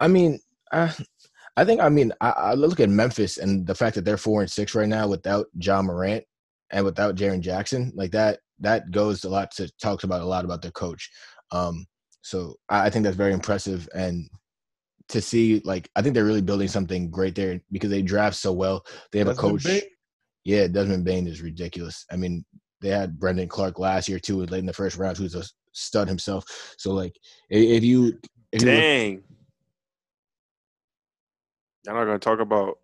[0.00, 0.40] I mean,
[0.72, 0.92] I,
[1.56, 4.40] I think I mean I, I look at Memphis and the fact that they're four
[4.40, 6.24] and six right now without Ja Morant
[6.70, 10.44] and without Jaren Jackson, like that that goes a lot to talks about a lot
[10.44, 11.08] about their coach.
[11.52, 11.86] Um,
[12.22, 14.28] so I, I think that's very impressive and
[15.10, 18.52] to see like I think they're really building something great there because they draft so
[18.52, 18.84] well.
[19.12, 19.64] They have a coach.
[19.64, 19.82] Bane?
[20.44, 22.06] Yeah, Desmond Bane is ridiculous.
[22.10, 22.44] I mean,
[22.80, 26.08] they had Brandon Clarke last year too, late in the first round, who's a stud
[26.08, 26.44] himself.
[26.78, 27.14] So like,
[27.50, 28.18] if you,
[28.52, 29.22] if Dang.
[31.84, 32.78] You're not gonna talk about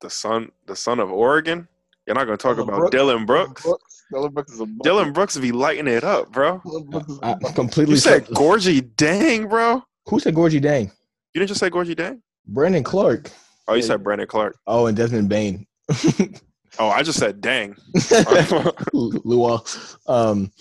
[0.00, 1.66] the son, the son of Oregon.
[2.06, 2.90] You're not gonna talk Dylan about Brooks?
[2.90, 3.66] Dillon Brooks.
[4.12, 4.82] Dillon Brooks is a bucket.
[4.82, 6.60] Dillon Brooks be lighting it up, bro.
[6.64, 7.54] Dillon Brooks is a I bucket.
[7.56, 9.82] completely You said said, Gorgui Dieng, bro.
[10.06, 10.90] who said Gorgui Dieng?
[11.34, 12.20] You didn't just say Gorgui Dieng?
[12.46, 13.30] Brandon Clarke.
[13.68, 14.56] Oh, you said Brandon Clarke.
[14.66, 15.66] Oh, and Desmond Bane.
[16.78, 17.76] Oh, I just said Dang.
[18.94, 19.60] Luau.
[20.06, 20.52] Um,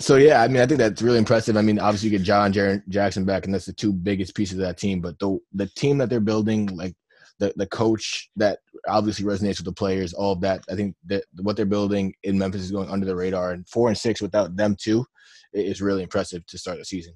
[0.00, 1.56] so yeah, I mean, I think that's really impressive.
[1.56, 2.52] I mean, obviously you get John
[2.88, 5.00] Jackson back, and that's the two biggest pieces of that team.
[5.00, 6.94] But the the team that they're building, like
[7.38, 8.58] the the coach that
[8.88, 10.12] obviously resonates with the players.
[10.12, 10.64] All of that.
[10.70, 13.88] I think that what they're building in Memphis is going under the radar, and four
[13.88, 15.04] and six without them too
[15.52, 17.14] is really impressive to start the season.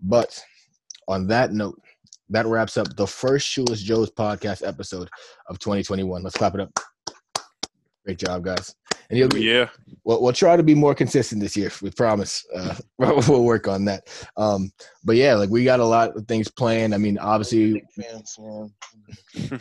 [0.00, 0.40] But
[1.08, 1.78] on that note,
[2.30, 5.08] that wraps up the first Shoeless Joe's podcast episode
[5.48, 6.22] of 2021.
[6.22, 6.78] Let's clap it up.
[8.04, 8.74] Great job, guys.
[9.10, 9.68] And you'll be, Yeah.
[10.04, 11.70] we'll, we'll try to be more consistent this year.
[11.82, 12.44] We promise.
[12.54, 14.08] Uh, we'll work on that.
[14.36, 14.70] Um,
[15.04, 16.94] but yeah, like we got a lot of things planned.
[16.94, 18.38] I mean, obviously, fans.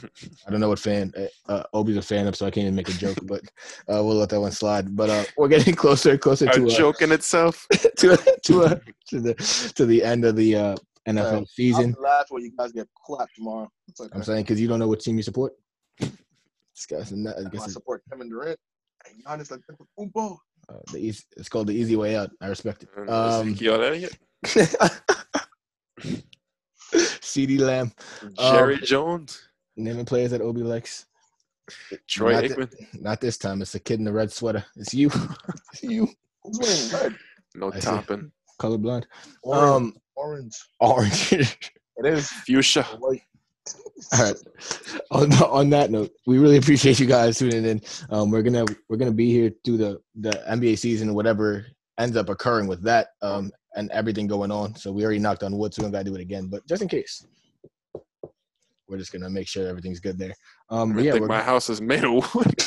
[0.47, 2.75] I don't know what fan uh, uh, Obi's a fan of, so I can't even
[2.75, 3.17] make a joke.
[3.23, 3.41] But
[3.87, 4.95] uh, we'll let that one slide.
[4.95, 7.67] But uh, we're getting closer and closer A to uh, joke in itself.
[7.97, 8.79] to to, uh,
[9.09, 9.33] to the
[9.75, 10.75] to the end of the uh,
[11.07, 11.91] NFL I'll season.
[11.91, 13.69] be laugh when you guys get clapped tomorrow.
[13.87, 15.53] It's like I'm saying because you don't know what team you support.
[16.75, 18.59] This guy's not, I I guess it's, support Kevin Durant.
[19.07, 19.61] And Giannis like
[19.97, 20.37] Umbo.
[20.67, 22.31] uh, the easy, it's called the easy way out.
[22.41, 22.89] I respect it.
[23.09, 23.55] Um,
[26.93, 27.91] CeeDee Lamb,
[28.21, 29.41] Um, Jerry Jones,
[29.77, 31.05] naming players that Obi likes.
[32.07, 33.01] Troy not Aikman.
[33.01, 33.61] Not this time.
[33.61, 34.65] It's a kid in the red sweater.
[34.75, 35.09] It's you.
[35.73, 36.07] it's you.
[36.43, 36.59] Who's
[36.91, 37.19] wearing red?
[37.55, 38.31] No I topping.
[38.59, 39.05] Colorblind.
[39.43, 39.63] Orange.
[39.63, 40.55] Um, orange.
[40.79, 41.71] orange.
[41.97, 42.83] It is Fuchsia.
[42.99, 43.21] white.
[44.11, 44.35] All right.
[45.11, 47.81] On, on that note, we really appreciate you guys tuning in.
[48.09, 51.65] Um, we're gonna we're gonna be here through the the NBA season, whatever
[51.97, 54.75] ends up occurring with that, um, and everything going on.
[54.75, 56.47] So we already knocked on wood, so we don't gotta do it again.
[56.47, 57.25] But just in case,
[58.89, 60.33] we're just gonna make sure everything's good there.
[60.69, 62.53] Um, I yeah, think my house is made of wood.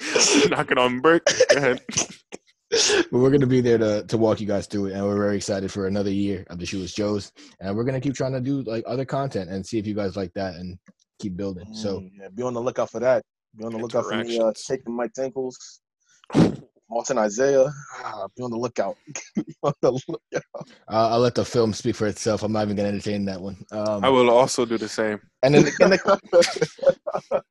[0.50, 1.24] Knocking on brick.
[1.50, 1.80] Go ahead.
[3.10, 5.36] but we're gonna be there to to walk you guys through it, and we're very
[5.36, 7.30] excited for another year of the Shoeless Joes,
[7.60, 10.16] and we're gonna keep trying to do like other content and see if you guys
[10.16, 10.78] like that and
[11.20, 11.74] keep building.
[11.74, 12.00] So.
[12.00, 13.22] Mm, yeah, be on the lookout for that.
[13.56, 14.64] Be on the lookout for me uh, Interactions.
[14.64, 15.80] taking Mike Ankles.
[16.92, 17.72] Martin Isaiah.
[18.04, 18.96] Ah, be on the lookout.
[19.34, 20.68] Be on the lookout.
[20.88, 22.42] I'll, I'll let the film speak for itself.
[22.42, 23.56] I'm not even gonna entertain that one.
[23.72, 25.18] Um, I will also do the same.
[25.42, 27.42] and in the, in the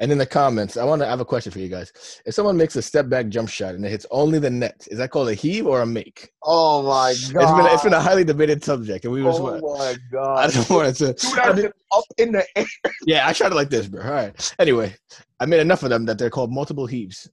[0.00, 1.92] and in the comments, I want to have a question for you guys.
[2.26, 4.98] If someone makes a step back jump shot and it hits only the net, is
[4.98, 6.30] that called a heave or a make?
[6.42, 7.56] Oh my It's god.
[7.56, 9.62] been it's been a highly debated subject, and we just Oh want.
[9.62, 10.38] my god!
[10.38, 10.50] I god.
[10.50, 11.06] just wanted to.
[11.14, 12.66] Do that shit up in the air.
[13.06, 14.02] Yeah, I tried it like this, bro.
[14.04, 14.54] All right.
[14.58, 14.94] Anyway,
[15.40, 17.30] I made enough of them that they're called multiple heaves.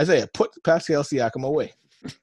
[0.00, 1.72] Isaiah, put Pascal Siakam away.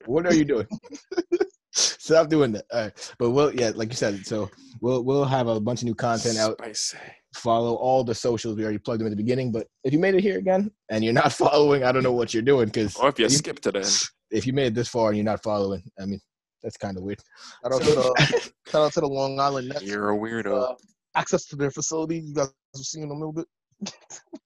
[0.06, 0.68] What are you doing?
[1.74, 2.66] Stop doing that.
[2.72, 3.14] All right.
[3.18, 4.50] But we'll yeah, like you said, so
[4.82, 6.58] we'll we'll have a bunch of new content out.
[6.60, 6.98] Spicy.
[7.36, 8.58] Follow all the socials.
[8.58, 9.54] We already plugged them at the beginning.
[9.54, 12.34] But if you made it here again and you're not following, I don't know what
[12.34, 14.00] you're doing because Or if you You- skip to the end.
[14.32, 16.20] if you made it this far and you're not following, I mean,
[16.62, 17.22] that's kind of weird.
[17.64, 19.84] Shout out, to the, shout out to the Long Island Nets.
[19.84, 20.72] You're a weirdo.
[20.72, 20.76] Uh,
[21.16, 22.20] access to their facility.
[22.20, 23.46] You guys have seen them a little bit.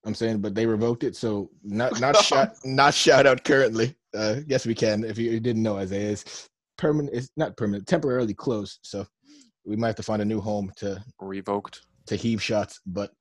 [0.06, 3.96] I'm saying, but they revoked it, so not not shout not shout out currently.
[4.16, 5.04] Uh, yes, we can.
[5.04, 6.48] If you didn't know, Isaiah is
[6.78, 7.16] permanent.
[7.16, 8.80] It's not permanent, temporarily closed.
[8.84, 9.06] So
[9.66, 11.82] we might have to find a new home to Revoked.
[12.08, 12.80] to heave shots.
[12.86, 13.12] But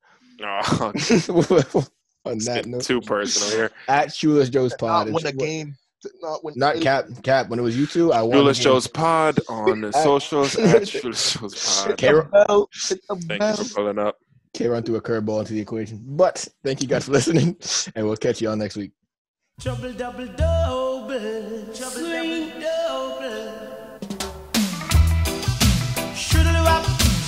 [0.41, 0.45] Oh,
[0.89, 3.71] on it's that getting note, too personal here.
[3.87, 5.75] at Shoeless Joe's Not pod, win a and- game.
[6.21, 6.53] Not win.
[6.55, 7.05] Not Cap.
[7.23, 7.49] Cap.
[7.49, 8.37] When it was you two, I won.
[8.37, 8.59] Shoeless.
[8.59, 11.97] Joe's Pod on the socials at Shoeless Joe's Pod.
[11.97, 12.69] K- Hit the bell.
[13.27, 14.17] Thank you for pulling up.
[14.55, 16.01] K run threw a curveball into the equation.
[16.01, 17.57] But thank you guys for listening,
[17.93, 18.91] and we'll catch you all next week.
[19.59, 21.09] Trouble double double,
[21.75, 23.41] trouble double double.
[26.15, 26.85] Shoodle up,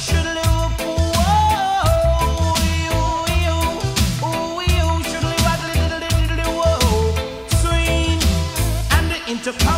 [0.07, 2.95] shoodle up, whoa, you,
[3.43, 3.57] you,
[4.23, 6.79] ooh, you, shoodle waddle, diddle, diddle, whoa.
[7.59, 8.19] Swing,
[8.95, 9.76] and the intercom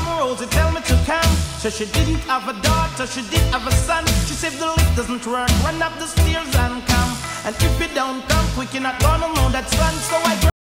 [1.60, 4.06] So she didn't have a daughter, she did have a son.
[4.28, 7.18] She said the lift doesn't work, run up the stairs and come.
[7.44, 9.94] And if you don't come quick, you're not gonna know that son.
[9.96, 10.59] So I.